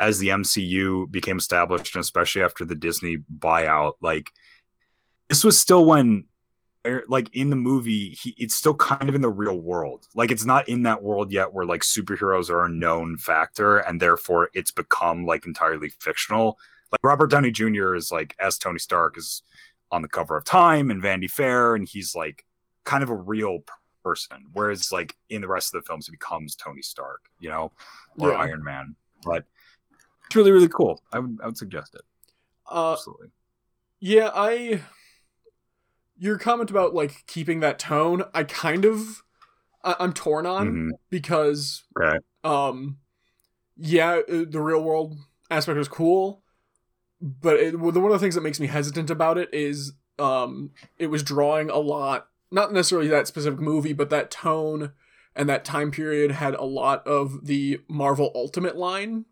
as 0.00 0.18
the 0.18 0.28
MCU 0.28 1.10
became 1.10 1.38
established, 1.38 1.94
and 1.94 2.00
especially 2.00 2.42
after 2.42 2.64
the 2.64 2.74
Disney 2.74 3.18
buyout, 3.38 3.92
like 4.00 4.30
this 5.28 5.44
was 5.44 5.58
still 5.58 5.84
when 5.84 6.24
like 7.08 7.34
in 7.34 7.50
the 7.50 7.56
movie 7.56 8.10
he, 8.10 8.34
it's 8.36 8.54
still 8.54 8.74
kind 8.74 9.08
of 9.08 9.14
in 9.14 9.22
the 9.22 9.30
real 9.30 9.58
world 9.58 10.06
like 10.14 10.30
it's 10.30 10.44
not 10.44 10.68
in 10.68 10.82
that 10.82 11.02
world 11.02 11.32
yet 11.32 11.52
where 11.52 11.64
like 11.64 11.80
superheroes 11.80 12.50
are 12.50 12.64
a 12.64 12.68
known 12.68 13.16
factor 13.16 13.78
and 13.78 14.00
therefore 14.00 14.50
it's 14.52 14.70
become 14.70 15.24
like 15.24 15.46
entirely 15.46 15.88
fictional 15.88 16.58
like 16.92 17.00
robert 17.02 17.30
downey 17.30 17.50
jr 17.50 17.94
is 17.94 18.12
like 18.12 18.34
as 18.38 18.58
tony 18.58 18.78
stark 18.78 19.16
is 19.16 19.42
on 19.90 20.02
the 20.02 20.08
cover 20.08 20.36
of 20.36 20.44
time 20.44 20.90
and 20.90 21.00
vanity 21.00 21.28
fair 21.28 21.74
and 21.74 21.88
he's 21.88 22.14
like 22.14 22.44
kind 22.84 23.02
of 23.02 23.08
a 23.08 23.14
real 23.14 23.60
person 24.02 24.44
whereas 24.52 24.92
like 24.92 25.16
in 25.30 25.40
the 25.40 25.48
rest 25.48 25.74
of 25.74 25.82
the 25.82 25.86
films 25.86 26.06
he 26.06 26.10
becomes 26.10 26.54
tony 26.54 26.82
stark 26.82 27.30
you 27.40 27.48
know 27.48 27.72
or 28.18 28.32
Yeah. 28.32 28.38
iron 28.38 28.62
man 28.62 28.94
but 29.24 29.44
it's 30.26 30.36
really 30.36 30.52
really 30.52 30.68
cool 30.68 31.00
i 31.12 31.18
would 31.18 31.38
i 31.42 31.46
would 31.46 31.56
suggest 31.56 31.94
it 31.94 32.02
Uh, 32.70 32.92
absolutely 32.92 33.28
yeah, 34.00 34.30
I. 34.34 34.82
Your 36.16 36.38
comment 36.38 36.70
about 36.70 36.94
like 36.94 37.24
keeping 37.26 37.60
that 37.60 37.78
tone, 37.78 38.22
I 38.32 38.44
kind 38.44 38.84
of, 38.84 39.22
I- 39.82 39.96
I'm 39.98 40.12
torn 40.12 40.46
on 40.46 40.68
Mhm. 40.72 40.90
because, 41.10 41.84
okay 42.00 42.18
um, 42.44 42.98
yeah, 43.76 44.20
uh, 44.28 44.44
the 44.48 44.60
real 44.60 44.82
world 44.82 45.16
aspect 45.50 45.78
was 45.78 45.88
cool, 45.88 46.42
but 47.20 47.56
it, 47.56 47.72
the- 47.72 47.78
one 47.78 47.96
of 47.96 48.12
the 48.12 48.18
things 48.18 48.34
that 48.34 48.42
makes 48.42 48.60
me 48.60 48.66
hesitant 48.66 49.08
about 49.10 49.38
it 49.38 49.48
is, 49.52 49.94
um, 50.18 50.70
it 50.98 51.06
was 51.08 51.22
drawing 51.22 51.70
a 51.70 51.78
lot, 51.78 52.28
not 52.50 52.72
necessarily 52.72 53.08
that 53.08 53.26
specific 53.26 53.58
movie, 53.60 53.92
but 53.94 54.10
that 54.10 54.30
tone 54.30 54.92
and 55.34 55.48
that 55.48 55.64
time 55.64 55.90
period 55.90 56.30
had 56.32 56.54
a 56.54 56.64
lot 56.64 57.04
of 57.06 57.46
the 57.46 57.80
Marvel 57.88 58.30
Ultimate 58.34 58.76
line 58.76 59.24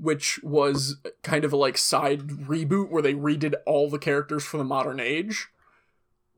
which 0.00 0.38
was 0.44 0.98
kind 1.24 1.44
of 1.44 1.52
a 1.52 1.56
like 1.56 1.76
side 1.76 2.20
reboot 2.28 2.88
where 2.88 3.02
they 3.02 3.14
redid 3.14 3.52
all 3.66 3.90
the 3.90 3.98
characters 3.98 4.44
for 4.44 4.56
the 4.56 4.62
modern 4.62 5.00
age, 5.00 5.48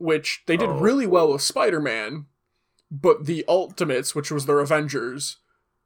which 0.01 0.43
they 0.47 0.57
did 0.57 0.69
Oh. 0.69 0.79
really 0.79 1.07
well 1.07 1.31
with 1.31 1.41
Spider-Man, 1.41 2.25
but 2.89 3.25
the 3.25 3.45
Ultimates, 3.47 4.13
which 4.15 4.31
was 4.31 4.45
their 4.45 4.59
Avengers, 4.59 5.37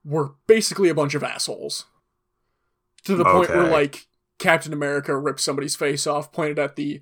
were 0.03 0.33
basically 0.47 0.89
a 0.89 0.95
bunch 0.95 1.13
of 1.15 1.23
assholes. 1.23 1.85
To 3.05 3.15
the 3.15 3.23
point 3.25 3.49
where 3.49 3.69
like 3.69 4.07
Captain 4.39 4.73
America 4.73 5.15
ripped 5.15 5.39
somebody's 5.41 5.75
face 5.75 6.07
off, 6.07 6.31
pointed 6.31 6.57
at 6.59 6.75
the 6.75 7.01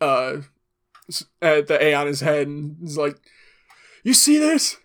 uh 0.00 0.38
at 1.40 1.66
the 1.68 1.82
A 1.82 1.94
on 1.94 2.06
his 2.06 2.20
head 2.20 2.46
and 2.48 2.76
is 2.82 2.98
like, 2.98 3.16
"You 4.02 4.14
see 4.14 4.38
this? 4.38 4.76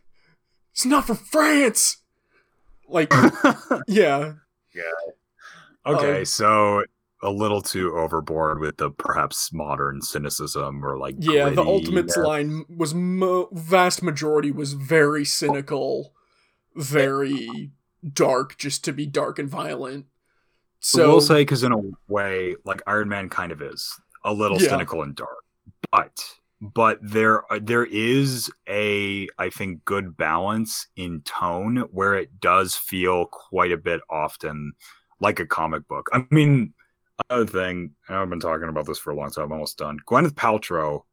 It's 0.72 0.86
not 0.86 1.08
for 1.08 1.16
France." 1.16 1.98
Like, 2.88 3.12
yeah, 3.88 4.34
yeah. 4.76 4.84
Okay, 5.86 6.20
Um, 6.20 6.26
so 6.26 6.84
a 7.24 7.32
little 7.32 7.62
too 7.62 7.96
overboard 7.96 8.60
with 8.60 8.78
the 8.78 8.92
perhaps 8.92 9.52
modern 9.54 10.02
cynicism 10.02 10.86
or 10.86 10.98
like 10.98 11.16
Yeah, 11.18 11.46
the 11.50 11.56
gritty- 11.64 11.70
Ultimates 11.70 12.18
line 12.18 12.66
was 12.70 12.94
mo- 12.94 13.50
vast 13.52 14.04
majority 14.04 14.52
was 14.52 14.74
very 14.74 15.26
cynical, 15.26 16.14
very 16.76 17.72
dark, 18.14 18.58
just 18.58 18.84
to 18.86 18.94
be 18.94 19.06
dark 19.06 19.40
and 19.40 19.50
violent. 19.50 20.06
So 20.80 20.98
So 21.00 21.08
we'll 21.08 21.22
say 21.22 21.42
because 21.42 21.64
in 21.64 21.72
a 21.72 21.82
way, 22.08 22.56
like 22.66 22.82
Iron 22.88 23.10
Man 23.10 23.30
kind 23.30 23.52
of 23.52 23.62
is 23.62 24.00
a 24.26 24.34
little 24.34 24.62
Yeah. 24.62 24.70
cynical 24.70 25.02
and 25.02 25.16
dark, 25.16 25.44
but 25.92 26.20
but 26.62 26.98
there 27.02 27.52
uh, 27.52 27.60
there 27.62 27.86
is 27.86 28.52
a 28.68 29.28
I 29.38 29.50
think 29.50 29.84
good 29.86 30.16
balance 30.18 30.88
in 30.96 31.22
tone 31.22 31.78
where 31.92 32.16
it 32.16 32.40
does 32.40 32.76
feel 32.76 33.26
quite 33.28 33.72
a 33.72 33.78
bit 33.78 34.02
often 34.10 34.74
like 35.20 35.40
a 35.40 35.46
comic 35.46 35.88
book. 35.88 36.10
I 36.14 36.26
mean, 36.30 36.74
another 37.30 37.46
thing, 37.46 37.92
I've 38.10 38.30
been 38.30 38.40
talking 38.40 38.70
about 38.70 38.86
this 38.86 39.00
for 39.00 39.12
a 39.12 39.16
long 39.16 39.32
time. 39.32 39.46
I'm 39.46 39.52
almost 39.54 39.78
done. 39.78 39.98
Gwyneth 40.08 40.34
Paltrow, 40.34 41.04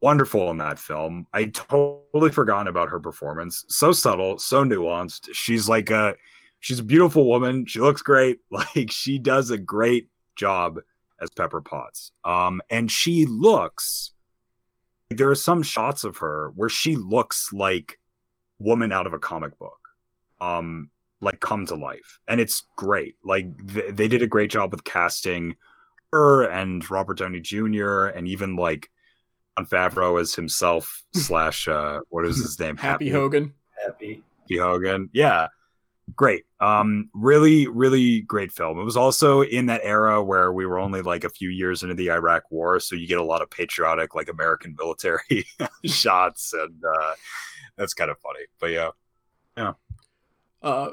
wonderful 0.00 0.50
in 0.50 0.58
that 0.58 0.78
film. 0.78 1.26
I 1.32 1.46
totally 1.46 2.30
forgotten 2.30 2.68
about 2.68 2.90
her 2.90 3.00
performance. 3.00 3.64
So 3.68 3.92
subtle, 3.92 4.38
so 4.38 4.64
nuanced. 4.64 5.28
She's 5.32 5.68
like 5.68 5.90
a 5.90 6.14
she's 6.60 6.78
a 6.78 6.84
beautiful 6.84 7.26
woman. 7.26 7.66
She 7.66 7.80
looks 7.80 8.02
great. 8.02 8.38
Like 8.50 8.90
she 8.90 9.18
does 9.18 9.50
a 9.50 9.58
great 9.58 10.08
job 10.36 10.80
as 11.20 11.30
Pepper 11.30 11.60
Potts. 11.60 12.12
Um, 12.24 12.60
and 12.70 12.90
she 12.90 13.26
looks. 13.26 14.12
There 15.10 15.30
are 15.30 15.34
some 15.34 15.62
shots 15.62 16.04
of 16.04 16.18
her 16.18 16.50
where 16.54 16.68
she 16.68 16.96
looks 16.96 17.52
like 17.52 17.98
woman 18.58 18.92
out 18.92 19.06
of 19.06 19.12
a 19.12 19.18
comic 19.18 19.58
book. 19.58 19.78
Um, 20.40 20.90
like 21.20 21.40
come 21.40 21.66
to 21.66 21.74
life, 21.74 22.18
and 22.28 22.40
it's 22.40 22.64
great. 22.76 23.16
Like 23.24 23.46
th- 23.72 23.94
they 23.94 24.08
did 24.08 24.22
a 24.22 24.26
great 24.26 24.50
job 24.50 24.72
with 24.72 24.84
casting 24.84 25.56
her 26.14 26.44
and 26.44 26.88
Robert 26.88 27.18
Downey 27.18 27.40
Jr. 27.40 28.06
and 28.06 28.28
even 28.28 28.54
like 28.54 28.88
Jon 29.56 29.66
Favreau 29.66 30.20
as 30.20 30.34
himself 30.34 31.02
slash 31.14 31.66
uh 31.66 32.00
what 32.08 32.24
is 32.24 32.36
his 32.36 32.58
name 32.60 32.76
Happy 32.76 33.10
Hogan. 33.10 33.52
Happy. 33.84 34.22
Happy 34.42 34.58
Hogan. 34.58 35.10
Yeah. 35.12 35.48
Great. 36.14 36.44
Um 36.60 37.10
really 37.14 37.66
really 37.66 38.20
great 38.20 38.52
film. 38.52 38.78
It 38.78 38.84
was 38.84 38.96
also 38.96 39.42
in 39.42 39.66
that 39.66 39.80
era 39.82 40.22
where 40.22 40.52
we 40.52 40.66
were 40.66 40.78
only 40.78 41.02
like 41.02 41.24
a 41.24 41.30
few 41.30 41.48
years 41.48 41.82
into 41.82 41.94
the 41.94 42.12
Iraq 42.12 42.44
war, 42.50 42.78
so 42.78 42.94
you 42.94 43.08
get 43.08 43.18
a 43.18 43.24
lot 43.24 43.42
of 43.42 43.50
patriotic 43.50 44.14
like 44.14 44.28
American 44.28 44.76
military 44.78 45.46
shots 45.84 46.52
and 46.52 46.84
uh 46.84 47.14
that's 47.76 47.94
kind 47.94 48.10
of 48.10 48.18
funny. 48.20 48.44
But 48.60 48.70
yeah. 48.70 48.90
yeah. 49.56 49.72
Uh, 50.62 50.90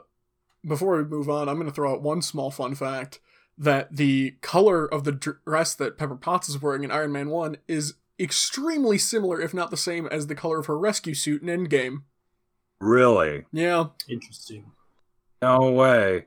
before 0.65 0.97
we 0.97 1.03
move 1.03 1.29
on, 1.29 1.49
I'm 1.49 1.55
going 1.55 1.67
to 1.67 1.73
throw 1.73 1.91
out 1.91 2.01
one 2.01 2.21
small 2.21 2.51
fun 2.51 2.75
fact 2.75 3.19
that 3.57 3.95
the 3.95 4.31
color 4.41 4.85
of 4.85 5.03
the 5.03 5.11
dress 5.11 5.75
that 5.75 5.97
Pepper 5.97 6.15
Potts 6.15 6.49
is 6.49 6.61
wearing 6.61 6.83
in 6.83 6.91
Iron 6.91 7.11
Man 7.11 7.29
1 7.29 7.57
is 7.67 7.95
extremely 8.19 8.97
similar, 8.97 9.39
if 9.41 9.53
not 9.53 9.71
the 9.71 9.77
same, 9.77 10.07
as 10.07 10.27
the 10.27 10.35
color 10.35 10.59
of 10.59 10.65
her 10.67 10.77
rescue 10.77 11.13
suit 11.13 11.41
in 11.43 11.47
Endgame. 11.47 12.03
Really? 12.79 13.45
Yeah. 13.51 13.85
Interesting. 14.09 14.71
No 15.41 15.71
way. 15.71 16.25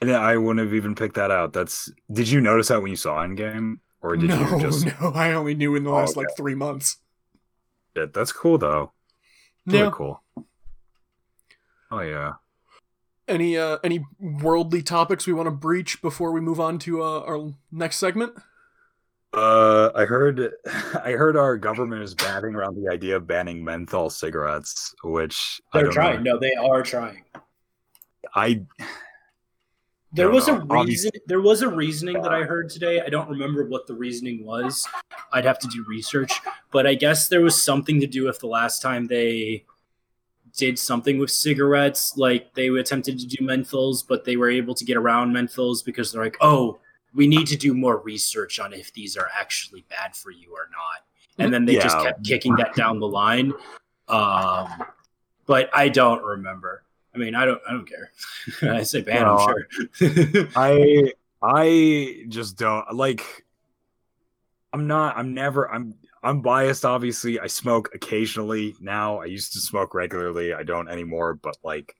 And 0.00 0.10
I 0.12 0.36
wouldn't 0.36 0.64
have 0.66 0.74
even 0.74 0.94
picked 0.94 1.14
that 1.14 1.30
out. 1.30 1.52
That's 1.54 1.90
did 2.12 2.28
you 2.28 2.40
notice 2.40 2.68
that 2.68 2.82
when 2.82 2.90
you 2.90 2.96
saw 2.96 3.16
Endgame? 3.24 3.78
Or 4.02 4.14
did 4.16 4.28
no, 4.28 4.38
you 4.56 4.60
just 4.60 4.84
no, 5.00 5.12
I 5.14 5.32
only 5.32 5.54
knew 5.54 5.74
in 5.74 5.84
the 5.84 5.90
Oh, 5.90 5.94
last 5.94 6.10
okay. 6.16 6.20
like 6.26 6.36
three 6.36 6.54
months. 6.54 6.98
Shit, 7.96 8.12
that's 8.12 8.32
cool 8.32 8.58
though. 8.58 8.92
Really 9.64 9.78
Yeah. 9.78 9.90
cool. 9.92 10.22
Oh 11.90 12.00
yeah. 12.00 12.32
Any 13.28 13.56
uh 13.58 13.78
any 13.82 14.04
worldly 14.20 14.82
topics 14.82 15.26
we 15.26 15.32
want 15.32 15.46
to 15.46 15.50
breach 15.50 16.00
before 16.00 16.30
we 16.32 16.40
move 16.40 16.60
on 16.60 16.78
to 16.80 17.02
uh, 17.02 17.20
our 17.20 17.52
next 17.72 17.96
segment? 17.96 18.32
Uh, 19.34 19.90
I 19.94 20.04
heard, 20.06 20.52
I 21.04 21.10
heard 21.10 21.36
our 21.36 21.56
government 21.58 22.02
is 22.02 22.14
batting 22.14 22.54
around 22.54 22.82
the 22.82 22.90
idea 22.90 23.16
of 23.16 23.26
banning 23.26 23.62
menthol 23.62 24.08
cigarettes, 24.08 24.94
which 25.04 25.60
They're 25.74 25.90
trying. 25.90 26.22
Know. 26.22 26.34
No, 26.34 26.38
they 26.38 26.54
are 26.54 26.82
trying. 26.82 27.24
I 28.34 28.62
There 30.12 30.26
don't 30.26 30.34
was 30.34 30.48
a 30.48 30.52
know. 30.52 30.60
Obvi- 30.66 30.86
reason. 30.86 31.10
There 31.26 31.40
was 31.42 31.62
a 31.62 31.68
reasoning 31.68 32.22
that 32.22 32.32
I 32.32 32.44
heard 32.44 32.70
today. 32.70 33.00
I 33.02 33.08
don't 33.08 33.28
remember 33.28 33.66
what 33.66 33.86
the 33.86 33.94
reasoning 33.94 34.46
was. 34.46 34.86
I'd 35.32 35.44
have 35.44 35.58
to 35.58 35.68
do 35.68 35.84
research, 35.88 36.32
but 36.70 36.86
I 36.86 36.94
guess 36.94 37.28
there 37.28 37.42
was 37.42 37.60
something 37.60 38.00
to 38.00 38.06
do 38.06 38.24
with 38.24 38.38
the 38.38 38.46
last 38.46 38.80
time 38.80 39.06
they 39.06 39.64
did 40.56 40.78
something 40.78 41.18
with 41.18 41.30
cigarettes. 41.30 42.16
Like 42.16 42.54
they 42.54 42.68
attempted 42.68 43.18
to 43.18 43.26
do 43.26 43.44
menthols, 43.44 44.04
but 44.06 44.24
they 44.24 44.36
were 44.36 44.50
able 44.50 44.74
to 44.74 44.84
get 44.84 44.96
around 44.96 45.32
menthols 45.32 45.84
because 45.84 46.12
they're 46.12 46.24
like, 46.24 46.36
"Oh, 46.40 46.78
we 47.14 47.26
need 47.26 47.46
to 47.48 47.56
do 47.56 47.74
more 47.74 47.98
research 47.98 48.58
on 48.58 48.72
if 48.72 48.92
these 48.92 49.16
are 49.16 49.28
actually 49.38 49.84
bad 49.88 50.16
for 50.16 50.30
you 50.30 50.52
or 50.52 50.68
not." 50.70 51.04
And 51.38 51.52
then 51.52 51.66
they 51.66 51.74
just 51.74 51.98
kept 51.98 52.24
kicking 52.24 52.56
that 52.56 52.74
down 52.74 52.98
the 52.98 53.08
line. 53.08 53.52
Um, 54.08 54.84
but 55.46 55.68
I 55.74 55.88
don't 55.88 56.22
remember. 56.22 56.82
I 57.14 57.18
mean, 57.18 57.34
I 57.34 57.44
don't. 57.44 57.60
I 57.68 57.72
don't 57.72 57.88
care. 57.88 58.10
I 58.74 58.82
say 58.82 59.02
ban. 59.02 59.24
Well, 59.24 59.38
I'm 59.38 59.90
sure. 59.92 60.48
I 60.56 61.12
I 61.42 62.24
just 62.28 62.56
don't 62.56 62.94
like 62.94 63.44
I'm 64.72 64.86
not 64.86 65.16
I'm 65.16 65.34
never 65.34 65.70
I'm 65.70 65.94
I'm 66.22 66.40
biased 66.40 66.84
obviously. 66.84 67.38
I 67.40 67.46
smoke 67.46 67.90
occasionally 67.94 68.74
now. 68.80 69.20
I 69.20 69.26
used 69.26 69.52
to 69.54 69.60
smoke 69.60 69.94
regularly. 69.94 70.54
I 70.54 70.62
don't 70.62 70.88
anymore, 70.88 71.34
but 71.34 71.56
like 71.62 71.94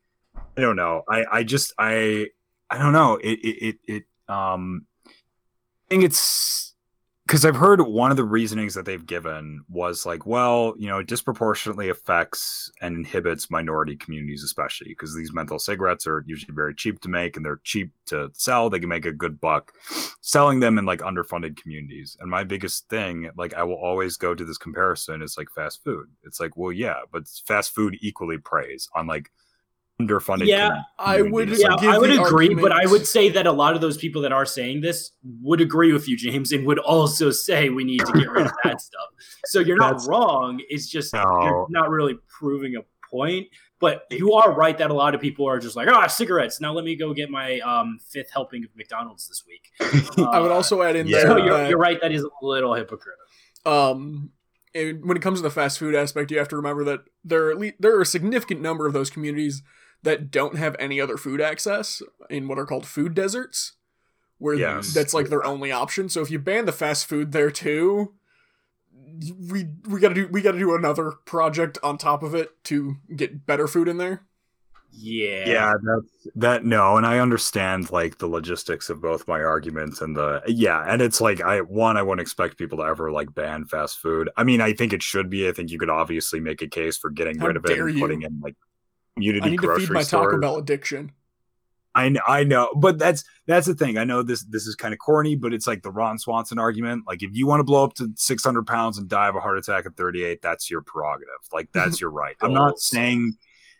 I 0.57 0.61
don't 0.61 0.77
know. 0.77 1.03
I 1.09 1.25
I 1.31 1.43
just 1.43 1.73
I 1.79 2.29
I 2.71 2.79
don't 2.79 2.93
know. 2.93 3.17
It 3.17 3.39
it 3.41 3.67
it, 3.67 3.77
it 3.87 4.05
um 4.29 4.87
I 5.07 5.89
think 5.89 6.05
it's 6.05 6.75
because 7.27 7.45
I've 7.45 7.57
heard 7.57 7.81
one 7.81 8.13
of 8.13 8.17
the 8.17 8.25
reasonings 8.25 8.75
that 8.75 8.85
they've 8.85 9.05
given 9.05 9.65
was 9.69 10.07
like, 10.07 10.27
well, 10.27 10.75
you 10.79 10.87
know, 10.87 10.99
it 10.99 11.09
disproportionately 11.09 11.89
affects 11.89 12.71
and 12.81 12.97
inhibits 12.97 13.51
minority 13.51 13.97
communities, 13.97 14.45
especially 14.45 14.91
because 14.91 15.13
these 15.13 15.33
menthol 15.33 15.59
cigarettes 15.59 16.07
are 16.07 16.23
usually 16.29 16.55
very 16.55 16.73
cheap 16.73 17.01
to 17.01 17.09
make 17.09 17.37
and 17.37 17.45
they're 17.45 17.61
cheap 17.65 17.91
to 18.07 18.31
sell. 18.33 18.71
They 18.71 18.79
can 18.79 18.89
make 18.89 19.07
a 19.07 19.13
good 19.13 19.41
buck 19.41 19.73
selling 20.21 20.61
them 20.61 20.79
in 20.79 20.87
like 20.87 21.01
underfunded 21.01 21.57
communities. 21.61 22.17
And 22.21 22.31
my 22.31 22.45
biggest 22.45 22.89
thing, 22.89 23.29
like, 23.37 23.55
I 23.55 23.65
will 23.65 23.75
always 23.75 24.17
go 24.17 24.33
to 24.33 24.45
this 24.45 24.59
comparison 24.59 25.21
is 25.21 25.37
like 25.37 25.51
fast 25.51 25.83
food. 25.83 26.07
It's 26.23 26.39
like, 26.39 26.57
well, 26.57 26.71
yeah, 26.71 27.01
but 27.11 27.27
fast 27.45 27.75
food 27.75 27.97
equally 28.01 28.39
preys 28.39 28.89
on 28.95 29.09
like 29.09 29.33
underfunded. 30.01 30.47
Yeah, 30.47 30.69
com- 30.69 30.85
I 30.99 31.23
would- 31.23 31.49
Yeah, 31.51 31.77
give 31.81 31.91
I 31.91 31.99
would 31.99 32.11
the 32.11 32.23
agree, 32.23 32.55
but 32.55 32.73
I 32.73 32.87
would 32.87 33.07
say 33.07 33.29
that 33.31 33.47
a 33.47 33.53
lot 33.53 33.75
of 33.75 33.81
those 33.81 33.97
people 33.97 34.23
that 34.23 34.33
are 34.33 34.45
saying 34.47 34.81
this 34.83 35.13
would 35.43 35.61
agree 35.61 35.93
with 35.93 36.07
you, 36.09 36.17
James, 36.17 36.53
and 36.53 36.67
would 36.67 36.79
also 36.79 37.31
say 37.31 37.69
we 37.71 37.85
need 37.85 38.01
to 38.01 38.13
get 38.13 38.31
rid 38.31 38.47
of 38.47 38.53
that 38.65 38.81
stuff. 38.89 39.09
So 39.47 39.61
you're 39.61 39.77
not 39.79 39.93
That's- 39.93 40.09
wrong. 40.09 40.61
It's 40.69 40.89
just 40.89 41.15
No. 41.15 41.23
you're 41.43 41.67
not 41.71 41.91
really 41.91 42.17
proving 42.29 42.77
a 42.77 42.81
point. 43.11 43.49
But 43.79 44.05
you 44.11 44.33
are 44.33 44.53
right 44.55 44.77
that 44.79 44.91
a 44.91 44.95
lot 44.95 45.15
of 45.15 45.21
people 45.21 45.47
are 45.47 45.59
just 45.59 45.77
like, 45.77 45.87
ah, 45.89 46.07
cigarettes. 46.07 46.63
Now 46.63 46.73
let 46.73 46.83
me 46.83 46.97
go 46.97 47.13
get 47.13 47.29
my 47.29 47.61
um, 47.61 47.99
fifth 48.11 48.31
helping 48.33 48.65
of 48.65 48.71
McDonald's 48.75 49.29
this 49.29 49.45
week. 49.47 49.69
I 50.19 50.41
would 50.41 50.51
Uh, 50.51 50.55
also 50.55 50.81
add 50.81 50.97
in 50.97 51.07
yeah. 51.07 51.21
So 51.23 51.37
you're, 51.37 51.57
that, 51.59 51.69
you're 51.69 51.79
right. 51.79 52.01
That 52.01 52.11
is 52.11 52.23
a 52.25 52.29
little 52.43 52.73
hypocritical. 52.75 53.23
um 53.67 54.31
and 54.75 55.05
when 55.07 55.17
it 55.17 55.23
comes 55.23 55.39
to 55.41 55.43
the 55.43 55.51
fast 55.51 55.79
food 55.79 55.95
aspect 55.95 56.31
you 56.31 56.39
have 56.39 56.49
to 56.49 56.57
remember 56.57 56.85
that 56.85 57.01
there 57.25 57.51
are 57.51 57.73
there 57.79 57.97
are 57.97 58.01
a 58.03 58.07
significant 58.07 58.61
number 58.61 58.87
of 58.87 58.93
those 58.95 59.11
communities 59.11 59.63
that 60.03 60.31
don't 60.31 60.57
have 60.57 60.77
any 60.79 61.01
other 61.01 61.17
food 61.17 61.41
access 61.41 62.03
in 62.31 62.49
what 62.49 62.59
are 62.59 62.67
called 62.67 62.87
food 62.87 63.15
deserts 63.15 63.73
where 64.39 64.55
Yes. 64.55 64.93
that's 64.93 65.15
like 65.15 65.29
their 65.29 65.45
only 65.45 65.73
option 65.73 66.09
so 66.09 66.21
if 66.21 66.31
you 66.31 66.39
ban 66.39 66.67
the 66.67 66.73
fast 66.73 67.07
food 67.07 67.33
there 67.33 67.51
too 67.51 68.15
we 69.51 69.67
we 69.89 69.99
got 70.01 70.09
to 70.09 70.15
do 70.15 70.29
we 70.29 70.43
got 70.43 70.53
to 70.53 70.59
do 70.59 70.75
another 70.75 71.13
project 71.25 71.79
on 71.83 71.97
top 71.97 72.23
of 72.23 72.35
it 72.35 72.51
to 72.65 72.97
get 73.15 73.47
better 73.47 73.67
food 73.67 73.89
in 73.89 73.97
there 73.97 74.23
Yeah. 74.93 75.49
yeah 75.49 75.73
that's 75.83 76.27
that 76.37 76.65
no 76.67 76.97
and 76.99 77.07
i 77.07 77.19
understand 77.19 77.91
like 77.91 78.19
the 78.19 78.27
logistics 78.27 78.91
of 78.91 79.01
both 79.01 79.27
my 79.27 79.43
arguments 79.43 80.03
and 80.03 80.15
the 80.17 80.43
yeah 80.47 80.85
and 80.87 81.01
it's 81.01 81.21
like 81.21 81.41
i 81.41 81.61
one 81.63 81.97
i 81.97 82.03
wouldn't 82.03 82.21
expect 82.21 82.59
people 82.59 82.79
to 82.79 82.85
ever 82.85 83.11
like 83.11 83.35
ban 83.35 83.65
fast 83.65 83.99
food 83.99 84.29
i 84.37 84.45
mean 84.45 84.61
i 84.61 84.73
think 84.75 84.93
it 84.93 85.03
should 85.03 85.31
be 85.31 85.49
i 85.49 85.53
think 85.53 85.71
you 85.71 85.79
could 85.79 85.91
obviously 85.91 86.41
make 86.41 86.61
a 86.61 86.69
case 86.69 86.99
for 86.99 87.09
getting 87.11 87.39
How 87.39 87.47
rid 87.47 87.57
of 87.57 87.65
it 87.65 87.79
and 87.79 87.95
you. 87.95 88.01
putting 88.01 88.23
in 88.23 88.39
like 88.43 88.57
community 89.17 89.47
i 89.47 89.51
need 89.51 89.61
to 89.61 89.77
feed 89.77 89.91
my 89.91 90.03
stores. 90.03 90.27
taco 90.27 90.41
bell 90.41 90.57
addiction 90.57 91.13
I 91.95 92.11
know, 92.11 92.21
I 92.29 92.45
know, 92.45 92.75
but 92.77 92.99
that's 92.99 93.25
that's 93.47 93.67
the 93.67 93.75
thing. 93.75 93.97
I 93.97 94.05
know 94.05 94.23
this 94.23 94.45
this 94.45 94.67
is 94.67 94.75
kind 94.75 94.93
of 94.93 94.99
corny, 95.01 95.35
but 95.35 95.55
it's 95.55 95.67
like 95.67 95.83
the 95.83 95.91
Ron 95.91 96.19
Swanson 96.19 96.59
argument. 96.59 97.05
Like, 97.07 97.23
if 97.23 97.31
you 97.33 97.47
want 97.47 97.61
to 97.61 97.65
blow 97.65 97.85
up 97.85 97.95
to 97.95 98.13
600 98.15 98.67
pounds 98.67 98.99
and 98.99 99.09
die 99.09 99.29
of 99.29 99.35
a 99.35 99.41
heart 99.41 99.57
attack 99.57 99.87
at 99.87 99.97
38, 99.97 100.43
that's 100.43 100.71
your 100.71 100.83
prerogative. 100.83 101.31
Like, 101.55 101.69
that's 101.73 101.99
your 101.99 102.11
right. 102.11 102.37
I'm 102.43 102.53
not 102.53 102.79
saying 102.81 103.39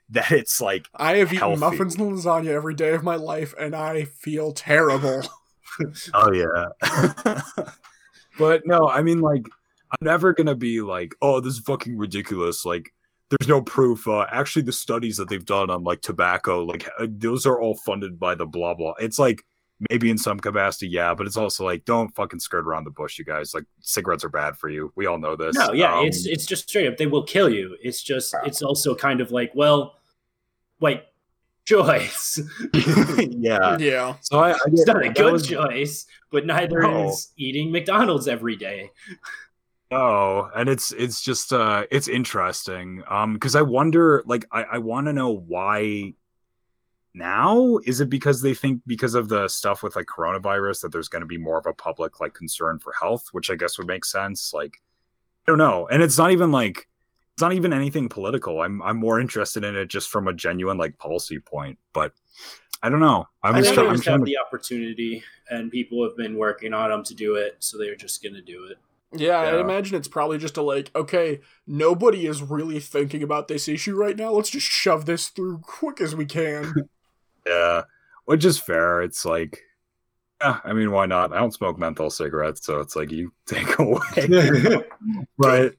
that 0.09 0.31
it's 0.31 0.61
like 0.61 0.87
i 0.95 1.17
have 1.17 1.33
eaten 1.33 1.59
muffins 1.59 1.97
and 1.97 2.13
lasagna 2.13 2.47
every 2.47 2.75
day 2.75 2.93
of 2.93 3.03
my 3.03 3.17
life 3.17 3.53
and 3.59 3.75
i 3.75 4.05
feel 4.05 4.53
terrible 4.53 5.21
Oh 6.15 6.33
yeah. 6.33 7.43
but 8.39 8.67
no, 8.67 8.89
I 8.89 9.03
mean 9.03 9.21
like 9.21 9.47
I'm 9.91 10.05
never 10.05 10.33
gonna 10.33 10.55
be 10.55 10.81
like, 10.81 11.15
oh, 11.23 11.41
this 11.41 11.55
is 11.55 11.61
fucking 11.61 11.97
ridiculous. 11.97 12.65
Like 12.65 12.93
there's 13.31 13.49
no 13.49 13.61
proof. 13.63 14.07
Uh, 14.07 14.27
actually, 14.31 14.63
the 14.63 14.73
studies 14.73 15.17
that 15.17 15.29
they've 15.29 15.45
done 15.45 15.71
on 15.71 15.83
like 15.85 16.01
tobacco, 16.01 16.65
like 16.65 16.89
uh, 16.99 17.07
those 17.09 17.47
are 17.47 17.61
all 17.61 17.75
funded 17.77 18.19
by 18.19 18.35
the 18.35 18.47
blah 18.47 18.75
blah. 18.75 18.95
It's 19.01 19.19
like 19.19 19.45
maybe 19.91 20.09
in 20.11 20.17
some 20.17 20.41
capacity, 20.41 20.89
yeah, 20.89 21.13
but 21.15 21.27
it's 21.27 21.37
also 21.37 21.65
like 21.65 21.85
don't 21.85 22.15
fucking 22.15 22.41
skirt 22.41 22.67
around 22.67 22.85
the 22.85 22.91
bush, 22.91 23.19
you 23.19 23.25
guys. 23.25 23.53
Like 23.53 23.65
cigarettes 23.81 24.25
are 24.25 24.29
bad 24.31 24.57
for 24.57 24.69
you. 24.69 24.93
We 24.95 25.07
all 25.07 25.19
know 25.19 25.37
this. 25.37 25.57
No, 25.57 25.73
yeah, 25.73 25.99
Um, 25.99 26.07
it's 26.07 26.25
it's 26.27 26.47
just 26.47 26.69
straight 26.69 26.87
up. 26.89 26.97
They 26.97 27.07
will 27.07 27.25
kill 27.25 27.51
you. 27.53 27.77
It's 27.83 28.03
just 28.03 28.35
it's 28.45 28.63
also 28.63 28.95
kind 28.95 29.21
of 29.21 29.33
like, 29.33 29.51
well, 29.55 29.97
wait, 30.81 31.03
choice. 31.67 32.41
yeah. 32.73 33.77
yeah 33.79 34.15
So 34.21 34.39
I, 34.39 34.53
I 34.53 34.57
it's 34.69 34.87
not 34.87 35.05
a 35.05 35.09
good 35.11 35.33
was- 35.33 35.47
choice, 35.49 36.07
but 36.31 36.47
neither 36.47 36.81
No. 36.83 37.09
is 37.09 37.33
eating 37.37 37.73
McDonald's 37.73 38.29
every 38.29 38.55
day. 38.57 38.91
No, 39.91 40.51
and 40.55 40.69
it's 40.69 40.93
it's 40.93 41.21
just 41.21 41.53
uh 41.53 41.85
it's 41.91 42.09
interesting. 42.09 43.03
Um 43.09 43.35
because 43.35 43.55
I 43.55 43.63
wonder 43.63 44.23
like 44.27 44.45
I, 44.51 44.63
I 44.65 44.79
wanna 44.79 45.13
know 45.13 45.31
why 45.31 46.15
now? 47.15 47.79
Is 47.85 48.01
it 48.01 48.11
because 48.11 48.43
they 48.43 48.55
think 48.55 48.83
because 48.87 49.15
of 49.15 49.29
the 49.29 49.49
stuff 49.49 49.83
with 49.83 49.97
like 49.97 50.07
coronavirus 50.07 50.83
that 50.83 50.93
there's 50.93 51.09
gonna 51.09 51.27
be 51.27 51.39
more 51.39 51.59
of 51.59 51.67
a 51.67 51.73
public 51.73 52.21
like 52.21 52.35
concern 52.35 52.79
for 52.79 52.93
health, 53.01 53.29
which 53.33 53.51
I 53.51 53.55
guess 53.55 53.79
would 53.79 53.87
make 53.87 54.05
sense. 54.05 54.53
Like 54.53 54.83
I 55.47 55.53
don't 55.53 55.59
know. 55.59 55.87
And 55.89 56.03
it's 56.03 56.19
not 56.19 56.33
even 56.33 56.51
like 56.51 56.89
it's 57.35 57.43
not 57.43 57.53
even 57.53 57.73
anything 57.73 58.09
political. 58.09 58.63
I'm 58.63 58.83
I'm 58.83 58.97
more 58.97 59.21
interested 59.21 59.63
in 59.63 59.77
it 59.77 59.87
just 59.87 60.09
from 60.09 60.27
a 60.27 60.33
genuine 60.33 60.79
like 60.79 60.99
policy 60.99 61.39
point. 61.39 61.79
But 61.93 62.13
I 62.83 62.89
don't 62.89 63.01
know. 63.01 63.29
I'm 63.43 63.55
I 63.55 63.59
just, 63.59 63.69
think 63.69 63.75
try- 63.75 63.85
they 63.85 63.89
I'm 63.91 63.95
just 63.97 64.05
trying 64.05 64.19
have 64.21 64.27
to 64.27 64.31
the 64.31 64.39
opportunity, 64.39 65.23
and 65.51 65.71
people 65.71 66.03
have 66.03 66.17
been 66.17 66.37
working 66.37 66.73
on 66.75 66.91
them 66.91 67.05
to 67.05 67.15
do 67.15 67.37
it, 67.37 67.57
so 67.61 67.79
they're 67.79 67.95
just 67.95 68.23
gonna 68.23 68.43
do 68.43 68.65
it. 68.71 68.79
Yeah, 69.13 69.39
I 69.39 69.61
imagine 69.61 69.97
it's 69.97 70.09
probably 70.09 70.39
just 70.39 70.57
a 70.57 70.63
like, 70.63 70.91
okay, 70.95 71.41
nobody 71.67 72.27
is 72.27 72.43
really 72.43 72.81
thinking 72.81 73.23
about 73.23 73.49
this 73.49 73.69
issue 73.69 73.95
right 73.95 74.17
now. 74.17 74.33
Let's 74.33 74.51
just 74.51 74.67
shove 74.67 75.07
this 75.07 75.29
through 75.29 75.59
quick 75.59 76.01
as 76.01 76.15
we 76.15 76.27
can. 76.27 76.73
Yeah, 77.47 77.83
which 78.25 78.45
is 78.45 78.59
fair. 78.59 79.03
It's 79.03 79.25
like, 79.25 79.61
yeah, 80.41 80.59
I 80.65 80.73
mean, 80.73 80.91
why 80.91 81.07
not? 81.07 81.33
I 81.33 81.39
don't 81.39 81.55
smoke 81.55 81.79
menthol 81.79 82.11
cigarettes, 82.11 82.67
so 82.67 82.81
it's 82.81 82.97
like 82.97 83.13
you 83.13 83.33
take 83.47 83.79
away. 83.79 84.83
but 85.39 85.75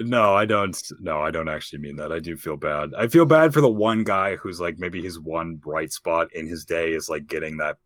no, 0.00 0.34
I 0.34 0.46
don't. 0.46 0.80
No, 0.98 1.20
I 1.20 1.30
don't 1.30 1.50
actually 1.50 1.80
mean 1.80 1.96
that. 1.96 2.10
I 2.10 2.20
do 2.20 2.38
feel 2.38 2.56
bad. 2.56 2.94
I 2.96 3.08
feel 3.08 3.26
bad 3.26 3.52
for 3.52 3.60
the 3.60 3.70
one 3.70 4.02
guy 4.02 4.36
who's 4.36 4.60
like 4.60 4.78
maybe 4.78 5.02
his 5.02 5.20
one 5.20 5.56
bright 5.56 5.92
spot 5.92 6.34
in 6.34 6.46
his 6.46 6.64
day 6.64 6.92
is 6.92 7.10
like 7.10 7.26
getting 7.26 7.58
that 7.58 7.76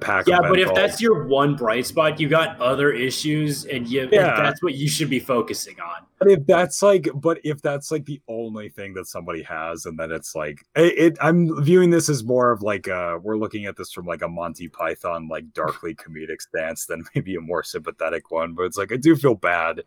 pack. 0.00 0.26
Yeah, 0.26 0.40
but 0.40 0.58
if 0.58 0.66
menthol. 0.66 0.74
that's 0.74 1.00
your 1.00 1.24
one 1.24 1.54
bright 1.54 1.86
spot, 1.86 2.18
you 2.18 2.28
got 2.28 2.60
other 2.60 2.92
issues, 2.92 3.64
and 3.64 3.86
you 3.88 4.08
Yeah. 4.10 4.36
that's 4.36 4.62
what 4.62 4.74
you 4.74 4.88
should 4.88 5.08
be 5.08 5.20
focusing 5.20 5.78
on. 5.80 6.04
But 6.18 6.30
if 6.30 6.46
that's 6.46 6.82
like, 6.82 7.08
but 7.14 7.38
if 7.44 7.62
that's 7.62 7.90
like 7.90 8.04
the 8.04 8.20
only 8.28 8.68
thing 8.68 8.94
that 8.94 9.06
somebody 9.06 9.42
has, 9.42 9.86
and 9.86 9.98
then 9.98 10.10
it's 10.10 10.34
like, 10.34 10.64
it, 10.74 10.98
it 10.98 11.18
I'm 11.20 11.62
viewing 11.62 11.90
this 11.90 12.08
as 12.08 12.24
more 12.24 12.50
of 12.50 12.62
like, 12.62 12.88
uh, 12.88 13.18
we're 13.22 13.36
looking 13.36 13.66
at 13.66 13.76
this 13.76 13.92
from 13.92 14.06
like 14.06 14.22
a 14.22 14.28
Monty 14.28 14.68
Python, 14.68 15.28
like 15.28 15.52
darkly 15.52 15.94
comedic 15.94 16.40
stance 16.42 16.86
than 16.86 17.04
maybe 17.14 17.36
a 17.36 17.40
more 17.40 17.62
sympathetic 17.62 18.30
one. 18.30 18.54
But 18.54 18.64
it's 18.64 18.78
like, 18.78 18.92
I 18.92 18.96
do 18.96 19.14
feel 19.16 19.34
bad 19.34 19.82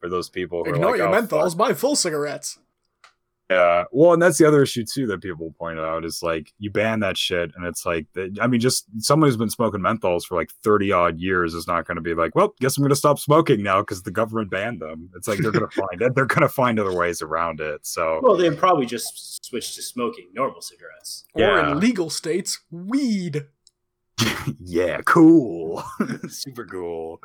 for 0.00 0.08
those 0.08 0.28
people 0.30 0.64
who 0.64 0.74
Ignore 0.74 0.88
are 0.88 0.90
like, 0.92 0.98
your 0.98 1.08
oh, 1.08 1.22
menthols, 1.22 1.50
fuck. 1.50 1.58
buy 1.58 1.74
full 1.74 1.96
cigarettes. 1.96 2.58
Yeah. 3.50 3.84
Well, 3.90 4.12
and 4.12 4.22
that's 4.22 4.38
the 4.38 4.46
other 4.46 4.62
issue 4.62 4.84
too 4.84 5.08
that 5.08 5.20
people 5.20 5.52
point 5.58 5.80
out 5.80 6.04
is 6.04 6.22
like, 6.22 6.52
you 6.58 6.70
ban 6.70 7.00
that 7.00 7.18
shit, 7.18 7.50
and 7.56 7.66
it's 7.66 7.84
like, 7.84 8.06
I 8.40 8.46
mean, 8.46 8.60
just 8.60 8.86
someone 8.98 9.28
who's 9.28 9.36
been 9.36 9.50
smoking 9.50 9.80
menthols 9.80 10.24
for 10.24 10.36
like 10.36 10.52
30 10.62 10.92
odd 10.92 11.18
years 11.18 11.52
is 11.54 11.66
not 11.66 11.84
going 11.84 11.96
to 11.96 12.00
be 12.00 12.14
like, 12.14 12.36
well, 12.36 12.54
guess 12.60 12.76
I'm 12.76 12.82
going 12.82 12.90
to 12.90 12.96
stop 12.96 13.18
smoking 13.18 13.62
now 13.62 13.80
because 13.80 14.04
the 14.04 14.12
government 14.12 14.50
banned 14.50 14.80
them. 14.80 15.10
It's 15.16 15.26
like 15.26 15.40
they're 15.40 15.50
going 15.50 15.68
to 15.70 15.76
find 15.76 16.00
it. 16.00 16.14
They're 16.14 16.26
going 16.26 16.42
to 16.42 16.48
find 16.48 16.78
other 16.78 16.94
ways 16.94 17.22
around 17.22 17.60
it. 17.60 17.84
So. 17.84 18.20
Well, 18.22 18.36
they'd 18.36 18.56
probably 18.56 18.86
just 18.86 19.44
switch 19.44 19.74
to 19.74 19.82
smoking 19.82 20.28
normal 20.32 20.60
cigarettes. 20.60 21.24
Or 21.34 21.58
in 21.58 21.80
legal 21.80 22.08
states, 22.08 22.60
weed. 22.70 23.46
yeah, 24.60 25.00
cool. 25.04 25.82
Super 26.28 26.66
cool. 26.66 27.20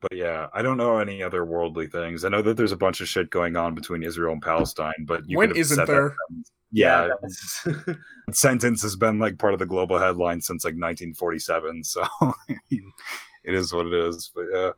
But 0.00 0.16
yeah, 0.16 0.46
I 0.54 0.62
don't 0.62 0.76
know 0.78 0.98
any 0.98 1.22
other 1.22 1.44
worldly 1.44 1.86
things. 1.86 2.24
I 2.24 2.30
know 2.30 2.40
that 2.42 2.56
there's 2.56 2.72
a 2.72 2.76
bunch 2.76 3.00
of 3.02 3.08
shit 3.08 3.28
going 3.30 3.56
on 3.56 3.74
between 3.74 4.02
Israel 4.02 4.32
and 4.32 4.40
Palestine, 4.42 5.04
but 5.06 5.28
you 5.28 5.36
when 5.36 5.48
could 5.48 5.56
have 5.58 5.60
isn't 5.60 5.86
there? 5.86 6.16
sentence- 6.28 6.52
Yeah, 6.72 7.08
sentence 8.32 8.80
has 8.82 8.96
been 8.96 9.18
like 9.18 9.38
part 9.38 9.52
of 9.52 9.58
the 9.58 9.66
global 9.66 9.98
headline 9.98 10.40
since 10.40 10.64
like 10.64 10.72
1947. 10.74 11.84
So 11.84 12.02
I 12.22 12.32
mean, 12.70 12.92
it 13.44 13.54
is 13.54 13.72
what 13.74 13.86
it 13.86 13.92
is. 13.94 14.30
But 14.34 14.46
yeah, 14.52 14.70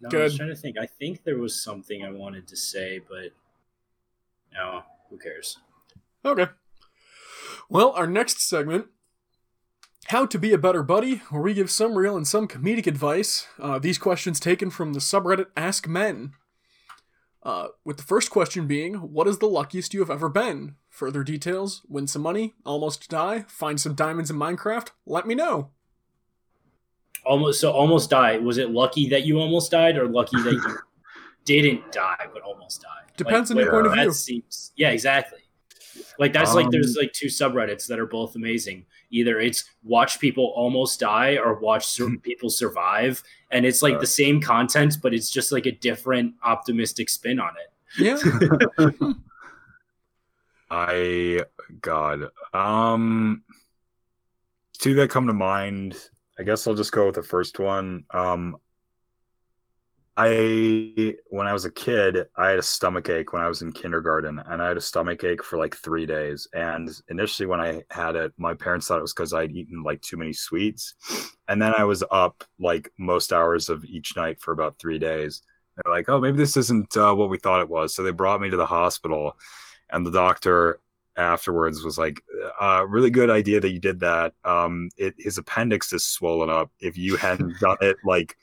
No, 0.00 0.08
I 0.08 0.10
Good. 0.10 0.22
was 0.24 0.36
trying 0.36 0.48
to 0.50 0.56
think. 0.56 0.78
I 0.78 0.86
think 0.86 1.24
there 1.24 1.38
was 1.38 1.60
something 1.62 2.04
I 2.04 2.10
wanted 2.12 2.46
to 2.48 2.56
say, 2.56 3.00
but 3.08 3.30
no, 4.52 4.82
who 5.10 5.18
cares? 5.18 5.58
Okay. 6.24 6.46
Well, 7.68 7.90
our 7.92 8.06
next 8.06 8.40
segment 8.48 8.86
How 10.08 10.26
to 10.26 10.38
Be 10.38 10.52
a 10.52 10.58
Better 10.58 10.82
Buddy, 10.82 11.16
where 11.30 11.40
we 11.42 11.54
give 11.54 11.70
some 11.70 11.96
real 11.96 12.16
and 12.16 12.28
some 12.28 12.46
comedic 12.46 12.86
advice. 12.86 13.46
Uh, 13.58 13.78
these 13.78 13.98
questions 13.98 14.38
taken 14.38 14.70
from 14.70 14.92
the 14.92 15.00
subreddit 15.00 15.46
Ask 15.56 15.88
Men. 15.88 16.32
Uh, 17.42 17.68
with 17.84 17.96
the 17.96 18.02
first 18.02 18.30
question 18.30 18.66
being, 18.66 18.94
What 18.94 19.26
is 19.26 19.38
the 19.38 19.46
luckiest 19.46 19.94
you 19.94 20.00
have 20.00 20.10
ever 20.10 20.28
been? 20.28 20.76
Further 20.90 21.24
details, 21.24 21.82
win 21.88 22.06
some 22.06 22.22
money, 22.22 22.54
almost 22.64 23.08
die, 23.08 23.44
find 23.48 23.80
some 23.80 23.94
diamonds 23.94 24.30
in 24.30 24.36
Minecraft, 24.36 24.90
let 25.06 25.26
me 25.26 25.34
know. 25.34 25.70
Almost 27.24 27.60
so 27.60 27.72
almost 27.72 28.10
die. 28.10 28.36
Was 28.38 28.58
it 28.58 28.70
lucky 28.70 29.08
that 29.08 29.24
you 29.24 29.38
almost 29.40 29.70
died, 29.70 29.96
or 29.96 30.06
lucky 30.06 30.36
that 30.42 30.52
you 30.52 30.78
didn't 31.46 31.90
die 31.90 32.26
but 32.32 32.42
almost 32.42 32.82
died? 32.82 33.10
Depends 33.16 33.50
on 33.50 33.56
Like, 33.56 33.64
your 33.64 33.72
point 33.72 33.86
of 33.86 33.94
that 33.94 34.02
view. 34.02 34.12
Seems, 34.12 34.72
yeah, 34.76 34.90
exactly. 34.90 35.40
Like 36.18 36.32
that's 36.34 36.54
like 36.54 36.70
there's 36.70 36.96
Um, 36.96 37.02
like 37.02 37.12
two 37.12 37.26
subreddits 37.28 37.86
that 37.86 37.98
are 37.98 38.06
both 38.06 38.36
amazing. 38.36 38.84
Either 39.14 39.38
it's 39.40 39.64
watch 39.84 40.18
people 40.18 40.52
almost 40.56 40.98
die 40.98 41.36
or 41.36 41.54
watch 41.60 41.86
certain 41.86 42.18
people 42.18 42.50
survive, 42.50 43.22
and 43.52 43.64
it's 43.64 43.80
like 43.80 43.94
Uh. 43.94 44.00
the 44.00 44.06
same 44.06 44.40
content, 44.40 44.96
but 45.02 45.14
it's 45.14 45.30
just 45.30 45.52
like 45.52 45.66
a 45.66 45.72
different 45.72 46.34
optimistic 46.42 47.08
spin 47.08 47.38
on 47.38 47.52
it. 47.62 47.70
Yeah. 47.96 48.18
I 50.70 51.42
God, 51.80 52.30
um, 52.52 53.42
two 54.78 54.94
that 54.94 55.10
come 55.10 55.28
to 55.28 55.32
mind. 55.32 55.96
I 56.38 56.42
guess 56.42 56.66
I'll 56.66 56.74
just 56.74 56.90
go 56.90 57.06
with 57.06 57.14
the 57.14 57.22
first 57.22 57.60
one. 57.60 58.04
Um, 58.10 58.56
I 60.16 61.16
when 61.30 61.48
I 61.48 61.52
was 61.52 61.64
a 61.64 61.70
kid, 61.70 62.26
I 62.36 62.50
had 62.50 62.58
a 62.58 62.62
stomach 62.62 63.08
ache 63.08 63.32
when 63.32 63.42
I 63.42 63.48
was 63.48 63.62
in 63.62 63.72
kindergarten, 63.72 64.38
and 64.46 64.62
I 64.62 64.68
had 64.68 64.76
a 64.76 64.80
stomach 64.80 65.24
ache 65.24 65.42
for 65.42 65.58
like 65.58 65.74
three 65.76 66.06
days. 66.06 66.46
And 66.54 66.88
initially, 67.08 67.46
when 67.46 67.60
I 67.60 67.82
had 67.90 68.14
it, 68.14 68.32
my 68.36 68.54
parents 68.54 68.86
thought 68.86 68.98
it 68.98 69.02
was 69.02 69.12
because 69.12 69.32
I'd 69.32 69.50
eaten 69.50 69.82
like 69.82 70.02
too 70.02 70.16
many 70.16 70.32
sweets. 70.32 70.94
And 71.48 71.60
then 71.60 71.74
I 71.76 71.82
was 71.84 72.04
up 72.12 72.44
like 72.60 72.92
most 72.96 73.32
hours 73.32 73.68
of 73.68 73.84
each 73.84 74.16
night 74.16 74.40
for 74.40 74.52
about 74.52 74.78
three 74.78 75.00
days. 75.00 75.42
They're 75.76 75.92
like, 75.92 76.08
"Oh, 76.08 76.20
maybe 76.20 76.36
this 76.38 76.56
isn't 76.56 76.96
uh, 76.96 77.14
what 77.14 77.28
we 77.28 77.38
thought 77.38 77.60
it 77.62 77.68
was." 77.68 77.94
So 77.94 78.04
they 78.04 78.12
brought 78.12 78.40
me 78.40 78.50
to 78.50 78.56
the 78.56 78.66
hospital, 78.66 79.36
and 79.90 80.06
the 80.06 80.12
doctor 80.12 80.80
afterwards 81.16 81.82
was 81.82 81.98
like, 81.98 82.22
uh, 82.60 82.84
"Really 82.88 83.10
good 83.10 83.30
idea 83.30 83.58
that 83.60 83.70
you 83.70 83.80
did 83.80 83.98
that. 84.00 84.34
Um, 84.44 84.90
it, 84.96 85.14
his 85.18 85.38
appendix 85.38 85.92
is 85.92 86.06
swollen 86.06 86.50
up. 86.50 86.70
If 86.80 86.96
you 86.96 87.16
hadn't 87.16 87.58
done 87.60 87.78
it 87.80 87.96
like." 88.04 88.36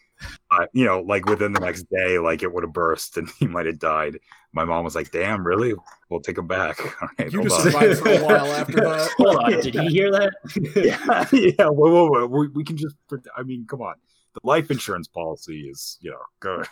Uh, 0.52 0.66
you 0.74 0.86
know, 0.86 1.02
like 1.02 1.26
within 1.26 1.54
the 1.54 1.60
next 1.60 1.84
day, 1.90 2.20
like 2.20 2.44
it 2.44 2.54
would 2.54 2.64
have 2.64 2.74
burst 2.74 3.18
and 3.18 3.30
he 3.40 3.48
might 3.48 3.66
have 3.66 3.80
died. 3.80 4.18
My 4.54 4.66
mom 4.66 4.84
was 4.84 4.96
like, 4.96 5.12
"Damn, 5.12 5.46
really? 5.46 5.74
We'll 6.10 6.20
take 6.20 6.38
him 6.38 6.48
back." 6.48 6.80
All 7.02 7.10
right, 7.18 7.32
You 7.32 7.44
just 7.44 7.64
survived 7.64 8.00
for 8.00 8.10
a 8.10 8.18
while 8.24 8.46
after 8.48 8.74
that. 8.74 9.12
Hold 9.18 9.36
on, 9.38 9.52
did 9.52 9.74
he 9.74 9.88
hear 9.88 10.12
that? 10.12 10.34
yeah, 10.76 11.26
yeah. 11.32 11.68
Whoa, 11.68 11.90
whoa, 11.90 12.10
whoa. 12.10 12.26
We, 12.26 12.48
we 12.50 12.64
can 12.64 12.78
just. 12.78 12.96
I 13.36 13.44
mean, 13.44 13.66
come 13.68 13.82
on. 13.82 13.96
The 14.34 14.42
life 14.44 14.72
insurance 14.72 15.10
policy 15.10 15.68
is, 15.70 15.98
you 16.00 16.12
know, 16.12 16.22
good. 16.40 16.66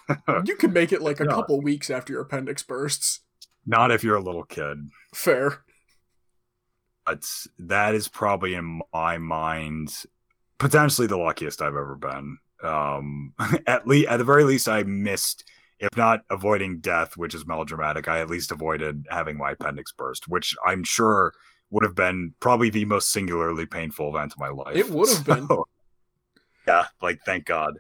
You 0.46 0.56
can 0.56 0.72
make 0.72 0.94
it 0.94 1.02
like 1.02 1.20
a 1.20 1.26
couple 1.26 1.60
weeks 1.60 1.90
after 1.90 2.14
your 2.14 2.22
appendix 2.22 2.64
bursts. 2.64 3.20
Not 3.66 3.92
if 3.92 4.02
you're 4.02 4.16
a 4.16 4.22
little 4.22 4.46
kid. 4.46 4.78
Fair. 5.14 5.64
But 7.06 7.30
that 7.58 7.96
is 7.96 8.08
probably 8.08 8.54
in 8.54 8.82
my 8.94 9.18
mind 9.18 10.06
potentially 10.60 11.08
the 11.08 11.18
luckiest 11.18 11.62
I've 11.62 11.76
ever 11.76 11.96
been. 11.96 12.38
Um, 12.64 13.34
at 13.68 13.88
least, 13.88 14.10
at 14.10 14.18
the 14.18 14.24
very 14.24 14.44
least, 14.44 14.68
I 14.68 14.84
missed, 14.84 15.44
if 15.80 15.96
not 15.96 16.22
avoiding 16.30 16.80
death, 16.80 17.18
which 17.18 17.34
is 17.34 17.46
melodramatic. 17.46 18.08
I 18.08 18.20
at 18.20 18.30
least 18.30 18.52
avoided 18.52 19.06
having 19.10 19.38
my 19.38 19.52
appendix 19.52 19.92
burst, 19.92 20.28
which 20.28 20.56
I'm 20.66 20.84
sure 20.84 21.34
would 21.72 21.84
have 21.84 21.96
been 21.96 22.34
probably 22.40 22.70
the 22.70 22.86
most 22.86 23.12
singularly 23.12 23.66
painful 23.66 24.10
event 24.16 24.34
of 24.34 24.40
my 24.40 24.50
life. 24.50 24.76
It 24.76 24.90
would 24.90 25.10
have 25.10 25.26
been. 25.26 25.48
Yeah, 26.68 26.86
like 27.02 27.20
thank 27.26 27.46
God. 27.46 27.80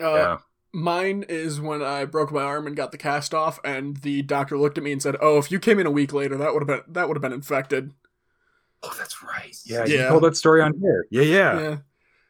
Uh, 0.00 0.14
yeah. 0.14 0.38
Mine 0.72 1.24
is 1.28 1.60
when 1.60 1.82
I 1.82 2.06
broke 2.06 2.32
my 2.32 2.42
arm 2.42 2.66
and 2.66 2.74
got 2.74 2.92
the 2.92 2.98
cast 2.98 3.34
off, 3.34 3.60
and 3.62 3.98
the 3.98 4.22
doctor 4.22 4.56
looked 4.56 4.78
at 4.78 4.84
me 4.84 4.92
and 4.92 5.02
said, 5.02 5.16
"Oh, 5.20 5.36
if 5.36 5.50
you 5.50 5.58
came 5.58 5.78
in 5.78 5.86
a 5.86 5.90
week 5.90 6.14
later, 6.14 6.36
that 6.38 6.54
would 6.54 6.62
have 6.62 6.66
been 6.66 6.94
that 6.94 7.08
would 7.08 7.16
have 7.16 7.22
been 7.22 7.32
infected." 7.32 7.92
Oh, 8.82 8.94
that's 8.96 9.22
right. 9.22 9.54
Yeah, 9.64 9.84
you 9.84 9.96
Yeah. 9.96 10.08
told 10.08 10.22
that 10.22 10.36
story 10.36 10.62
on 10.62 10.78
here. 10.80 11.04
Yeah, 11.10 11.22
yeah. 11.22 11.60
Yeah, 11.60 11.76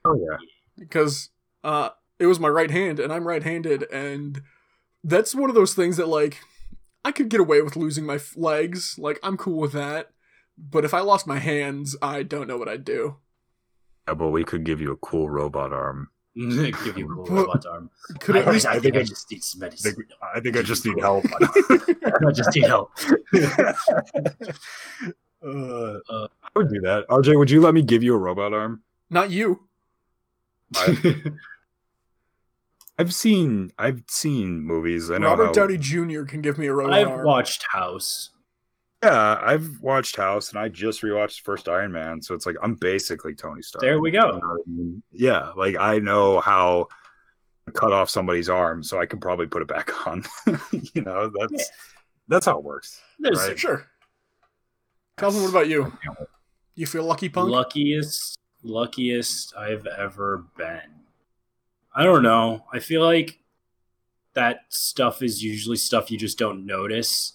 Oh 0.05 0.15
yeah. 0.17 0.37
Because 0.79 1.31
uh, 1.65 1.91
it 2.19 2.27
was 2.27 2.41
my 2.41 2.49
right 2.49 2.71
hand, 2.71 3.01
and 3.01 3.13
I'm 3.13 3.27
right-handed, 3.27 3.85
and 3.93 4.43
that's 5.05 5.35
one 5.35 5.51
of 5.51 5.55
those 5.55 5.75
things 5.75 5.97
that 5.97 6.09
like 6.09 6.39
I 7.05 7.13
could 7.13 7.29
get 7.29 7.41
away 7.41 7.63
with 7.63 7.77
losing 7.77 8.05
my 8.07 8.17
f- 8.17 8.37
legs. 8.37 8.99
Like 8.99 9.19
I'm 9.23 9.37
cool 9.37 9.59
with 9.59 9.73
that, 9.73 10.11
but 10.57 10.85
if 10.85 10.95
I 10.95 11.01
lost 11.01 11.27
my 11.27 11.39
hands, 11.39 11.97
I 12.03 12.23
don't 12.23 12.47
know 12.49 12.57
what 12.59 12.69
I'd 12.69 12.85
do. 12.85 13.17
Yeah, 14.07 14.15
but 14.15 14.29
we 14.29 14.45
could 14.45 14.65
give 14.65 14.81
you 14.81 14.93
a 14.93 14.97
cool 14.97 15.29
robot 15.29 15.73
arm. 15.73 16.09
Give 16.39 16.97
you 16.97 17.11
a 17.11 17.15
cool 17.27 17.37
robot 17.37 17.67
arm. 17.67 17.91
Could 18.21 18.37
I, 18.37 18.41
at 18.41 18.53
least 18.53 18.65
I, 18.67 18.75
I 18.75 18.79
think 18.79 18.97
I 18.97 19.03
just 19.03 19.29
need 19.29 19.43
some 19.43 19.61
I 19.61 19.67
medicine. 19.67 19.95
think, 19.97 20.09
I 20.37 20.39
think 20.41 20.57
I 20.57 20.63
just 20.63 20.87
need 20.87 21.01
help. 21.01 21.25
I 21.41 22.31
just 22.33 22.55
need 22.55 22.65
help. 22.65 22.93
Uh, 25.41 25.99
I 26.11 26.49
would 26.57 26.69
do 26.69 26.81
that. 26.81 27.07
RJ, 27.09 27.39
would 27.39 27.49
you 27.49 27.61
let 27.61 27.73
me 27.73 27.81
give 27.83 28.03
you 28.03 28.13
a 28.15 28.19
robot 28.19 28.53
arm? 28.53 28.83
not 29.09 29.31
you. 29.31 29.68
I've 32.99 33.15
seen 33.15 33.73
I've 33.79 34.03
seen 34.09 34.61
movies. 34.61 35.11
I 35.11 35.19
know 35.19 35.29
Robert 35.29 35.47
how- 35.47 35.53
Downey 35.53 35.79
Jr. 35.79 36.23
can 36.25 36.41
give 36.43 36.59
me 36.59 36.67
a 36.67 36.75
robot 36.75 36.95
I've 36.95 37.09
arm. 37.09 37.25
watched 37.27 37.65
House. 37.71 38.31
Yeah, 39.05 39.39
I've 39.41 39.81
watched 39.81 40.17
House 40.17 40.51
and 40.51 40.59
I 40.59 40.69
just 40.69 41.03
rewatched 41.03 41.37
the 41.37 41.43
first 41.45 41.69
Iron 41.69 41.93
Man, 41.93 42.21
so 42.21 42.35
it's 42.35 42.47
like 42.47 42.57
I'm 42.63 42.75
basically 42.75 43.35
Tony 43.35 43.63
Stark. 43.63 43.83
There 43.83 44.01
we 44.01 44.11
go. 44.11 44.31
know 44.33 44.39
what 44.39 44.61
I 44.67 44.71
mean? 44.71 45.03
Yeah, 45.13 45.53
like 45.57 45.77
I 45.79 46.01
know 46.01 46.41
how 46.41 46.89
to 47.67 47.73
cut 47.73 47.93
off 47.93 48.11
somebody's 48.11 48.49
arm, 48.49 48.83
so 48.83 48.99
I 49.01 49.07
can 49.07 49.21
probably 49.21 49.47
put 49.47 49.63
it 49.63 49.69
back 49.69 50.07
on. 50.09 50.25
you 50.95 51.03
know, 51.03 51.31
that's 51.39 51.53
Yeah. 51.53 51.65
that's 52.27 52.47
how 52.47 52.59
it 52.59 52.65
works. 52.65 53.01
There's 53.21 53.39
Right. 53.39 53.57
Sure. 53.59 53.87
Calvin, 55.17 55.43
what 55.43 55.51
about 55.51 55.69
you? 55.69 55.93
You 56.75 56.87
feel 56.87 57.05
lucky, 57.05 57.29
punk? 57.29 57.51
luckiest, 57.51 58.39
luckiest 58.63 59.55
I've 59.57 59.87
ever 59.87 60.45
been. 60.57 60.81
I 61.95 62.05
don't 62.05 62.23
know. 62.23 62.65
I 62.73 62.79
feel 62.79 63.03
like 63.03 63.39
that 64.35 64.61
stuff 64.69 65.23
is 65.23 65.43
usually 65.43 65.77
stuff 65.77 66.11
you 66.11 66.19
just 66.19 66.39
don't 66.39 66.65
notice. 66.67 67.35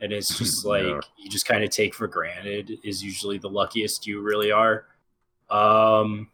And 0.00 0.12
it's 0.12 0.36
just 0.38 0.64
like 0.64 0.84
Yeah. 0.84 1.00
you 1.18 1.30
just 1.30 1.46
kind 1.46 1.64
of 1.64 1.70
take 1.70 1.94
for 1.94 2.06
granted 2.06 2.78
is 2.84 3.02
usually 3.02 3.38
the 3.38 3.48
luckiest 3.50 4.06
you 4.06 4.20
really 4.20 4.52
are. 4.52 4.86
Um 5.50 6.28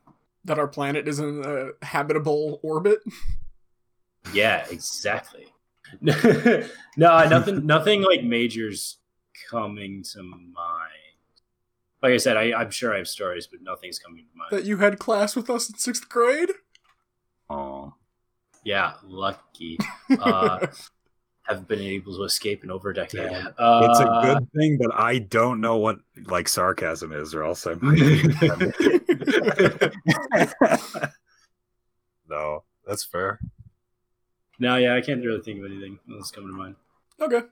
that 0.45 0.59
our 0.59 0.66
planet 0.68 1.07
is 1.07 1.20
in 1.20 1.43
a 1.45 1.85
habitable 1.87 2.59
orbit. 2.62 2.99
yeah, 4.33 4.66
exactly. 4.70 5.47
no, 6.01 6.64
nothing 6.97 7.64
nothing 7.66 8.03
like 8.03 8.24
majors 8.24 8.99
coming 9.49 10.03
to 10.03 10.22
mind. 10.22 11.01
Like 12.03 12.12
I 12.12 12.16
said, 12.16 12.36
I, 12.36 12.53
I'm 12.53 12.70
sure 12.70 12.92
I 12.92 12.98
have 12.98 13.09
stories, 13.09 13.46
but 13.46 13.62
nothing's 13.62 13.98
coming 13.98 14.24
to 14.24 14.36
mind. 14.36 14.48
That 14.50 14.64
you 14.64 14.78
had 14.78 14.98
class 14.98 15.36
with 15.36 15.48
us 15.48 15.70
in 15.70 15.78
sixth 15.78 16.09
grade. 16.09 16.50
Oh, 17.48 17.94
Yeah, 18.64 18.94
lucky. 19.05 19.78
Uh, 20.20 20.66
have 21.44 21.66
been 21.66 21.80
able 21.80 22.14
to 22.16 22.22
escape 22.24 22.62
in 22.62 22.70
over 22.70 22.90
a 22.90 22.94
decade. 22.94 23.30
Yeah. 23.30 23.48
Uh, 23.59 23.88
it's 23.90 23.98
a 23.98 24.20
good 24.22 24.48
thing, 24.57 24.78
but 24.80 24.92
I 24.94 25.18
don't 25.18 25.61
know 25.61 25.76
what 25.76 25.98
like 26.26 26.46
sarcasm 26.48 27.12
is, 27.12 27.34
or 27.34 27.42
else 27.44 27.66
I 27.66 27.74
might. 27.80 27.98
no, 32.28 32.64
that's 32.86 33.05
fair. 33.05 33.40
no, 34.59 34.76
yeah, 34.76 34.94
I 34.94 35.00
can't 35.00 35.24
really 35.24 35.42
think 35.42 35.61
of 35.61 35.70
anything 35.70 35.98
that's 36.09 36.30
coming 36.30 36.50
to 36.50 36.57
mind. 36.57 36.76
Okay. 37.20 37.42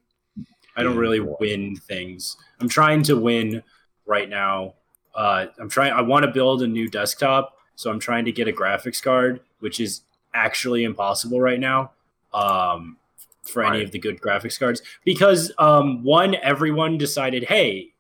I 0.77 0.83
don't 0.83 0.97
really 0.97 1.21
win 1.21 1.77
things. 1.77 2.37
I'm 2.61 2.69
trying 2.69 3.03
to 3.05 3.17
win 3.17 3.63
right 4.11 4.29
now. 4.29 4.75
Uh, 5.15 5.47
I'm 5.59 5.71
trying. 5.71 5.93
I 5.93 6.03
want 6.03 6.27
to 6.27 6.31
build 6.31 6.63
a 6.63 6.67
new 6.67 6.89
desktop, 6.89 7.57
so 7.77 7.91
I'm 7.91 8.01
trying 8.01 8.27
to 8.27 8.33
get 8.33 8.49
a 8.49 8.53
graphics 8.53 9.03
card, 9.03 9.41
which 9.61 9.81
is 9.81 10.03
actually 10.35 10.85
impossible 10.85 11.41
right 11.41 11.61
now. 11.61 11.93
Um, 12.35 12.99
for 13.43 13.65
any 13.65 13.83
of 13.83 13.91
the 13.91 13.99
good 13.99 14.21
graphics 14.21 14.59
cards, 14.59 14.83
because 15.05 15.51
um, 15.59 16.05
one, 16.05 16.37
everyone 16.37 16.99
decided, 16.99 17.45
hey, 17.45 17.93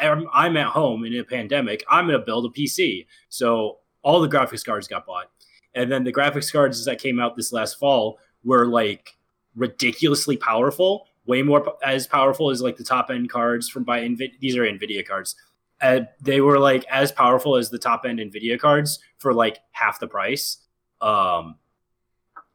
I'm, 0.00 0.26
I'm 0.32 0.56
at 0.56 0.68
home 0.68 1.04
in 1.04 1.14
a 1.18 1.22
pandemic. 1.22 1.84
I'm 1.88 2.06
going 2.06 2.18
to 2.18 2.24
build 2.24 2.46
a 2.46 2.48
PC. 2.48 3.06
So 3.28 3.78
all 4.02 4.20
the 4.20 4.28
graphics 4.28 4.64
cards 4.64 4.88
got 4.88 5.06
bought, 5.06 5.30
and 5.74 5.92
then 5.92 6.02
the 6.02 6.12
graphics 6.12 6.52
cards 6.52 6.84
that 6.86 6.98
came 6.98 7.20
out 7.20 7.36
this 7.36 7.52
last 7.52 7.78
fall 7.78 8.18
were 8.42 8.66
like 8.66 9.16
ridiculously 9.54 10.36
powerful, 10.36 11.06
way 11.26 11.42
more 11.42 11.76
as 11.84 12.06
powerful 12.06 12.50
as 12.50 12.62
like 12.62 12.76
the 12.76 12.84
top 12.84 13.10
end 13.10 13.30
cards 13.30 13.68
from 13.68 13.84
by 13.84 14.00
Nvidia. 14.00 14.38
These 14.40 14.56
are 14.56 14.62
Nvidia 14.62 15.06
cards. 15.06 15.36
They 15.80 16.40
were 16.40 16.58
like 16.58 16.84
as 16.90 17.12
powerful 17.12 17.56
as 17.56 17.70
the 17.70 17.78
top 17.78 18.04
end 18.04 18.18
Nvidia 18.18 18.58
cards 18.58 18.98
for 19.18 19.34
like 19.34 19.58
half 19.72 20.00
the 20.00 20.08
price. 20.08 20.58
Um, 21.00 21.56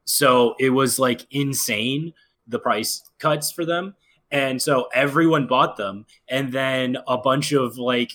so 0.06 0.56
it 0.60 0.72
was 0.72 0.98
like 1.00 1.28
insane 1.32 2.14
the 2.48 2.60
price 2.60 3.04
cuts 3.20 3.52
for 3.52 3.66
them, 3.66 3.96
and 4.32 4.62
so 4.62 4.90
everyone 4.94 5.48
bought 5.48 5.78
them, 5.78 6.06
and 6.28 6.52
then 6.52 6.98
a 7.08 7.18
bunch 7.18 7.52
of 7.52 7.78
like 7.78 8.12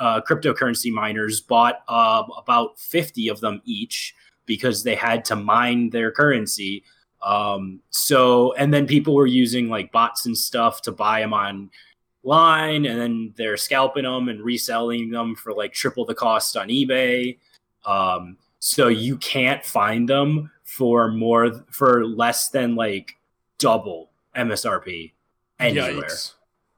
uh, 0.00 0.20
cryptocurrency 0.20 0.92
miners 0.92 1.40
bought 1.40 1.82
uh, 1.88 2.24
about 2.36 2.78
fifty 2.78 3.28
of 3.28 3.40
them 3.40 3.62
each 3.64 4.14
because 4.46 4.82
they 4.82 4.96
had 4.96 5.24
to 5.26 5.36
mine 5.36 5.90
their 5.90 6.10
currency. 6.10 6.84
Um, 7.22 7.80
so, 7.88 8.52
and 8.54 8.74
then 8.74 8.86
people 8.86 9.14
were 9.14 9.26
using 9.26 9.68
like 9.68 9.92
bots 9.92 10.26
and 10.26 10.36
stuff 10.36 10.82
to 10.82 10.92
buy 10.92 11.20
them 11.20 11.32
online, 12.24 12.86
and 12.86 13.00
then 13.00 13.34
they're 13.36 13.56
scalping 13.56 14.04
them 14.04 14.28
and 14.28 14.42
reselling 14.42 15.10
them 15.10 15.34
for 15.34 15.52
like 15.52 15.72
triple 15.72 16.04
the 16.04 16.14
cost 16.14 16.56
on 16.56 16.68
eBay. 16.68 17.38
Um, 17.84 18.38
so 18.58 18.88
you 18.88 19.16
can't 19.18 19.64
find 19.64 20.08
them 20.08 20.50
for 20.62 21.10
more 21.10 21.64
for 21.70 22.06
less 22.06 22.48
than 22.48 22.74
like 22.74 23.16
double 23.58 24.10
MSRP 24.36 25.12
anywhere 25.60 26.08
Yikes. 26.08 26.32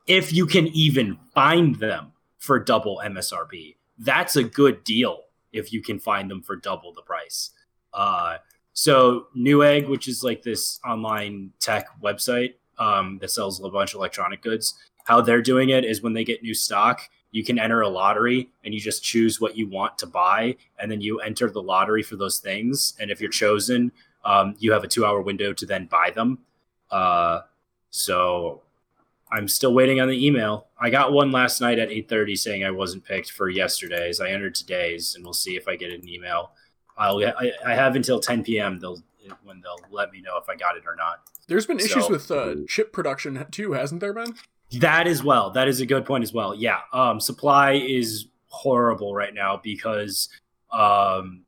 if 0.07 0.32
you 0.32 0.47
can 0.47 0.66
even 0.68 1.18
find 1.34 1.76
them 1.76 2.12
for 2.38 2.59
double 2.59 3.01
MSRP. 3.05 3.76
That's 3.99 4.36
a 4.36 4.44
good 4.44 4.84
deal 4.84 5.22
if 5.53 5.72
you 5.72 5.82
can 5.82 5.99
find 5.99 6.30
them 6.30 6.42
for 6.42 6.57
double 6.57 6.92
the 6.92 7.03
price. 7.03 7.51
Uh, 7.94 8.36
so 8.72 9.28
Newegg, 9.36 9.88
which 9.88 10.07
is 10.07 10.22
like 10.22 10.42
this 10.42 10.78
online 10.86 11.53
tech 11.61 11.86
website 12.03 12.55
um, 12.78 13.18
that 13.20 13.30
sells 13.30 13.62
a 13.64 13.68
bunch 13.70 13.94
of 13.94 13.99
electronic 13.99 14.42
goods, 14.42 14.74
how 15.07 15.20
they're 15.20 15.42
doing 15.42 15.68
it 15.70 15.84
is 15.84 16.02
when 16.02 16.12
they 16.12 16.24
get 16.24 16.42
new 16.42 16.54
stock, 16.54 17.00
you 17.32 17.44
can 17.44 17.59
enter 17.59 17.80
a 17.80 17.88
lottery 17.88 18.48
and 18.64 18.72
you 18.74 18.80
just 18.80 19.02
choose 19.02 19.40
what 19.40 19.57
you 19.57 19.68
want 19.68 19.98
to 19.98 20.07
buy, 20.07 20.57
and 20.78 20.90
then 20.90 21.00
you 21.00 21.20
enter 21.20 21.50
the 21.50 21.62
lottery 21.62 22.02
for 22.02 22.16
those 22.16 22.38
things. 22.38 22.94
And 23.00 23.11
if 23.11 23.20
you're 23.20 23.30
chosen, 23.30 23.92
um, 24.24 24.54
you 24.59 24.72
have 24.72 24.84
a 24.84 24.88
two 24.88 25.04
hour 25.07 25.20
window 25.20 25.52
to 25.52 25.66
then 25.66 25.86
buy 25.86 26.11
them. 26.14 26.38
Uh, 26.90 27.40
so 27.90 28.62
I'm 29.30 29.48
still 29.48 29.74
waiting 29.74 30.00
on 30.00 30.09
the 30.09 30.26
email. 30.26 30.66
I 30.80 30.90
got 30.90 31.12
one 31.12 31.30
last 31.32 31.61
night 31.61 31.78
at 31.78 31.88
8:30 31.90 32.36
saying 32.36 32.64
I 32.64 32.70
wasn't 32.70 33.04
picked 33.04 33.30
for 33.32 33.48
yesterday's. 33.48 34.20
I 34.20 34.30
entered 34.30 34.54
today's, 34.54 35.14
and 35.14 35.24
we'll 35.24 35.32
see 35.34 35.57
if 35.57 35.68
I 35.68 35.76
get 35.76 35.90
an 35.92 36.09
email. 36.09 36.52
I'll 36.96 37.22
I, 37.24 37.52
I 37.64 37.74
have 37.74 37.94
until 37.96 38.20
10 38.20 38.44
p.m. 38.44 38.78
They'll 38.80 39.02
when 39.44 39.61
they'll 39.61 39.80
let 39.90 40.12
me 40.12 40.20
know 40.20 40.36
if 40.38 40.48
I 40.48 40.54
got 40.57 40.76
it 40.76 40.84
or 40.86 40.94
not. 40.96 41.22
There's 41.48 41.66
been 41.66 41.78
issues 41.78 42.04
So- 42.07 42.11
with 42.11 42.30
uh, 42.30 42.54
chip 42.68 42.92
production 42.92 43.44
too, 43.50 43.72
hasn't 43.72 44.00
there 44.00 44.12
been? 44.12 44.34
That 44.73 45.07
as 45.07 45.23
well. 45.23 45.51
That 45.51 45.69
is 45.69 45.81
a 45.81 45.87
good 45.87 46.05
point 46.05 46.25
as 46.25 46.33
well. 46.33 46.55
Yeah. 46.55 46.81
Um, 46.93 47.21
supply 47.21 47.73
is 47.73 48.27
horrible 48.49 49.14
right 49.14 49.35
now 49.35 49.61
because 49.62 50.29
um, 50.73 51.45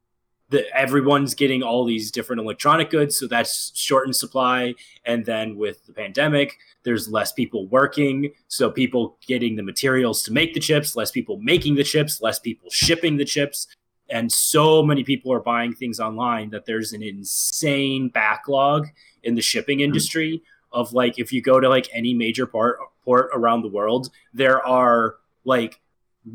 the, 0.50 0.64
everyone's 0.74 1.34
getting 1.34 1.62
all 1.62 1.84
these 1.84 2.10
different 2.10 2.40
electronic 2.40 2.90
goods, 2.90 3.16
so 3.16 3.26
that's 3.26 3.72
shortened 3.74 4.16
supply. 4.16 4.74
And 5.04 5.24
then 5.24 5.56
with 5.56 5.84
the 5.86 5.92
pandemic, 5.92 6.56
there's 6.84 7.08
less 7.08 7.32
people 7.32 7.66
working, 7.66 8.32
so 8.46 8.70
people 8.70 9.18
getting 9.26 9.56
the 9.56 9.62
materials 9.62 10.22
to 10.24 10.32
make 10.32 10.54
the 10.54 10.60
chips, 10.60 10.96
less 10.96 11.10
people 11.10 11.38
making 11.38 11.74
the 11.74 11.84
chips, 11.84 12.22
less 12.22 12.38
people 12.38 12.70
shipping 12.70 13.16
the 13.16 13.24
chips. 13.24 13.66
And 14.10 14.30
so 14.32 14.82
many 14.82 15.04
people 15.04 15.32
are 15.32 15.40
buying 15.40 15.74
things 15.74 16.00
online 16.00 16.48
that 16.50 16.64
there's 16.64 16.92
an 16.94 17.02
insane 17.02 18.08
backlog 18.08 18.86
in 19.22 19.34
the 19.34 19.42
shipping 19.42 19.80
industry 19.80 20.42
of 20.72 20.92
like 20.92 21.18
if 21.18 21.32
you 21.32 21.42
go 21.42 21.60
to 21.60 21.68
like 21.68 21.88
any 21.92 22.14
major 22.14 22.46
port 22.46 22.78
port 23.08 23.30
around 23.32 23.62
the 23.62 23.68
world, 23.68 24.10
there 24.34 24.60
are 24.66 25.16
like 25.44 25.80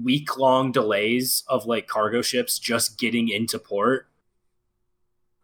week 0.03 0.37
long 0.39 0.71
delays 0.71 1.43
of 1.47 1.67
like 1.67 1.85
cargo 1.85 2.23
ships 2.23 2.57
just 2.57 2.97
getting 2.97 3.29
into 3.29 3.59
port. 3.59 4.07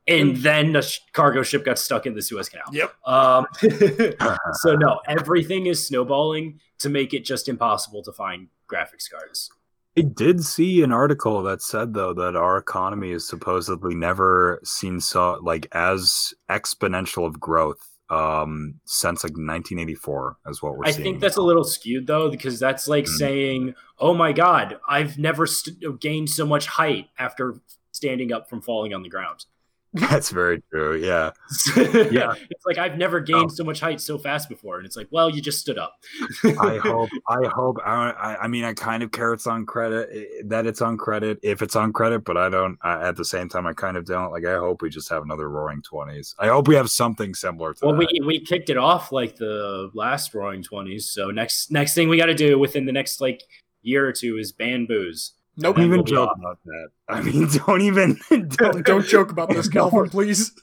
And 0.08 0.38
Mm. 0.38 0.42
then 0.42 0.74
the 0.74 0.82
sh- 0.82 1.02
cargo 1.14 1.44
ship 1.44 1.64
got 1.64 1.78
stuck 1.78 2.08
in 2.08 2.16
the 2.16 2.22
Suez 2.24 2.50
Canal. 2.50 2.66
Yep. 2.72 2.96
Um, 3.08 3.46
so 4.54 4.74
no, 4.76 5.02
everything 5.08 5.68
is 5.68 5.86
snowballing 5.86 6.60
to 6.80 6.90
make 6.90 7.14
it 7.14 7.24
just 7.26 7.48
impossible 7.48 8.02
to 8.04 8.12
find 8.12 8.48
graphics 8.68 9.08
cards. 9.08 9.52
I 9.96 10.02
did 10.02 10.44
see 10.44 10.82
an 10.82 10.92
article 10.92 11.44
that 11.44 11.62
said 11.62 11.94
though 11.94 12.14
that 12.16 12.36
our 12.36 12.58
economy 12.58 13.12
is 13.12 13.28
supposedly 13.28 13.94
never 13.94 14.60
seen 14.64 15.00
so 15.00 15.38
like 15.44 15.68
as 15.74 16.34
exponential 16.50 17.28
of 17.28 17.40
growth 17.40 17.99
um 18.10 18.80
since 18.86 19.24
like 19.24 19.32
1984 19.34 20.38
is 20.48 20.62
what 20.64 20.76
we're 20.76 20.86
I 20.86 20.92
think 20.92 21.20
that's 21.20 21.38
a 21.38 21.42
little 21.44 21.64
skewed 21.64 22.08
though, 22.08 22.30
because 22.30 22.60
that's 22.60 22.88
like 22.88 23.06
Mhm. 23.06 23.18
saying, 23.18 23.76
"Oh 24.00 24.14
my 24.16 24.32
God, 24.34 24.80
I've 24.88 25.18
never 25.20 25.46
st- 25.46 26.00
gained 26.00 26.30
so 26.30 26.46
much 26.46 26.66
height 26.66 27.10
after 27.20 27.62
standing 27.92 28.32
up 28.32 28.50
from 28.50 28.62
falling 28.62 28.94
on 28.94 29.04
the 29.04 29.10
ground." 29.10 29.46
That's 29.94 30.30
very 30.30 30.62
true. 30.72 30.96
Yeah. 30.98 31.32
yeah, 31.76 32.34
it's 32.50 32.66
like 32.66 32.78
I've 32.78 32.98
never 32.98 33.20
gained 33.20 33.52
so 33.52 33.64
much 33.64 33.80
height 33.80 34.00
so 34.00 34.18
fast 34.18 34.48
before, 34.48 34.78
and 34.78 34.86
it's 34.86 34.96
like, 34.96 35.08
well, 35.10 35.30
you 35.30 35.42
just 35.42 35.60
stood 35.60 35.80
up. 35.80 35.96
I 36.44 36.78
hope. 36.84 37.10
I 37.28 37.48
hope. 37.48 37.78
I, 37.84 38.12
I. 38.12 38.44
I 38.44 38.48
mean, 38.48 38.64
I 38.64 38.74
kind 38.74 39.02
of 39.02 39.12
care 39.12 39.34
it's 39.34 39.48
on 39.48 39.66
credit 39.66 40.10
eh, 40.14 40.42
that 40.46 40.68
it's 40.68 40.82
on 40.82 40.98
credit 40.98 41.40
if 41.42 41.62
it's 41.62 41.76
on 41.76 41.92
credit, 41.92 42.24
but 42.24 42.38
I 42.38 42.50
don't. 42.50 42.78
I, 42.84 43.08
at 43.08 43.16
the 43.16 43.26
same 43.26 43.50
time, 43.50 43.66
I 43.66 43.74
kind 43.74 43.98
of 43.98 44.06
don't. 44.06 44.32
Like, 44.32 44.46
I 44.46 44.56
hope 44.58 44.82
we 44.82 44.90
just 44.90 45.10
have 45.10 45.24
another 45.24 45.50
Roaring 45.50 45.82
Twenties. 45.82 46.36
I 46.38 46.48
hope 46.48 46.68
we 46.68 46.76
have 46.76 46.92
something 46.92 47.34
similar 47.34 47.74
to 47.74 47.86
Well, 47.86 47.96
that. 47.96 48.10
we 48.14 48.26
we 48.26 48.40
kicked 48.40 48.70
it 48.70 48.78
off 48.78 49.12
like 49.12 49.38
the 49.38 49.90
last 49.96 50.34
Roaring 50.34 50.62
Twenties, 50.62 51.10
so 51.10 51.32
next 51.32 51.72
next 51.72 51.96
thing 51.96 52.10
we 52.10 52.18
got 52.18 52.28
to 52.28 52.36
do 52.36 52.60
within 52.60 52.86
the 52.86 52.92
next 52.92 53.22
like 53.22 53.42
year 53.82 54.08
or 54.08 54.12
two 54.12 54.38
is 54.38 54.52
ban 54.52 54.86
booze. 54.86 55.34
Nope. 55.60 55.76
don't 55.76 55.86
even 55.86 56.06
joke 56.06 56.32
about 56.38 56.60
that. 56.66 56.90
I 57.08 57.22
mean, 57.22 57.48
don't 57.66 57.82
even. 57.82 58.20
Don't, 58.30 58.86
Don't 58.86 59.06
joke 59.06 59.32
about 59.32 59.50
this, 59.50 59.68
Calvin, 59.70 60.10
please. 60.10 60.54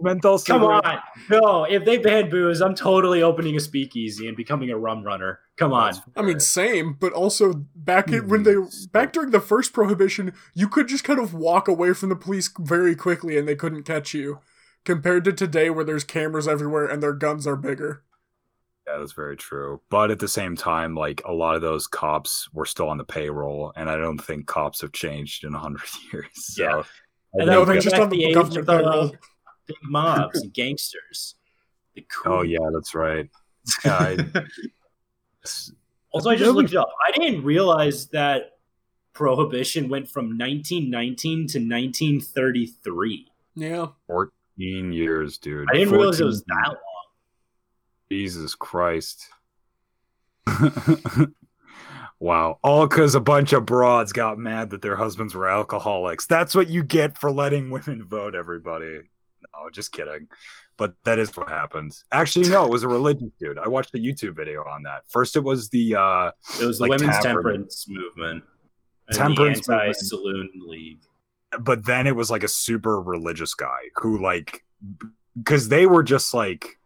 mental. 0.00 0.38
Come 0.38 0.62
on, 0.62 0.98
no! 1.28 1.64
If 1.64 1.84
they 1.84 1.98
ban 1.98 2.30
booze, 2.30 2.60
I'm 2.60 2.74
totally 2.74 3.22
opening 3.22 3.56
a 3.56 3.60
speakeasy 3.60 4.28
and 4.28 4.36
becoming 4.36 4.70
a 4.70 4.78
rum 4.78 5.02
runner. 5.02 5.40
Come 5.56 5.72
on. 5.72 5.94
I 6.16 6.22
mean, 6.22 6.40
same, 6.40 6.96
but 6.98 7.12
also 7.12 7.66
back 7.74 8.08
in, 8.08 8.28
when 8.28 8.40
hmm. 8.40 8.44
they 8.44 8.54
back 8.92 9.12
during 9.12 9.30
the 9.30 9.40
first 9.40 9.72
prohibition, 9.72 10.32
you 10.54 10.68
could 10.68 10.88
just 10.88 11.04
kind 11.04 11.18
of 11.18 11.34
walk 11.34 11.68
away 11.68 11.92
from 11.92 12.08
the 12.08 12.16
police 12.16 12.50
very 12.58 12.94
quickly 12.94 13.36
and 13.36 13.48
they 13.48 13.56
couldn't 13.56 13.82
catch 13.84 14.14
you. 14.14 14.40
Compared 14.84 15.24
to 15.24 15.32
today, 15.32 15.70
where 15.70 15.84
there's 15.84 16.04
cameras 16.04 16.46
everywhere 16.46 16.84
and 16.84 17.02
their 17.02 17.14
guns 17.14 17.46
are 17.46 17.56
bigger. 17.56 18.02
Yeah, 18.86 18.98
that's 18.98 19.12
very 19.12 19.36
true. 19.36 19.80
But 19.90 20.10
at 20.10 20.18
the 20.18 20.28
same 20.28 20.56
time, 20.56 20.94
like 20.94 21.22
a 21.24 21.32
lot 21.32 21.56
of 21.56 21.62
those 21.62 21.86
cops 21.86 22.48
were 22.52 22.66
still 22.66 22.88
on 22.88 22.98
the 22.98 23.04
payroll, 23.04 23.72
and 23.76 23.88
I 23.88 23.96
don't 23.96 24.18
think 24.18 24.46
cops 24.46 24.80
have 24.82 24.92
changed 24.92 25.44
in 25.44 25.54
a 25.54 25.58
hundred 25.58 25.82
years. 26.12 26.26
So 26.34 26.62
Yeah. 26.62 26.82
And 27.36 27.46
No, 27.46 27.64
then 27.64 27.68
they're 27.74 27.80
just 27.82 27.94
back 27.96 28.02
on 28.02 28.10
the 28.10 28.24
age 28.24 28.34
government 28.34 28.58
of 28.60 28.66
the 28.66 28.72
payroll. 28.78 29.16
Big 29.66 29.76
mobs 29.84 30.42
and 30.42 30.52
gangsters. 30.52 31.34
The 31.94 32.06
cool. 32.12 32.32
Oh 32.34 32.42
yeah, 32.42 32.58
that's 32.72 32.94
right. 32.94 33.28
Yeah, 33.84 33.96
I- 34.34 34.42
Also, 36.12 36.30
I 36.30 36.36
just 36.36 36.52
looked 36.52 36.70
it 36.72 36.76
up. 36.76 36.90
I 37.06 37.10
didn't 37.18 37.42
realize 37.42 38.06
that 38.08 38.58
prohibition 39.14 39.88
went 39.88 40.08
from 40.08 40.36
1919 40.38 41.46
to 41.48 41.58
1933. 41.58 43.26
Yeah. 43.56 43.86
14 44.06 44.92
years, 44.92 45.38
dude. 45.38 45.68
I 45.70 45.74
didn't 45.74 45.92
realize 45.94 46.20
it 46.20 46.24
was 46.24 46.42
that 46.44 46.66
long. 46.68 46.76
Jesus 48.14 48.54
Christ. 48.54 49.26
wow. 52.20 52.58
All 52.62 52.86
because 52.86 53.14
a 53.14 53.20
bunch 53.20 53.52
of 53.52 53.66
broads 53.66 54.12
got 54.12 54.38
mad 54.38 54.70
that 54.70 54.82
their 54.82 54.96
husbands 54.96 55.34
were 55.34 55.48
alcoholics. 55.48 56.26
That's 56.26 56.54
what 56.54 56.68
you 56.68 56.82
get 56.84 57.18
for 57.18 57.30
letting 57.32 57.70
women 57.70 58.04
vote, 58.04 58.34
everybody. 58.34 59.00
No, 59.42 59.70
just 59.72 59.92
kidding. 59.92 60.28
But 60.76 60.94
that 61.04 61.18
is 61.18 61.36
what 61.36 61.48
happened. 61.48 61.96
Actually, 62.12 62.48
no, 62.50 62.64
it 62.64 62.70
was 62.70 62.82
a 62.84 62.88
religious 62.88 63.30
dude. 63.40 63.58
I 63.58 63.68
watched 63.68 63.94
a 63.94 63.98
YouTube 63.98 64.36
video 64.36 64.62
on 64.62 64.84
that. 64.84 65.02
First, 65.08 65.34
it 65.36 65.40
was 65.44 65.68
the 65.70 65.96
uh 65.96 66.30
It 66.60 66.64
was 66.66 66.78
the 66.78 66.84
Like 66.86 66.90
women's 67.00 67.16
tavern. 67.16 67.34
temperance 67.42 67.86
movement. 67.88 68.44
Temperance 69.12 69.66
the 69.66 69.74
anti-saloon 69.74 70.50
league. 70.66 71.00
but 71.60 71.84
then 71.84 72.06
it 72.06 72.16
was 72.16 72.30
like 72.30 72.42
a 72.44 72.48
super 72.48 73.00
religious 73.00 73.54
guy 73.54 73.78
who 73.96 74.20
like 74.22 74.64
because 75.36 75.68
they 75.68 75.84
were 75.86 76.02
just 76.02 76.32
like 76.32 76.78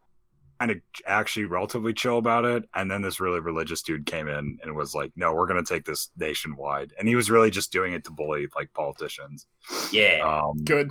kind 0.59 0.71
of 0.73 0.79
actually 1.07 1.45
relatively 1.47 1.93
chill 1.93 2.19
about 2.19 2.45
it 2.45 2.65
and 2.75 2.91
then 2.91 3.01
this 3.03 3.21
really 3.21 3.41
religious 3.41 3.81
dude 3.83 4.05
came 4.07 4.29
in 4.29 4.59
and 4.63 4.75
was 4.75 4.95
like 4.95 5.13
no 5.17 5.33
we're 5.33 5.47
going 5.47 5.63
to 5.63 5.75
take 5.75 5.85
this 5.85 6.11
nationwide 6.17 6.93
and 6.99 7.07
he 7.09 7.15
was 7.17 7.31
really 7.31 7.51
just 7.51 7.71
doing 7.73 7.93
it 7.93 8.05
to 8.05 8.11
bully 8.11 8.47
like 8.57 8.73
politicians 8.75 9.47
Yeah. 9.93 10.21
um 10.25 10.65
Good. 10.65 10.91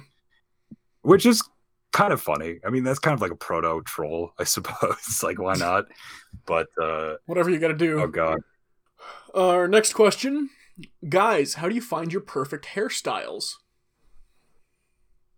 which 1.01 1.25
is 1.25 1.43
kind 1.91 2.13
of 2.13 2.21
funny 2.21 2.59
i 2.65 2.69
mean 2.69 2.83
that's 2.83 2.99
kind 2.99 3.13
of 3.13 3.21
like 3.21 3.31
a 3.31 3.35
proto 3.35 3.81
troll 3.83 4.31
i 4.39 4.43
suppose 4.55 5.21
like 5.23 5.39
why 5.39 5.55
not 5.55 5.85
but 6.45 6.67
uh 6.81 7.15
Whatever 7.25 7.49
you 7.49 7.59
gotta 7.59 7.73
do. 7.73 8.01
oh 8.01 8.07
god 8.07 8.39
Our 9.33 9.67
next 9.67 9.93
question. 9.93 10.49
Guys, 11.07 11.55
how 11.55 11.67
do 11.69 11.75
you 11.75 11.81
find 11.81 12.11
your 12.13 12.21
perfect 12.21 12.65
hairstyles? 12.75 13.53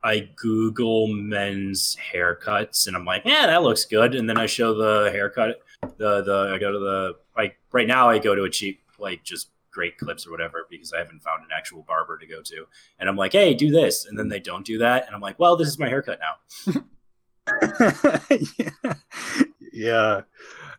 I 0.04 0.30
Google 0.36 1.08
men's 1.08 1.98
haircuts 2.14 2.88
and 2.88 2.96
I'm 2.96 3.06
like, 3.06 3.24
yeah, 3.26 3.48
that 3.48 3.64
looks 3.64 3.86
good. 3.86 4.16
And 4.16 4.30
then 4.30 4.38
I 4.38 4.46
show 4.46 4.74
the 4.74 5.12
haircut. 5.12 5.62
The 5.82 6.22
the 6.22 6.52
I 6.54 6.58
go 6.58 6.72
to 6.72 6.80
the 6.80 7.16
like 7.36 7.58
right 7.72 7.88
now 7.88 8.10
I 8.10 8.20
go 8.20 8.36
to 8.36 8.44
a 8.44 8.50
cheap 8.50 8.82
like 8.98 9.24
just 9.24 9.50
great 9.72 9.98
clips 9.98 10.26
or 10.26 10.32
whatever 10.32 10.66
because 10.70 10.94
I 10.94 11.00
haven't 11.00 11.22
found 11.22 11.44
an 11.44 11.50
actual 11.56 11.84
barber 11.84 12.18
to 12.18 12.26
go 12.26 12.42
to. 12.42 12.66
And 13.00 13.08
I'm 13.08 13.16
like, 13.16 13.34
hey, 13.34 13.54
do 13.54 13.72
this. 13.72 14.06
And 14.06 14.18
then 14.18 14.28
they 14.28 14.40
don't 14.40 14.66
do 14.66 14.78
that. 14.80 15.06
And 15.06 15.16
I'm 15.16 15.22
like, 15.22 15.40
well, 15.40 15.56
this 15.56 15.68
is 15.68 15.80
my 15.80 15.88
haircut 15.88 16.20
now. 16.20 16.84
yeah. 18.58 18.94
yeah. 19.72 20.22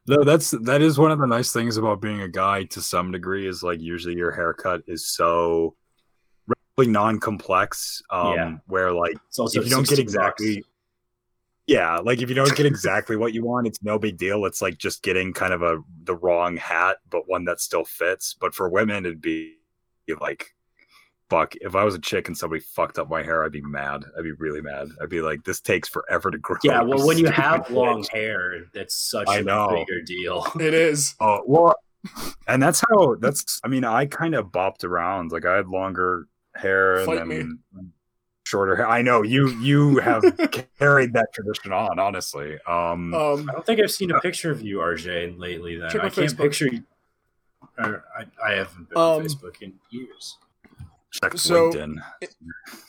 No, 0.06 0.24
that's 0.24 0.50
that 0.50 0.82
is 0.82 0.98
one 0.98 1.12
of 1.12 1.18
the 1.18 1.26
nice 1.26 1.52
things 1.52 1.76
about 1.76 2.00
being 2.00 2.22
a 2.22 2.28
guy 2.28 2.64
to 2.64 2.80
some 2.80 3.12
degree 3.12 3.46
is 3.46 3.62
like 3.62 3.80
usually 3.80 4.16
your 4.16 4.32
haircut 4.32 4.82
is 4.86 5.06
so 5.06 5.76
really 6.80 6.92
non-complex. 6.92 8.02
Um 8.10 8.34
Yeah. 8.34 8.56
where 8.66 8.92
like 8.92 9.16
It's 9.28 9.38
also 9.38 9.60
if 9.60 9.66
you 9.66 9.70
don't 9.70 9.88
get 9.88 9.98
exactly 9.98 10.56
bucks. 10.56 10.68
yeah, 11.66 11.98
like 11.98 12.20
if 12.20 12.28
you 12.28 12.34
don't 12.34 12.56
get 12.56 12.66
exactly 12.74 13.16
what 13.16 13.32
you 13.32 13.44
want, 13.44 13.66
it's 13.66 13.82
no 13.82 13.98
big 13.98 14.16
deal. 14.16 14.44
It's 14.44 14.62
like 14.62 14.78
just 14.78 15.02
getting 15.02 15.32
kind 15.32 15.52
of 15.52 15.62
a 15.62 15.78
the 16.04 16.14
wrong 16.16 16.56
hat, 16.56 16.98
but 17.08 17.28
one 17.28 17.44
that 17.46 17.60
still 17.60 17.84
fits. 17.84 18.34
But 18.38 18.54
for 18.54 18.68
women, 18.68 19.04
it'd 19.06 19.20
be 19.20 19.54
like, 20.20 20.54
fuck. 21.28 21.54
If 21.60 21.76
I 21.76 21.84
was 21.84 21.94
a 21.94 22.00
chick 22.00 22.26
and 22.26 22.36
somebody 22.36 22.60
fucked 22.60 22.98
up 22.98 23.08
my 23.08 23.22
hair, 23.22 23.44
I'd 23.44 23.52
be 23.52 23.60
mad. 23.62 24.04
I'd 24.18 24.24
be 24.24 24.32
really 24.32 24.60
mad. 24.60 24.88
I'd 25.00 25.08
be 25.08 25.20
like, 25.22 25.44
this 25.44 25.60
takes 25.60 25.88
forever 25.88 26.30
to 26.30 26.38
grow. 26.38 26.56
Yeah, 26.64 26.82
well, 26.82 27.06
when 27.06 27.18
you 27.18 27.26
stupid 27.28 27.42
have 27.42 27.60
bitch." 27.66 27.70
long 27.70 28.04
hair, 28.12 28.64
that's 28.74 28.96
such 28.96 29.28
I 29.28 29.38
a 29.38 29.42
know. 29.44 29.68
bigger 29.70 30.02
deal. 30.02 30.44
It 30.60 30.74
is. 30.74 31.14
Oh 31.20 31.42
well, 31.46 31.76
and 32.48 32.60
that's 32.60 32.82
how 32.90 33.14
that's. 33.20 33.60
I 33.62 33.68
mean, 33.68 33.84
I 33.84 34.06
kind 34.06 34.34
of 34.34 34.46
bopped 34.46 34.82
around. 34.82 35.30
Like 35.30 35.44
I 35.46 35.54
had 35.56 35.68
longer 35.68 36.26
hair 36.54 36.96
and 36.96 37.06
Fight 37.06 37.28
then 37.28 37.60
shorter 38.44 38.76
hair. 38.76 38.88
I 38.88 39.02
know 39.02 39.22
you. 39.22 39.48
You 39.60 39.98
have 39.98 40.22
carried 40.78 41.12
that 41.14 41.32
tradition 41.32 41.72
on. 41.72 41.98
Honestly, 41.98 42.58
um, 42.66 43.14
Um, 43.14 43.48
I 43.48 43.52
don't 43.52 43.66
think 43.66 43.80
I've 43.80 43.90
seen 43.92 44.10
a 44.10 44.20
picture 44.20 44.50
of 44.50 44.62
you, 44.62 44.78
RJ, 44.78 45.38
lately. 45.38 45.76
Then 45.76 45.86
I 45.86 46.08
can't 46.08 46.12
Facebook. 46.14 46.36
picture 46.38 46.66
you. 46.66 46.82
Or 47.78 48.04
I, 48.18 48.24
I 48.44 48.54
haven't 48.56 48.88
been 48.88 48.98
on 48.98 49.20
Um, 49.20 49.26
Facebook 49.26 49.62
in 49.62 49.74
years. 49.90 50.36
check 51.12 51.36
so- 51.38 51.70
LinkedIn. 51.70 51.96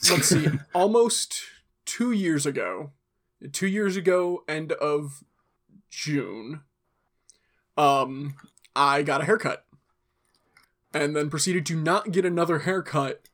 let's 0.10 0.26
see. 0.28 0.48
Almost 0.74 1.44
two 1.86 2.12
years 2.12 2.46
ago, 2.46 2.92
two 3.52 3.68
years 3.68 3.96
ago, 3.96 4.44
end 4.48 4.72
of 4.74 5.24
June, 5.90 6.62
um, 7.78 8.36
I 8.76 9.04
got 9.04 9.22
a 9.22 9.26
haircut, 9.26 9.66
and 10.94 11.16
then 11.16 11.30
proceeded 11.30 11.66
to 11.68 11.76
not 11.76 12.12
get 12.12 12.26
another 12.26 12.60
haircut 12.60 13.28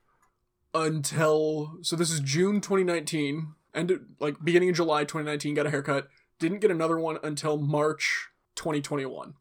until 0.74 1.78
so 1.82 1.95
this 1.95 2.11
is 2.11 2.20
June 2.20 2.61
2019, 2.61 3.53
and 3.74 3.99
like 4.20 4.43
beginning 4.43 4.70
of 4.70 4.76
July 4.76 5.03
2019, 5.03 5.53
got 5.55 5.65
a 5.65 5.70
haircut. 5.70 6.07
Didn't 6.39 6.59
get 6.59 6.70
another 6.72 6.99
one 6.99 7.18
until 7.24 7.57
March 7.57 8.30
2021. 8.55 9.34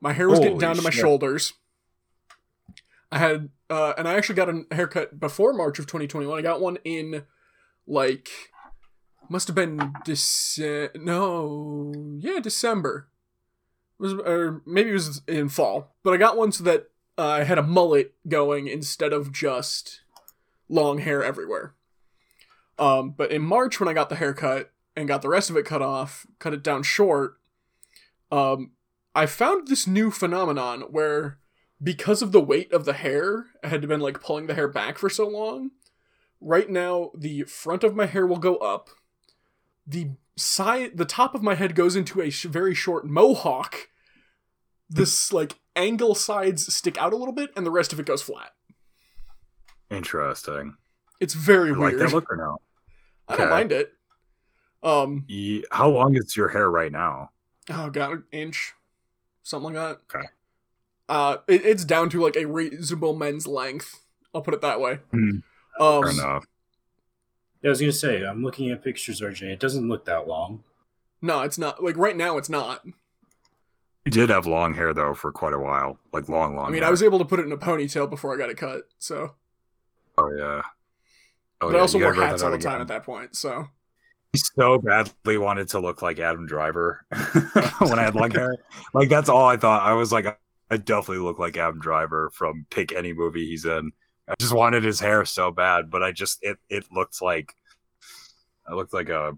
My 0.00 0.12
hair 0.12 0.28
was 0.28 0.38
getting 0.38 0.54
Holy 0.54 0.60
down 0.60 0.76
to 0.76 0.82
my 0.82 0.90
shit. 0.90 1.00
shoulders. 1.00 1.52
I 3.10 3.18
had, 3.18 3.48
uh, 3.70 3.94
and 3.96 4.06
I 4.06 4.14
actually 4.14 4.34
got 4.34 4.48
a 4.48 4.64
haircut 4.72 5.18
before 5.18 5.52
March 5.52 5.78
of 5.78 5.86
2021. 5.86 6.38
I 6.38 6.42
got 6.42 6.60
one 6.60 6.78
in, 6.84 7.24
like, 7.86 8.28
must 9.28 9.48
have 9.48 9.54
been 9.54 9.78
Dece- 10.04 10.94
no, 10.94 11.92
yeah, 12.18 12.38
December. 12.40 13.08
It 13.98 14.02
was, 14.02 14.12
or 14.14 14.62
maybe 14.66 14.90
it 14.90 14.94
was 14.94 15.22
in 15.26 15.48
fall. 15.48 15.94
But 16.02 16.12
I 16.12 16.16
got 16.18 16.36
one 16.36 16.52
so 16.52 16.64
that 16.64 16.90
uh, 17.18 17.26
I 17.26 17.44
had 17.44 17.58
a 17.58 17.62
mullet 17.62 18.14
going 18.28 18.68
instead 18.68 19.12
of 19.12 19.32
just 19.32 20.02
long 20.68 20.98
hair 20.98 21.24
everywhere. 21.24 21.74
Um, 22.78 23.10
but 23.10 23.32
in 23.32 23.42
March, 23.42 23.80
when 23.80 23.88
I 23.88 23.92
got 23.92 24.08
the 24.08 24.16
haircut 24.16 24.70
and 24.94 25.08
got 25.08 25.22
the 25.22 25.28
rest 25.28 25.50
of 25.50 25.56
it 25.56 25.64
cut 25.64 25.82
off, 25.82 26.26
cut 26.38 26.54
it 26.54 26.62
down 26.62 26.84
short, 26.84 27.38
um, 28.30 28.70
I 29.14 29.26
found 29.26 29.66
this 29.66 29.86
new 29.86 30.12
phenomenon 30.12 30.82
where 30.90 31.38
because 31.82 32.22
of 32.22 32.30
the 32.30 32.40
weight 32.40 32.72
of 32.72 32.84
the 32.84 32.92
hair, 32.92 33.46
I 33.64 33.68
had 33.68 33.86
been 33.88 34.00
like 34.00 34.20
pulling 34.20 34.46
the 34.46 34.54
hair 34.54 34.68
back 34.68 34.96
for 34.96 35.10
so 35.10 35.26
long. 35.26 35.72
Right 36.40 36.70
now, 36.70 37.10
the 37.16 37.42
front 37.44 37.82
of 37.82 37.96
my 37.96 38.06
hair 38.06 38.26
will 38.26 38.38
go 38.38 38.56
up. 38.56 38.90
The 39.84 40.10
side, 40.36 40.96
the 40.96 41.04
top 41.04 41.34
of 41.34 41.42
my 41.42 41.56
head 41.56 41.74
goes 41.74 41.96
into 41.96 42.20
a 42.20 42.30
sh- 42.30 42.44
very 42.44 42.74
short 42.74 43.06
mohawk. 43.06 43.88
This 44.88 45.32
like 45.32 45.56
angle 45.78 46.14
sides 46.14 46.72
stick 46.74 46.98
out 46.98 47.12
a 47.12 47.16
little 47.16 47.32
bit, 47.34 47.50
and 47.56 47.64
the 47.64 47.70
rest 47.70 47.92
of 47.92 48.00
it 48.00 48.06
goes 48.06 48.20
flat. 48.22 48.50
Interesting. 49.90 50.76
It's 51.20 51.34
very 51.34 51.70
You 51.70 51.74
like 51.76 51.94
weird. 51.96 52.08
that 52.10 52.14
look 52.14 52.30
or 52.30 52.36
no? 52.36 52.58
I 53.28 53.36
don't 53.36 53.46
Okay. 53.46 53.50
mind 53.54 53.72
it. 53.72 53.92
Um, 54.82 55.24
Ye- 55.26 55.64
How 55.72 55.88
long 55.88 56.14
is 56.16 56.36
your 56.36 56.48
hair 56.48 56.70
right 56.70 56.92
now? 56.92 57.30
oh 57.70 57.90
god, 57.90 58.12
an 58.12 58.24
inch, 58.32 58.72
something 59.42 59.74
like 59.74 59.98
that. 60.08 60.16
Okay. 60.16 60.26
Uh, 61.08 61.38
it, 61.48 61.64
it's 61.66 61.84
down 61.84 62.08
to 62.10 62.22
like 62.22 62.36
a 62.36 62.44
reasonable 62.46 63.14
men's 63.16 63.46
length. 63.46 64.00
I'll 64.34 64.42
put 64.42 64.54
it 64.54 64.60
that 64.60 64.80
way. 64.80 65.00
Hmm. 65.10 65.38
Um, 65.80 66.02
Fair 66.02 66.10
enough. 66.10 66.44
Yeah, 67.62 67.68
I 67.68 67.70
was 67.70 67.80
gonna 67.80 67.92
say, 67.92 68.24
I'm 68.24 68.42
looking 68.44 68.70
at 68.70 68.84
pictures, 68.84 69.20
RJ. 69.20 69.42
It 69.52 69.60
doesn't 69.60 69.88
look 69.88 70.04
that 70.04 70.28
long. 70.28 70.62
no, 71.20 71.40
it's 71.42 71.58
not. 71.58 71.82
Like 71.82 71.96
right 71.96 72.16
now, 72.16 72.36
it's 72.38 72.48
not. 72.48 72.84
You 74.04 74.12
did 74.12 74.30
have 74.30 74.46
long 74.46 74.74
hair 74.74 74.94
though 74.94 75.14
for 75.14 75.32
quite 75.32 75.52
a 75.52 75.58
while, 75.58 75.98
like 76.12 76.28
long, 76.28 76.56
long. 76.56 76.66
I 76.66 76.70
mean, 76.70 76.80
hair. 76.82 76.88
I 76.88 76.90
was 76.90 77.02
able 77.02 77.18
to 77.18 77.24
put 77.24 77.40
it 77.40 77.46
in 77.46 77.52
a 77.52 77.58
ponytail 77.58 78.08
before 78.08 78.34
I 78.34 78.38
got 78.38 78.48
it 78.50 78.56
cut. 78.56 78.82
So, 78.98 79.34
Oh 80.16 80.30
yeah. 80.36 80.62
Oh, 81.60 81.68
but 81.68 81.72
yeah, 81.72 81.78
I 81.78 81.80
also 81.80 81.98
you 81.98 82.04
wore 82.04 82.14
hats 82.14 82.42
all 82.42 82.50
the 82.50 82.58
time 82.58 82.74
again. 82.74 82.80
at 82.82 82.88
that 82.88 83.04
point. 83.04 83.36
So, 83.36 83.66
He 84.32 84.38
so 84.38 84.78
badly 84.78 85.38
wanted 85.38 85.68
to 85.70 85.80
look 85.80 86.00
like 86.02 86.18
Adam 86.20 86.46
Driver 86.46 87.04
when 87.80 87.98
I 87.98 88.02
had 88.02 88.14
long 88.14 88.30
hair. 88.32 88.56
Like 88.94 89.08
that's 89.08 89.28
all 89.28 89.46
I 89.46 89.56
thought. 89.56 89.82
I 89.82 89.92
was 89.92 90.12
like, 90.12 90.26
I 90.70 90.76
definitely 90.76 91.24
look 91.24 91.38
like 91.38 91.56
Adam 91.56 91.80
Driver 91.80 92.30
from 92.32 92.66
pick 92.70 92.92
any 92.92 93.12
movie 93.12 93.46
he's 93.46 93.64
in. 93.64 93.92
I 94.28 94.34
just 94.38 94.52
wanted 94.52 94.84
his 94.84 95.00
hair 95.00 95.24
so 95.24 95.50
bad, 95.50 95.90
but 95.90 96.02
I 96.02 96.12
just 96.12 96.38
it 96.42 96.58
it 96.70 96.84
looked 96.92 97.20
like 97.20 97.54
I 98.66 98.74
looked 98.74 98.92
like 98.94 99.08
a 99.08 99.36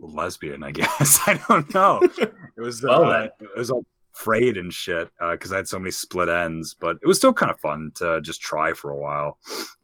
lesbian. 0.00 0.62
I 0.62 0.70
guess 0.72 1.20
I 1.26 1.40
don't 1.48 1.72
know. 1.74 2.00
It 2.02 2.60
was 2.60 2.84
uh, 2.84 2.88
Well, 2.88 3.10
then. 3.10 3.30
it 3.40 3.56
was 3.56 3.70
all 3.70 3.84
frayed 4.12 4.56
and 4.56 4.72
shit 4.72 5.08
because 5.30 5.52
I 5.52 5.56
had 5.56 5.68
so 5.68 5.78
many 5.78 5.92
split 5.92 6.28
ends, 6.28 6.74
but 6.74 6.96
it 7.02 7.06
was 7.06 7.18
still 7.18 7.32
kind 7.32 7.52
of 7.52 7.60
fun 7.60 7.92
to 7.96 8.20
just 8.20 8.40
try 8.40 8.72
for 8.72 8.90
a 8.90 8.96
while. 8.96 9.38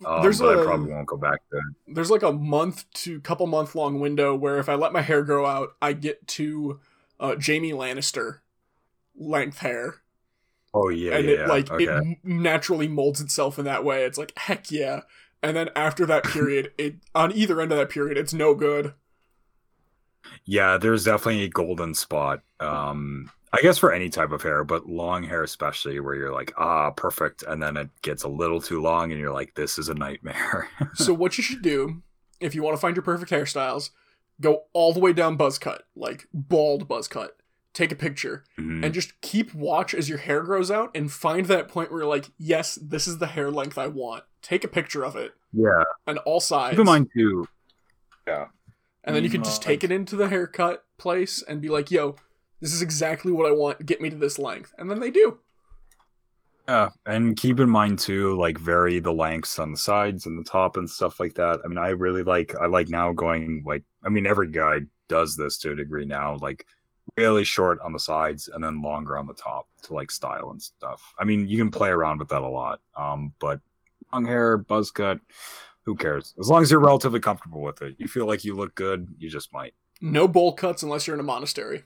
Um, 0.04 0.22
There's 0.22 0.40
but 0.40 0.58
I 0.58 0.60
a- 0.60 0.64
probably 0.64 0.92
won't 0.92 1.06
go 1.06 1.16
back 1.16 1.38
to 1.50 1.60
there's 1.86 2.10
like 2.10 2.24
a 2.24 2.32
month 2.32 2.84
to 2.94 3.20
couple 3.20 3.46
month 3.46 3.74
long 3.76 4.00
window 4.00 4.34
where 4.34 4.58
if 4.58 4.68
I 4.68 4.74
let 4.74 4.92
my 4.92 5.02
hair 5.02 5.22
grow 5.22 5.46
out, 5.46 5.70
I 5.80 5.92
get 5.92 6.26
to 6.28 6.80
uh, 7.20 7.36
Jaime 7.44 7.70
Lannister 7.72 8.40
length 9.16 9.58
hair. 9.58 9.96
Oh 10.76 10.88
yeah, 10.88 11.16
and 11.16 11.28
yeah, 11.28 11.34
it 11.44 11.48
like 11.48 11.70
okay. 11.70 11.84
it 11.84 12.18
naturally 12.24 12.88
molds 12.88 13.20
itself 13.20 13.60
in 13.60 13.64
that 13.66 13.84
way. 13.84 14.02
It's 14.04 14.18
like 14.18 14.32
heck 14.36 14.72
yeah. 14.72 15.02
And 15.40 15.56
then 15.56 15.68
after 15.76 16.06
that 16.06 16.24
period, 16.24 16.72
it 16.76 16.96
on 17.14 17.30
either 17.30 17.60
end 17.60 17.70
of 17.70 17.78
that 17.78 17.90
period, 17.90 18.18
it's 18.18 18.34
no 18.34 18.54
good. 18.56 18.94
Yeah, 20.44 20.76
there's 20.78 21.04
definitely 21.04 21.44
a 21.44 21.48
golden 21.48 21.94
spot. 21.94 22.42
Um, 22.60 23.30
I 23.52 23.60
guess 23.60 23.78
for 23.78 23.92
any 23.92 24.08
type 24.08 24.32
of 24.32 24.42
hair, 24.42 24.64
but 24.64 24.88
long 24.88 25.22
hair 25.22 25.42
especially, 25.42 26.00
where 26.00 26.14
you're 26.16 26.32
like, 26.32 26.52
ah, 26.58 26.90
perfect, 26.90 27.42
and 27.44 27.62
then 27.62 27.76
it 27.76 27.88
gets 28.02 28.24
a 28.24 28.28
little 28.28 28.60
too 28.60 28.82
long, 28.82 29.12
and 29.12 29.20
you're 29.20 29.32
like, 29.32 29.54
this 29.54 29.78
is 29.78 29.88
a 29.88 29.94
nightmare. 29.94 30.68
so 30.94 31.14
what 31.14 31.38
you 31.38 31.44
should 31.44 31.62
do, 31.62 32.02
if 32.40 32.54
you 32.54 32.62
want 32.62 32.74
to 32.76 32.80
find 32.80 32.96
your 32.96 33.02
perfect 33.04 33.30
hairstyles, 33.30 33.90
go 34.40 34.64
all 34.72 34.92
the 34.92 34.98
way 35.00 35.12
down 35.12 35.36
buzz 35.36 35.58
cut, 35.58 35.84
like 35.94 36.26
bald 36.34 36.88
buzz 36.88 37.06
cut. 37.06 37.36
Take 37.72 37.90
a 37.92 37.96
picture 37.96 38.44
Mhm. 38.58 38.84
and 38.84 38.94
just 38.94 39.20
keep 39.20 39.52
watch 39.54 39.94
as 39.94 40.08
your 40.08 40.18
hair 40.18 40.42
grows 40.42 40.70
out 40.70 40.90
and 40.94 41.10
find 41.10 41.46
that 41.46 41.68
point 41.68 41.90
where 41.90 42.00
you're 42.02 42.08
like, 42.10 42.30
yes, 42.38 42.76
this 42.80 43.08
is 43.08 43.18
the 43.18 43.26
hair 43.28 43.50
length 43.50 43.78
I 43.78 43.86
want. 43.88 44.22
Take 44.42 44.62
a 44.64 44.68
picture 44.68 45.04
of 45.04 45.16
it 45.16 45.32
yeah, 45.52 45.82
and 46.06 46.18
all 46.18 46.38
sides. 46.40 46.70
keep 46.72 46.80
in 46.80 46.86
mind 46.86 47.10
too. 47.16 47.48
Yeah, 48.28 48.46
and 49.04 49.14
then 49.14 49.24
you 49.24 49.30
can 49.30 49.42
just 49.42 49.62
take 49.62 49.84
it 49.84 49.92
into 49.92 50.16
the 50.16 50.28
haircut 50.28 50.84
place 50.98 51.42
and 51.42 51.60
be 51.60 51.68
like, 51.68 51.90
yo, 51.90 52.16
this 52.60 52.72
is 52.72 52.82
exactly 52.82 53.32
what 53.32 53.46
I 53.46 53.52
want. 53.52 53.84
Get 53.84 54.00
me 54.00 54.10
to 54.10 54.16
this 54.16 54.38
length. 54.38 54.72
And 54.78 54.90
then 54.90 55.00
they 55.00 55.10
do. 55.10 55.38
yeah, 56.68 56.88
and 57.04 57.36
keep 57.36 57.60
in 57.60 57.68
mind 57.68 57.98
too, 57.98 58.38
like 58.38 58.58
vary 58.58 58.98
the 59.00 59.12
lengths 59.12 59.58
on 59.58 59.70
the 59.70 59.76
sides 59.76 60.24
and 60.26 60.38
the 60.38 60.48
top 60.48 60.76
and 60.76 60.88
stuff 60.88 61.20
like 61.20 61.34
that. 61.34 61.60
I 61.64 61.68
mean, 61.68 61.78
I 61.78 61.90
really 61.90 62.22
like. 62.22 62.54
I 62.60 62.66
like 62.66 62.88
now 62.88 63.12
going 63.12 63.62
like. 63.66 63.84
I 64.02 64.08
mean, 64.08 64.26
every 64.26 64.50
guy 64.50 64.80
does 65.08 65.36
this 65.36 65.58
to 65.58 65.72
a 65.72 65.76
degree 65.76 66.06
now. 66.06 66.36
Like 66.40 66.66
really 67.16 67.44
short 67.44 67.78
on 67.80 67.92
the 67.92 67.98
sides 67.98 68.48
and 68.52 68.64
then 68.64 68.82
longer 68.82 69.18
on 69.18 69.26
the 69.26 69.34
top 69.34 69.68
to 69.82 69.94
like 69.94 70.10
style 70.10 70.50
and 70.50 70.62
stuff. 70.62 71.14
I 71.18 71.24
mean, 71.24 71.46
you 71.46 71.58
can 71.58 71.70
play 71.70 71.90
around 71.90 72.18
with 72.18 72.28
that 72.28 72.42
a 72.42 72.48
lot. 72.48 72.80
Um, 72.96 73.32
but 73.38 73.60
long 74.12 74.24
hair, 74.24 74.56
buzz 74.56 74.90
cut, 74.90 75.20
who 75.84 75.94
cares? 75.94 76.34
As 76.38 76.48
long 76.48 76.62
as 76.62 76.70
you're 76.70 76.80
relatively 76.80 77.20
comfortable 77.20 77.60
with 77.60 77.82
it, 77.82 77.96
you 77.98 78.08
feel 78.08 78.26
like 78.26 78.44
you 78.44 78.54
look 78.54 78.74
good, 78.74 79.08
you 79.18 79.28
just 79.28 79.52
might. 79.52 79.74
No 80.00 80.26
bowl 80.26 80.52
cuts 80.52 80.82
unless 80.82 81.06
you're 81.06 81.14
in 81.14 81.20
a 81.20 81.24
monastery. 81.24 81.84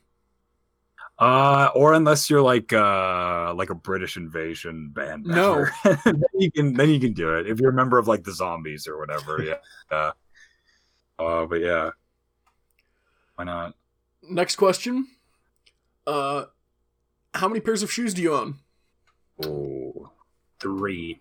Uh, 1.19 1.69
or 1.75 1.95
unless 1.95 2.31
you're 2.31 2.43
like 2.43 2.73
uh 2.73 3.53
like 3.55 3.71
a 3.71 3.75
British 3.75 4.17
invasion 4.17 4.91
band 4.91 5.25
No. 5.25 5.67
then 6.05 6.23
you 6.35 6.51
can 6.53 6.75
then 6.75 6.91
you 6.91 7.01
can 7.01 7.13
do 7.13 7.37
it 7.37 7.49
if 7.49 7.59
you're 7.59 7.71
a 7.71 7.75
member 7.75 7.99
of 7.99 8.07
like 8.07 8.23
the 8.23 8.33
zombies 8.33 8.87
or 8.87 8.99
whatever. 8.99 9.43
Yeah. 9.43 9.55
Uh, 9.91 10.13
uh 11.19 11.47
but 11.47 11.61
yeah. 11.61 11.91
Why 13.37 13.45
not? 13.45 13.75
Next 14.23 14.57
question. 14.57 15.09
Uh, 16.07 16.45
how 17.35 17.49
many 17.49 17.61
pairs 17.61 17.83
of 17.83 17.91
shoes 17.91 18.13
do 18.13 18.21
you 18.23 18.35
own? 18.35 18.57
Oh, 19.45 20.11
Three. 20.61 21.21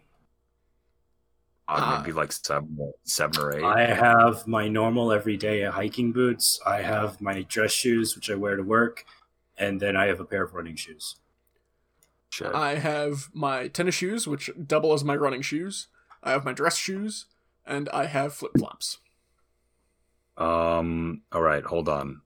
Uh, 1.67 1.99
maybe 1.99 2.13
like 2.13 2.31
seven, 2.31 2.93
seven 3.03 3.41
or 3.41 3.57
eight. 3.57 3.63
I 3.63 3.85
have 3.85 4.47
my 4.47 4.67
normal 4.67 5.11
everyday 5.11 5.63
hiking 5.63 6.11
boots. 6.11 6.59
I 6.65 6.81
have 6.81 7.19
my 7.21 7.43
dress 7.43 7.71
shoes, 7.71 8.15
which 8.15 8.29
I 8.29 8.35
wear 8.35 8.55
to 8.55 8.63
work, 8.63 9.05
and 9.57 9.79
then 9.79 9.95
I 9.97 10.05
have 10.07 10.19
a 10.19 10.25
pair 10.25 10.43
of 10.43 10.53
running 10.53 10.75
shoes. 10.75 11.17
Shit. 12.29 12.53
I 12.53 12.75
have 12.75 13.29
my 13.33 13.67
tennis 13.67 13.95
shoes, 13.95 14.27
which 14.27 14.49
double 14.65 14.93
as 14.93 15.03
my 15.03 15.15
running 15.15 15.41
shoes. 15.41 15.87
I 16.23 16.31
have 16.31 16.45
my 16.45 16.53
dress 16.53 16.77
shoes, 16.77 17.25
and 17.65 17.89
I 17.89 18.05
have 18.05 18.33
flip 18.33 18.51
flops. 18.57 18.99
Um. 20.37 21.23
All 21.31 21.41
right. 21.41 21.63
Hold 21.63 21.89
on. 21.89 22.21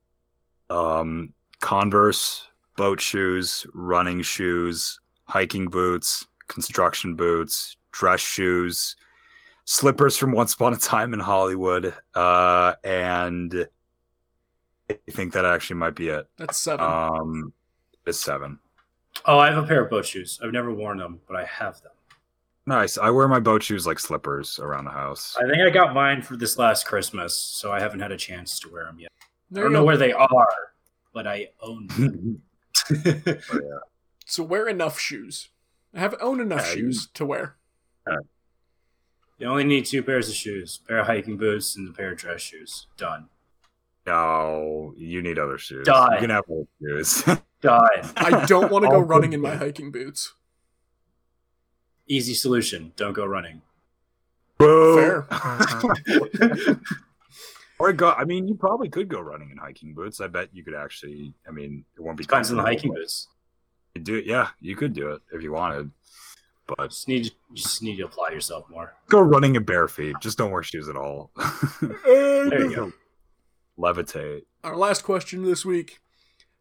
Um. 0.70 1.34
Converse, 1.62 2.48
boat 2.76 3.00
shoes, 3.00 3.66
running 3.74 4.22
shoes, 4.24 5.00
hiking 5.26 5.68
boots, 5.68 6.26
construction 6.48 7.16
boots, 7.16 7.78
dress 7.92 8.20
shoes, 8.20 8.96
slippers 9.66 10.18
from 10.18 10.32
Once 10.32 10.54
Upon 10.54 10.74
a 10.74 10.78
Time 10.78 11.14
in 11.14 11.20
Hollywood, 11.20 11.94
uh, 12.16 12.74
and 12.84 13.68
I 14.90 14.98
think 15.12 15.34
that 15.34 15.46
actually 15.46 15.78
might 15.78 15.96
be 15.96 16.10
it. 16.10 16.28
That's 16.38 16.58
seven. 16.58 16.86
Um, 16.86 17.54
it's 18.06 18.20
seven. 18.20 18.60
Oh, 19.26 19.38
I 19.40 19.48
have 19.52 19.64
a 19.64 19.68
pair 19.68 19.84
of 19.84 19.90
boat 19.90 20.06
shoes. 20.06 20.40
I've 20.44 20.52
never 20.52 20.74
worn 20.74 20.98
them, 20.98 21.20
but 21.28 21.36
I 21.36 21.46
have 21.46 21.82
them. 21.82 21.92
Nice. 22.66 22.98
I 22.98 23.10
wear 23.10 23.28
my 23.28 23.40
boat 23.40 23.64
shoes 23.64 23.88
like 23.88 24.00
slippers 24.00 24.60
around 24.60 24.86
the 24.86 24.92
house. 24.92 25.36
I 25.40 25.48
think 25.48 25.62
I 25.62 25.70
got 25.70 25.94
mine 25.94 26.22
for 26.22 26.38
this 26.38 26.58
last 26.58 26.86
Christmas, 26.86 27.36
so 27.36 27.72
I 27.72 27.80
haven't 27.80 28.00
had 28.00 28.12
a 28.12 28.18
chance 28.18 28.60
to 28.62 28.70
wear 28.72 28.86
them 28.86 29.00
yet. 29.00 29.12
there 29.50 29.64
I 29.64 29.66
don't 29.66 29.74
know 29.74 29.80
go. 29.82 29.86
where 29.86 29.98
they 29.98 30.14
are, 30.14 30.48
but 31.14 31.28
I 31.28 31.50
own 31.62 31.88
them. 31.98 32.42
So 34.26 34.44
wear 34.44 34.68
enough 34.70 35.00
shoes. 35.00 35.50
I 35.94 36.00
have 36.00 36.16
own 36.22 36.40
enough 36.40 36.68
Yeah, 36.68 36.74
you- 36.74 36.80
shoes 36.94 37.08
to 37.16 37.26
wear. 37.26 37.56
You 39.42 39.48
only 39.48 39.64
need 39.64 39.86
two 39.86 40.04
pairs 40.04 40.30
of 40.30 40.36
shoes: 40.36 40.80
a 40.84 40.88
pair 40.88 41.00
of 41.00 41.08
hiking 41.08 41.36
boots 41.36 41.76
and 41.76 41.90
a 41.90 41.92
pair 41.92 42.12
of 42.12 42.18
dress 42.20 42.42
shoes. 42.42 42.86
Done. 42.96 43.28
No, 44.06 44.94
you 44.96 45.22
need 45.22 45.40
other 45.40 45.58
shoes. 45.58 45.86
Die. 45.86 46.14
You 46.14 46.20
can 46.22 46.30
have 46.30 46.44
old 46.48 46.68
shoes. 46.80 47.24
Die. 47.62 48.12
I 48.18 48.46
don't 48.46 48.72
want 48.72 48.86
to 48.86 48.90
go 48.92 49.00
running 49.00 49.34
in 49.34 49.42
my 49.42 49.56
hiking 49.56 49.92
boots. 49.92 50.34
Easy 52.08 52.34
solution. 52.36 52.94
Don't 52.96 53.14
go 53.14 53.26
running. 53.26 53.62
Boo. 54.60 54.96
Fair. 54.96 55.28
or 57.80 57.94
go. 57.94 58.12
I 58.12 58.26
mean, 58.26 58.48
you 58.48 58.54
probably 58.54 58.90
could 58.90 59.08
go 59.08 59.20
running 59.20 59.50
in 59.50 59.58
hiking 59.58 59.96
boots. 59.96 60.22
I 60.22 60.28
bet 60.28 60.50
you 60.54 60.64
could 60.64 60.76
actually. 60.76 61.34
I 61.48 61.52
mean, 61.52 61.84
it 61.98 62.02
won't 62.02 62.18
be 62.18 62.24
Depends 62.26 62.52
on 62.52 62.58
the 62.58 62.64
hiking 62.64 62.94
boots. 62.94 63.28
you 63.96 64.02
do 64.02 64.18
it. 64.18 64.26
Yeah, 64.26 64.50
you 64.60 64.76
could 64.76 64.94
do 64.94 65.12
it 65.12 65.22
if 65.32 65.42
you 65.42 65.52
wanted. 65.52 65.90
But 66.78 66.90
Just 66.92 67.08
need 67.08 67.26
you 67.26 67.32
just 67.54 67.82
need 67.84 67.98
to 67.98 68.04
apply 68.06 68.30
yourself 68.30 68.70
more. 68.70 68.94
go 69.10 69.20
running 69.20 69.56
in 69.56 69.64
bare 69.64 69.88
feet. 69.88 70.16
Just 70.22 70.38
don't 70.38 70.52
wear 70.52 70.64
shoes 70.64 70.88
at 70.90 70.96
all. 70.96 71.32
There 71.82 72.62
you 72.70 72.76
go. 72.76 72.94
Levitate. 73.78 74.42
Our 74.64 74.76
last 74.76 75.04
question 75.04 75.44
this 75.44 75.66
week 75.66 76.00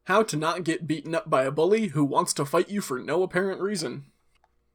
How 0.04 0.22
to 0.24 0.36
not 0.36 0.64
get 0.64 0.86
beaten 0.86 1.14
up 1.14 1.28
by 1.28 1.44
a 1.44 1.50
bully 1.50 1.88
who 1.88 2.04
wants 2.04 2.32
to 2.34 2.44
fight 2.44 2.68
you 2.70 2.80
for 2.80 2.98
no 2.98 3.22
apparent 3.22 3.60
reason. 3.60 4.06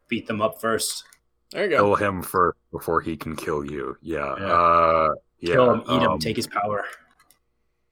Beat 0.08 0.28
them 0.28 0.42
up 0.42 0.60
first. 0.62 1.04
There 1.52 1.64
you 1.66 1.70
go. 1.72 1.78
Kill 1.78 1.96
him 1.96 2.22
first 2.24 2.58
before 2.72 3.02
he 3.02 3.16
can 3.18 3.36
kill 3.36 3.64
you. 3.66 3.98
Yeah. 4.02 4.36
Yeah. 4.40 4.46
Uh, 4.46 5.10
yeah. 5.40 5.54
Kill 5.54 5.72
him, 5.74 5.82
eat 5.90 6.02
him, 6.04 6.12
um, 6.12 6.20
take 6.20 6.36
his 6.36 6.48
power. 6.48 6.86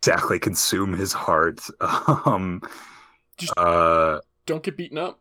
exactly 0.01 0.39
consume 0.39 0.93
his 0.93 1.13
heart. 1.13 1.61
Um. 2.25 2.61
Just- 3.37 3.53
Uh. 3.57 4.19
Don't 4.45 4.61
get 4.63 4.75
beaten 4.77 4.97
up. 4.97 5.19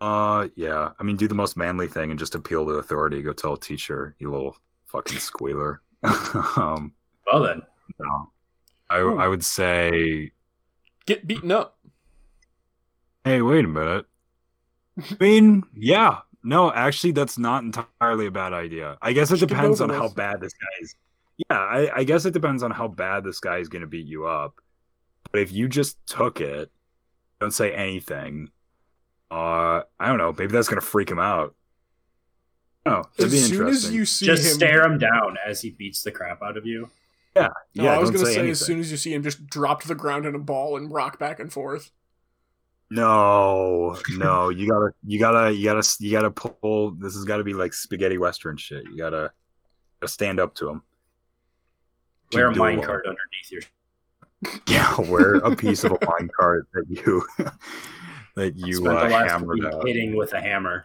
Uh. 0.00 0.48
Yeah. 0.56 0.90
I 0.98 1.02
mean, 1.02 1.16
do 1.16 1.28
the 1.28 1.34
most 1.34 1.56
manly 1.56 1.86
thing 1.88 2.10
and 2.10 2.18
just 2.18 2.34
appeal 2.34 2.64
to 2.66 2.72
authority. 2.72 3.22
Go 3.22 3.32
tell 3.32 3.54
a 3.54 3.58
teacher, 3.60 4.14
you 4.18 4.30
little 4.30 4.56
fucking 4.86 5.18
squealer. 5.18 5.80
um. 6.56 6.92
Well 7.32 7.42
then, 7.42 7.62
No. 7.98 8.30
I 8.90 9.00
Hmm. 9.00 9.18
I 9.18 9.26
would 9.28 9.44
say, 9.44 10.30
Get 11.06 11.26
beaten 11.26 11.50
up. 11.52 11.78
hey, 13.24 13.42
wait 13.42 13.64
a 13.64 13.68
minute. 13.68 14.06
I 14.98 15.16
mean, 15.20 15.62
yeah. 15.74 16.18
No, 16.42 16.72
actually, 16.72 17.10
that's 17.12 17.38
not 17.38 17.64
entirely 17.64 18.26
a 18.26 18.30
bad 18.30 18.52
idea. 18.52 18.96
I 19.02 19.12
guess 19.12 19.30
it 19.32 19.38
Just 19.38 19.48
depends 19.48 19.80
on 19.80 19.88
how 19.90 20.08
bad 20.08 20.40
this 20.40 20.52
guy 20.52 20.68
is. 20.80 20.94
Yeah, 21.50 21.58
I, 21.58 21.90
I 21.96 22.04
guess 22.04 22.24
it 22.24 22.32
depends 22.32 22.62
on 22.62 22.70
how 22.70 22.86
bad 22.88 23.24
this 23.24 23.40
guy 23.40 23.58
is 23.58 23.68
going 23.68 23.80
to 23.82 23.88
beat 23.88 24.06
you 24.06 24.26
up. 24.26 24.54
But 25.32 25.40
if 25.40 25.52
you 25.52 25.68
just 25.68 25.98
took 26.06 26.40
it, 26.40 26.70
don't 27.40 27.50
say 27.50 27.72
anything. 27.74 28.50
Uh, 29.30 29.82
I 29.98 30.08
don't 30.08 30.18
know. 30.18 30.32
Maybe 30.32 30.52
that's 30.52 30.68
going 30.68 30.80
to 30.80 30.86
freak 30.86 31.10
him 31.10 31.18
out. 31.18 31.54
Oh, 32.86 33.02
it'd 33.18 33.32
be 33.32 33.38
As 33.38 33.48
soon 33.48 33.66
as 33.66 33.90
you 33.90 34.04
see 34.04 34.26
him 34.26 34.36
just 34.36 34.48
him. 34.48 34.54
stare 34.54 34.84
him 34.84 34.98
down 34.98 35.36
as 35.44 35.60
he 35.60 35.70
beats 35.70 36.02
the 36.02 36.12
crap 36.12 36.40
out 36.42 36.56
of 36.56 36.64
you. 36.64 36.88
Yeah, 37.34 37.48
No, 37.74 37.84
yeah, 37.84 37.94
I 37.94 37.98
was 37.98 38.10
gonna 38.10 38.24
say, 38.24 38.34
say 38.34 38.50
as 38.50 38.64
soon 38.64 38.80
as 38.80 38.90
you 38.90 38.96
see 38.96 39.12
him, 39.12 39.22
just 39.22 39.46
drop 39.48 39.82
to 39.82 39.88
the 39.88 39.94
ground 39.94 40.24
in 40.24 40.34
a 40.34 40.38
ball 40.38 40.76
and 40.76 40.90
rock 40.90 41.18
back 41.18 41.38
and 41.38 41.52
forth. 41.52 41.90
No, 42.88 43.98
no, 44.16 44.48
you 44.48 44.70
gotta, 44.70 44.94
you 45.04 45.18
gotta, 45.18 45.52
you 45.52 45.64
gotta, 45.64 45.96
you 45.98 46.12
gotta 46.12 46.30
pull. 46.30 46.92
This 46.92 47.14
has 47.14 47.24
got 47.24 47.38
to 47.38 47.44
be 47.44 47.52
like 47.52 47.74
spaghetti 47.74 48.16
western 48.16 48.56
shit. 48.56 48.84
You 48.84 48.96
gotta, 48.96 49.32
gotta 50.00 50.12
stand 50.12 50.38
up 50.38 50.54
to 50.54 50.70
him. 50.70 50.82
Wear 52.32 52.46
a 52.46 52.50
Keep 52.52 52.58
mine 52.58 52.82
card 52.82 53.04
underneath 53.06 53.50
your. 53.50 53.62
Yeah, 54.68 55.00
wear 55.10 55.34
a 55.36 55.56
piece 55.56 55.82
of 55.82 55.92
a 55.92 55.98
mine 56.06 56.30
cart 56.38 56.68
that 56.74 56.84
you 56.88 57.26
that 58.36 58.56
you 58.56 58.74
spent 58.76 58.96
uh, 58.96 59.04
the 59.04 59.10
last 59.10 59.30
hammered 59.32 59.58
week 59.58 59.64
out. 59.74 59.86
hitting 59.86 60.14
with 60.16 60.32
a 60.32 60.40
hammer. 60.40 60.84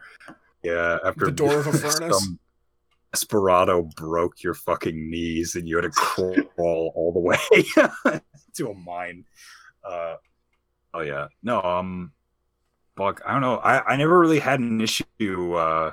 Yeah, 0.63 0.97
after 1.05 1.25
The 1.25 1.31
door 1.31 1.59
of 1.59 1.67
a 1.67 1.71
furnace? 1.77 2.19
some 2.23 2.39
Desperado 3.13 3.83
broke 3.97 4.41
your 4.41 4.53
fucking 4.53 5.09
knees 5.09 5.55
and 5.55 5.67
you 5.67 5.75
had 5.75 5.83
to 5.83 5.89
crawl 5.91 6.33
all 6.95 7.11
the 7.13 7.19
way 7.19 7.37
to 8.55 8.69
a 8.69 8.73
mine. 8.73 9.25
Uh, 9.83 10.15
oh 10.93 11.01
yeah, 11.01 11.27
no, 11.43 11.61
um, 11.61 12.13
fuck, 12.97 13.21
I 13.25 13.33
don't 13.33 13.41
know. 13.41 13.57
I 13.57 13.93
I 13.93 13.95
never 13.97 14.17
really 14.17 14.39
had 14.39 14.59
an 14.61 14.79
issue. 14.79 15.03
Uh, 15.53 15.91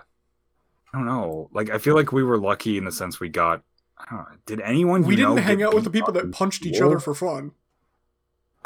I 0.93 0.97
don't 0.97 1.07
know. 1.07 1.51
Like 1.53 1.71
I 1.71 1.79
feel 1.79 1.97
like 1.97 2.13
we 2.13 2.23
were 2.23 2.39
lucky 2.39 2.79
in 2.79 2.85
the 2.85 2.93
sense 2.93 3.19
we 3.19 3.29
got. 3.29 3.63
I 3.99 4.05
don't 4.11 4.19
know, 4.21 4.37
did 4.47 4.61
anyone? 4.61 5.03
We 5.03 5.17
you 5.17 5.27
didn't 5.27 5.39
hang 5.39 5.63
out 5.65 5.75
with 5.75 5.83
the 5.85 5.91
people 5.91 6.13
that 6.13 6.23
in 6.25 6.31
punched 6.31 6.65
each 6.67 6.81
other 6.81 7.01
for 7.01 7.15
fun. 7.15 7.51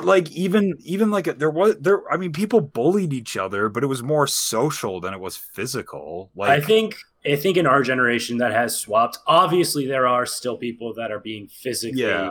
Like 0.01 0.31
even 0.33 0.75
even 0.81 1.11
like 1.11 1.39
there 1.39 1.51
was 1.51 1.77
there 1.79 2.11
i 2.11 2.17
mean 2.17 2.33
people 2.33 2.61
bullied 2.61 3.13
each 3.13 3.37
other 3.37 3.69
but 3.69 3.85
it 3.85 3.87
was 3.87 4.03
more 4.03 4.27
social 4.27 5.01
than 5.01 5.13
it 5.13 5.21
was 5.21 5.37
physical 5.37 6.31
like 6.35 6.51
I 6.51 6.61
think 6.61 6.97
I 7.25 7.37
think 7.37 7.57
in 7.57 7.67
our 7.67 7.83
generation 7.83 8.39
that 8.39 8.53
has 8.53 8.77
swapped. 8.77 9.19
Obviously, 9.27 9.87
there 9.87 10.07
are 10.07 10.27
still 10.27 10.57
people 10.57 10.93
that 10.95 11.13
are 11.13 11.21
being 11.21 11.47
physically 11.49 12.03
yeah 12.03 12.31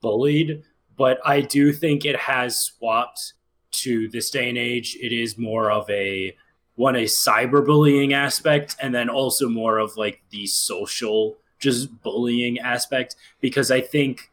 bullied, 0.00 0.62
but 0.96 1.18
I 1.26 1.42
do 1.42 1.72
think 1.72 2.04
it 2.04 2.16
has 2.16 2.58
swapped 2.58 3.34
to 3.72 4.08
this 4.08 4.30
day 4.30 4.48
and 4.48 4.58
age. 4.58 4.96
It 5.00 5.12
is 5.12 5.36
more 5.36 5.70
of 5.70 5.88
a 5.90 6.34
one 6.76 6.96
a 6.96 7.04
cyberbullying 7.04 8.12
aspect, 8.12 8.76
and 8.80 8.94
then 8.94 9.10
also 9.10 9.48
more 9.48 9.78
of 9.78 9.96
like 9.96 10.22
the 10.30 10.46
social 10.46 11.36
just 11.58 12.02
bullying 12.02 12.58
aspect 12.58 13.16
because 13.40 13.70
I 13.70 13.82
think 13.82 14.29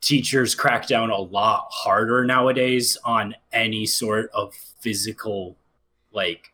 teachers 0.00 0.54
crack 0.54 0.86
down 0.86 1.10
a 1.10 1.18
lot 1.18 1.68
harder 1.70 2.24
nowadays 2.24 2.96
on 3.04 3.34
any 3.52 3.84
sort 3.86 4.30
of 4.32 4.54
physical 4.80 5.56
like 6.12 6.52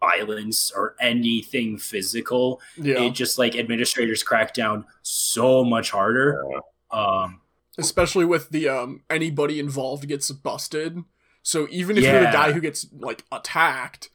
violence 0.00 0.70
or 0.70 0.94
anything 1.00 1.76
physical 1.78 2.60
Yeah. 2.76 3.00
it 3.02 3.10
just 3.10 3.38
like 3.38 3.56
administrators 3.56 4.22
crack 4.22 4.54
down 4.54 4.84
so 5.02 5.64
much 5.64 5.90
harder 5.90 6.44
um 6.90 7.40
Especially 7.76 8.24
with 8.24 8.50
the 8.50 8.68
um 8.68 9.02
anybody 9.10 9.58
involved 9.58 10.06
gets 10.06 10.30
busted. 10.30 11.02
So 11.42 11.66
even 11.70 11.98
if 11.98 12.04
you're 12.04 12.20
the 12.20 12.26
guy 12.26 12.52
who 12.52 12.60
gets 12.60 12.86
like 12.96 13.24
attacked, 13.32 14.10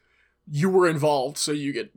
you 0.49 0.69
were 0.69 0.88
involved, 0.88 1.38
so 1.38 1.51
you 1.51 1.73
get 1.73 1.91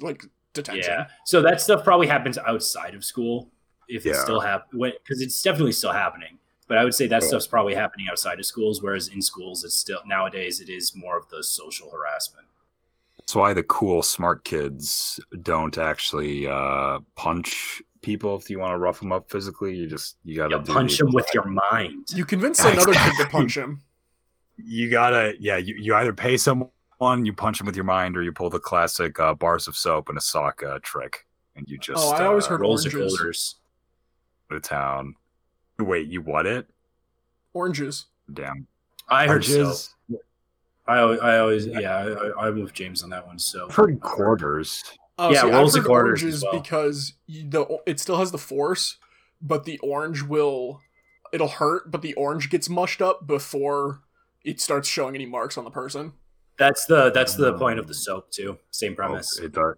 like 0.00 0.24
detention. 0.54 0.84
yeah 0.88 1.06
so 1.26 1.42
that 1.42 1.60
stuff 1.60 1.84
probably 1.84 2.06
happens 2.06 2.38
outside 2.38 2.94
of 2.94 3.04
school 3.04 3.50
if 3.88 4.06
it's 4.06 4.20
still 4.20 4.40
happening 4.40 4.92
because 5.02 5.20
it's 5.20 5.40
definitely 5.42 5.72
still 5.72 5.92
happening 5.92 6.38
but 6.68 6.78
i 6.78 6.84
would 6.84 6.94
say 6.94 7.06
that 7.06 7.20
Cool. 7.20 7.28
stuff's 7.28 7.46
probably 7.46 7.74
happening 7.74 8.06
outside 8.10 8.38
of 8.38 8.46
schools 8.46 8.82
whereas 8.82 9.08
in 9.08 9.20
schools 9.22 9.64
it's 9.64 9.74
still 9.74 10.00
nowadays 10.06 10.60
it 10.60 10.68
is 10.68 10.94
more 10.94 11.16
of 11.18 11.28
the 11.28 11.42
social 11.42 11.90
harassment 11.90 12.46
that's 13.18 13.34
why 13.34 13.52
the 13.54 13.62
cool 13.64 14.02
smart 14.02 14.44
kids 14.44 15.18
don't 15.42 15.78
actually 15.78 16.46
uh 16.46 16.98
punch 17.16 17.82
people 18.02 18.36
if 18.36 18.50
you 18.50 18.58
want 18.58 18.72
to 18.72 18.78
rough 18.78 19.00
them 19.00 19.12
up 19.12 19.30
physically 19.30 19.74
you 19.74 19.86
just 19.86 20.16
you 20.24 20.36
gotta 20.36 20.56
you 20.56 20.62
punch 20.62 20.98
them 20.98 21.10
with 21.12 21.26
your 21.34 21.46
mind 21.46 22.04
You 22.14 22.24
convince 22.26 22.62
another 22.62 22.92
kid 22.92 23.12
to 23.18 23.26
punch 23.30 23.56
him. 23.56 23.80
you 24.56 24.90
gotta 24.90 25.32
yeah 25.40 25.56
you, 25.56 25.74
you 25.78 25.94
either 25.94 26.12
pay 26.12 26.36
someone 26.36 26.68
you 27.24 27.32
punch 27.32 27.58
them 27.58 27.66
with 27.66 27.76
your 27.76 27.84
mind 27.84 28.16
or 28.16 28.22
you 28.22 28.30
pull 28.32 28.48
the 28.50 28.58
classic 28.60 29.18
uh, 29.20 29.34
bars 29.34 29.68
of 29.68 29.76
soap 29.76 30.08
and 30.10 30.16
a 30.18 30.20
sock 30.20 30.62
uh, 30.62 30.78
trick 30.82 31.26
and 31.56 31.66
you 31.68 31.76
just 31.78 32.02
Oh, 32.02 32.10
I 32.12 32.24
always 32.26 32.44
uh, 32.46 32.50
heard 32.50 32.60
rolls 32.60 32.84
of 32.86 32.94
oranges. 32.94 33.56
Shoulders 34.54 34.62
to 34.62 34.68
town. 34.68 35.14
Wait 35.78 36.08
you 36.08 36.20
what 36.22 36.46
it? 36.46 36.66
Oranges. 37.52 38.06
damn. 38.32 38.66
I 39.08 39.26
heard 39.26 39.44
so. 39.44 39.74
I, 40.86 40.98
always- 40.98 41.20
I 41.20 41.38
always 41.38 41.66
yeah. 41.66 42.32
I, 42.38 42.46
I 42.46 42.50
moved 42.50 42.74
james 42.74 43.02
on 43.02 43.10
that 43.10 43.26
one 43.26 43.38
so. 43.38 43.66
I've 43.68 43.74
heard 43.74 44.00
quarters. 44.00 44.82
Oh, 45.18 45.30
Yeah, 45.30 45.42
see, 45.42 45.50
rolls 45.50 45.76
I've 45.76 45.80
of 45.80 45.84
heard 45.84 45.88
quarters 45.88 46.22
oranges 46.22 46.34
as 46.36 46.42
well. 46.42 46.60
because 46.60 47.12
you, 47.26 47.48
the 47.48 47.78
it 47.86 48.00
still 48.00 48.16
has 48.16 48.32
the 48.32 48.38
force, 48.38 48.98
but 49.40 49.64
the 49.64 49.78
orange 49.78 50.22
will 50.22 50.80
it'll 51.32 51.48
hurt, 51.48 51.90
but 51.90 52.02
the 52.02 52.14
orange 52.14 52.50
gets 52.50 52.68
mushed 52.68 53.02
up 53.02 53.26
before 53.26 54.00
it 54.44 54.60
starts 54.60 54.88
showing 54.88 55.14
any 55.14 55.26
marks 55.26 55.56
on 55.56 55.64
the 55.64 55.70
person. 55.70 56.12
that's 56.58 56.86
the 56.86 57.10
that's 57.10 57.34
the 57.34 57.54
oh. 57.54 57.58
point 57.58 57.78
of 57.78 57.86
the 57.86 57.94
soap 57.94 58.30
too. 58.30 58.58
Same 58.70 58.92
oh, 58.92 58.96
premise. 58.96 59.38
Oh, 59.40 59.44
it 59.44 59.52
does 59.52 59.74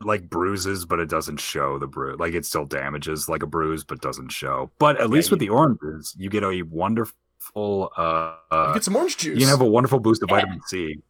like 0.00 0.28
bruises, 0.28 0.84
but 0.84 1.00
it 1.00 1.08
doesn't 1.08 1.38
show 1.40 1.78
the 1.78 1.86
bruise. 1.86 2.18
Like 2.18 2.34
it 2.34 2.44
still 2.44 2.64
damages 2.66 3.28
like 3.28 3.42
a 3.42 3.46
bruise, 3.46 3.84
but 3.84 4.00
doesn't 4.00 4.30
show. 4.30 4.70
But 4.78 5.00
at 5.00 5.10
least 5.10 5.30
with 5.30 5.40
the 5.40 5.48
oranges, 5.48 6.14
you 6.18 6.28
get 6.30 6.42
a 6.44 6.62
wonderful. 6.62 7.90
Uh, 7.96 8.34
You 8.68 8.74
get 8.74 8.84
some 8.84 8.96
orange 8.96 9.16
juice. 9.16 9.40
you 9.40 9.46
have 9.46 9.60
a 9.60 9.66
wonderful 9.66 10.00
boost 10.00 10.22
of 10.22 10.28
Yeah. 10.30 10.36
vitamin 10.36 10.60
C 10.66 11.02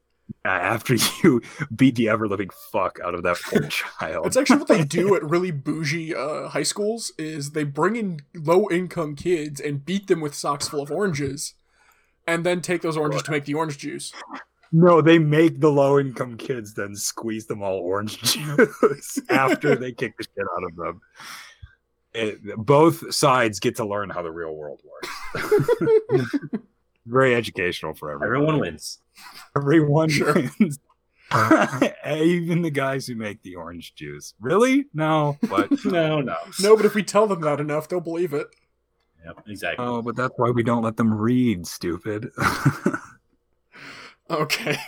after 0.44 0.94
you 1.24 1.40
beat 1.74 1.94
the 1.94 2.08
ever 2.08 2.26
living 2.28 2.50
fuck 2.72 2.98
out 3.04 3.14
of 3.14 3.22
that 3.22 3.36
poor 3.44 3.62
child. 3.68 4.26
It's 4.26 4.36
actually 4.36 4.58
what 4.58 4.68
they 4.68 4.84
do 4.84 5.14
at 5.14 5.22
really 5.28 5.50
bougie 5.50 6.14
uh, 6.14 6.48
high 6.48 6.62
schools 6.64 7.12
is 7.18 7.50
they 7.52 7.64
bring 7.64 7.96
in 7.96 8.20
low 8.34 8.68
income 8.70 9.14
kids 9.16 9.60
and 9.60 9.84
beat 9.84 10.06
them 10.08 10.20
with 10.20 10.34
socks 10.34 10.68
full 10.68 10.82
of 10.82 10.90
oranges, 10.90 11.54
and 12.26 12.44
then 12.44 12.60
take 12.60 12.82
those 12.82 12.96
oranges 12.96 13.22
to 13.22 13.30
make 13.30 13.44
the 13.46 13.54
orange 13.54 13.78
juice. 13.78 14.12
No, 14.72 15.00
they 15.00 15.18
make 15.18 15.60
the 15.60 15.70
low 15.70 15.98
income 15.98 16.36
kids 16.36 16.74
then 16.74 16.94
squeeze 16.96 17.46
them 17.46 17.62
all 17.62 17.78
orange 17.78 18.18
juice 18.22 19.18
after 19.30 19.74
they 19.76 19.92
kick 19.92 20.16
the 20.16 20.24
shit 20.24 20.46
out 20.56 20.64
of 20.64 20.76
them. 20.76 21.00
It, 22.14 22.56
both 22.56 23.14
sides 23.14 23.60
get 23.60 23.76
to 23.76 23.84
learn 23.84 24.08
how 24.10 24.22
the 24.22 24.30
real 24.30 24.54
world 24.54 24.80
works. 24.84 26.38
Very 27.04 27.34
educational 27.34 27.94
for 27.94 28.10
everyone. 28.10 28.36
everyone 28.44 28.60
wins 28.60 28.98
Everyone 29.54 30.08
Sure. 30.08 30.34
wins. 30.34 30.78
Even 32.06 32.62
the 32.62 32.70
guys 32.70 33.06
who 33.06 33.16
make 33.16 33.42
the 33.42 33.56
orange 33.56 33.94
juice. 33.94 34.34
Really? 34.40 34.86
No, 34.94 35.36
but 35.48 35.70
no 35.84 36.20
no 36.20 36.36
No, 36.60 36.76
but 36.76 36.84
if 36.86 36.94
we 36.94 37.02
tell 37.02 37.26
them 37.26 37.40
that 37.42 37.60
enough, 37.60 37.88
they'll 37.88 38.00
believe 38.00 38.32
it. 38.32 38.46
Yep, 39.24 39.42
exactly. 39.48 39.84
Oh, 39.84 40.02
but 40.02 40.14
that's 40.16 40.34
why 40.36 40.50
we 40.50 40.62
don't 40.62 40.82
let 40.84 40.96
them 40.96 41.12
read, 41.12 41.66
stupid. 41.66 42.30
Okay. 44.30 44.76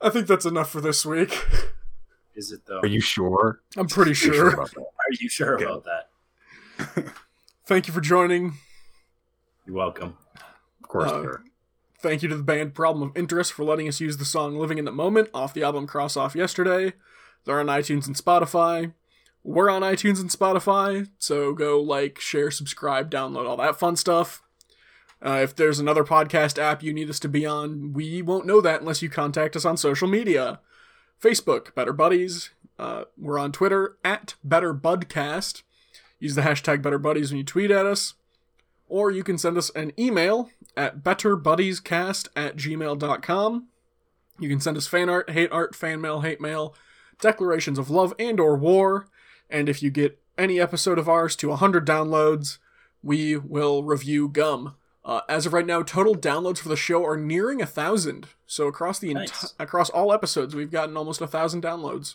I 0.00 0.10
think 0.10 0.26
that's 0.26 0.46
enough 0.46 0.70
for 0.70 0.80
this 0.80 1.04
week. 1.04 1.46
Is 2.34 2.52
it 2.52 2.66
though? 2.66 2.80
Are 2.80 2.86
you 2.86 3.00
sure? 3.00 3.60
I'm 3.76 3.86
pretty 3.88 4.10
You're 4.10 4.34
sure. 4.34 4.48
about 4.54 4.70
that? 4.70 4.80
Are 4.80 5.12
you 5.20 5.28
sure 5.28 5.54
Okay. 5.56 5.64
about 5.64 5.84
that? 5.84 7.06
Thank 7.66 7.86
you 7.88 7.94
for 7.94 8.00
joining. 8.00 8.54
You're 9.66 9.76
welcome. 9.76 10.16
Of 10.82 10.88
course, 10.88 11.10
Uh, 11.10 11.22
sir. 11.22 11.42
Thank 12.00 12.22
you 12.22 12.28
to 12.28 12.36
the 12.36 12.42
band 12.42 12.74
Problem 12.74 13.10
of 13.10 13.16
Interest 13.16 13.52
for 13.52 13.64
letting 13.64 13.86
us 13.86 14.00
use 14.00 14.16
the 14.16 14.24
song 14.24 14.56
Living 14.56 14.78
in 14.78 14.84
the 14.84 14.90
Moment 14.92 15.28
off 15.32 15.54
the 15.54 15.62
album 15.62 15.86
Cross 15.86 16.16
Off 16.16 16.34
Yesterday. 16.34 16.94
They're 17.44 17.60
on 17.60 17.66
iTunes 17.66 18.06
and 18.06 18.16
Spotify. 18.16 18.92
We're 19.44 19.70
on 19.70 19.82
iTunes 19.82 20.20
and 20.20 20.30
Spotify, 20.30 21.08
so 21.18 21.52
go 21.52 21.80
like, 21.80 22.18
share, 22.20 22.50
subscribe, 22.50 23.10
download, 23.10 23.48
all 23.48 23.56
that 23.58 23.78
fun 23.78 23.96
stuff. 23.96 24.41
Uh, 25.24 25.40
if 25.42 25.54
there's 25.54 25.78
another 25.78 26.02
podcast 26.02 26.58
app 26.58 26.82
you 26.82 26.92
need 26.92 27.08
us 27.08 27.20
to 27.20 27.28
be 27.28 27.46
on, 27.46 27.92
we 27.92 28.20
won't 28.22 28.46
know 28.46 28.60
that 28.60 28.80
unless 28.80 29.02
you 29.02 29.08
contact 29.08 29.54
us 29.54 29.64
on 29.64 29.76
social 29.76 30.08
media. 30.08 30.58
Facebook, 31.22 31.74
Better 31.74 31.92
Buddies. 31.92 32.50
Uh, 32.78 33.04
we're 33.16 33.38
on 33.38 33.52
Twitter, 33.52 33.96
at 34.04 34.34
BetterBudcast. 34.46 35.62
Use 36.18 36.34
the 36.34 36.42
hashtag 36.42 36.82
BetterBuddies 36.82 37.30
when 37.30 37.38
you 37.38 37.44
tweet 37.44 37.70
at 37.70 37.86
us. 37.86 38.14
Or 38.88 39.10
you 39.10 39.22
can 39.22 39.38
send 39.38 39.56
us 39.56 39.70
an 39.70 39.92
email 39.98 40.50
at 40.76 41.04
betterbuddiescast 41.04 42.28
at 42.34 42.56
gmail.com. 42.56 43.68
You 44.40 44.48
can 44.48 44.60
send 44.60 44.76
us 44.76 44.86
fan 44.88 45.08
art, 45.08 45.30
hate 45.30 45.52
art, 45.52 45.76
fan 45.76 46.00
mail, 46.00 46.22
hate 46.22 46.40
mail, 46.40 46.74
declarations 47.20 47.78
of 47.78 47.90
love 47.90 48.12
and 48.18 48.40
or 48.40 48.56
war. 48.56 49.06
And 49.48 49.68
if 49.68 49.82
you 49.82 49.90
get 49.90 50.18
any 50.36 50.60
episode 50.60 50.98
of 50.98 51.08
ours 51.08 51.36
to 51.36 51.48
100 51.48 51.86
downloads, 51.86 52.58
we 53.02 53.36
will 53.36 53.84
review 53.84 54.28
Gum. 54.28 54.74
Uh, 55.04 55.20
as 55.28 55.46
of 55.46 55.52
right 55.52 55.66
now, 55.66 55.82
total 55.82 56.14
downloads 56.14 56.58
for 56.58 56.68
the 56.68 56.76
show 56.76 57.04
are 57.04 57.16
nearing 57.16 57.60
a 57.60 57.66
thousand. 57.66 58.28
So 58.46 58.68
across 58.68 58.98
the 59.00 59.12
enti- 59.12 59.52
across 59.58 59.90
all 59.90 60.12
episodes, 60.12 60.54
we've 60.54 60.70
gotten 60.70 60.96
almost 60.96 61.20
a 61.20 61.26
thousand 61.26 61.62
downloads. 61.62 62.14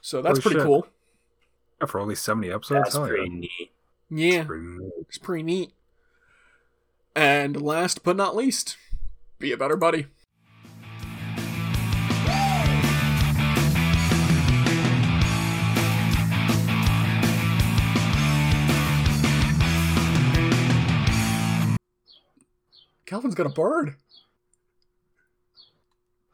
So 0.00 0.20
that's 0.20 0.38
Holy 0.38 0.42
pretty 0.42 0.56
shit. 0.58 0.66
cool. 0.66 0.86
Yeah, 1.80 1.86
for 1.86 2.00
only 2.00 2.16
70 2.16 2.50
episodes? 2.50 2.80
That's 2.84 2.94
Hell 2.96 3.06
yeah. 3.06 3.08
pretty 3.14 3.28
neat. 3.30 3.70
Yeah. 4.10 4.44
Pretty 4.44 4.64
neat. 4.64 4.92
It's 5.08 5.18
pretty 5.18 5.44
neat. 5.44 5.72
And 7.14 7.60
last 7.62 8.02
but 8.02 8.16
not 8.16 8.34
least, 8.34 8.76
be 9.38 9.52
a 9.52 9.56
better 9.56 9.76
buddy. 9.76 10.06
Calvin's 23.08 23.34
got 23.34 23.46
a 23.46 23.50
bird. 23.50 23.94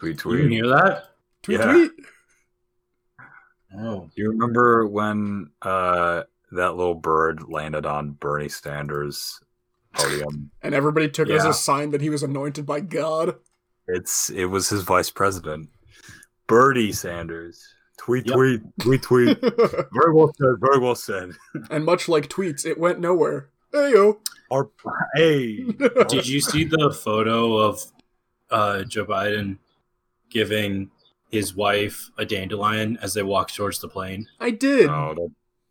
Tweet, 0.01 0.19
tweet. 0.19 0.41
can 0.43 0.51
hear 0.51 0.67
that? 0.69 1.05
Tweet 1.43 1.61
Yeah. 1.61 1.73
tweet. 1.73 1.93
Oh, 3.79 4.11
Do 4.15 4.23
you 4.23 4.31
remember 4.31 4.87
when 4.87 5.51
uh, 5.63 6.25
that 6.53 6.77
little 6.77 6.95
bird 6.97 7.45
landed 7.49 7.87
on 7.87 8.11
Bernie 8.13 8.49
Sanders' 8.49 9.41
podium? 9.95 10.51
And 10.63 10.75
everybody 10.75 11.09
took 11.09 11.29
it 11.29 11.35
as 11.37 11.45
a 11.45 11.55
sign 11.55 11.91
that 11.91 12.01
he 12.01 12.11
was 12.11 12.23
anointed 12.25 12.67
by 12.67 12.81
God. 12.81 13.37
it's 13.87 14.31
it 14.31 14.47
was 14.47 14.69
his 14.69 14.83
vice 14.83 15.11
president, 15.11 15.69
Bernie 16.49 16.91
Sanders. 16.93 17.65
Tweet, 17.99 18.27
Yep. 18.27 18.35
tweet, 18.35 18.63
tweet, 18.81 19.03
tweet. 19.03 19.41
very 19.93 20.13
well 20.13 20.33
said. 20.37 20.57
Very 20.59 20.79
well 20.79 20.95
said. 20.97 21.31
and 21.71 21.85
much 21.85 22.09
like 22.09 22.29
tweets, 22.29 22.67
it 22.67 22.79
went 22.79 22.99
nowhere. 22.99 23.51
Hey 23.75 23.91
yo. 23.91 24.21
Our 24.53 24.71
hey, 25.17 25.65
did 26.09 26.29
you 26.29 26.41
see 26.41 26.63
the 26.63 26.93
photo 26.93 27.57
of 27.57 27.85
uh, 28.49 28.85
Joe 28.85 29.05
Biden 29.05 29.59
giving 30.31 30.93
his 31.29 31.57
wife 31.57 32.09
a 32.17 32.25
dandelion 32.25 32.97
as 33.03 33.15
they 33.15 33.25
walk 33.25 33.51
towards 33.51 33.81
the 33.81 33.89
plane? 33.89 34.29
I 34.39 34.51
did. 34.51 34.89
oh, 34.89 35.15
that, 35.17 35.29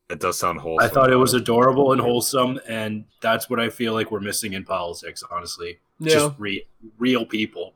that 0.10 0.20
does 0.20 0.38
sound 0.38 0.60
wholesome. 0.60 0.86
I 0.86 0.94
thought 0.94 1.14
it 1.14 1.16
was 1.16 1.34
adorable 1.34 1.94
and 1.94 2.02
wholesome, 2.02 2.60
and 2.68 3.06
that's 3.22 3.50
what 3.50 3.62
I 3.62 3.70
feel 3.70 3.94
like 3.94 4.12
we're 4.12 4.20
missing 4.20 4.52
in 4.52 4.66
politics. 4.66 5.24
Honestly, 5.32 5.80
yeah. 6.00 6.16
just 6.16 6.36
re- 6.38 6.68
real 6.98 7.26
people. 7.26 7.74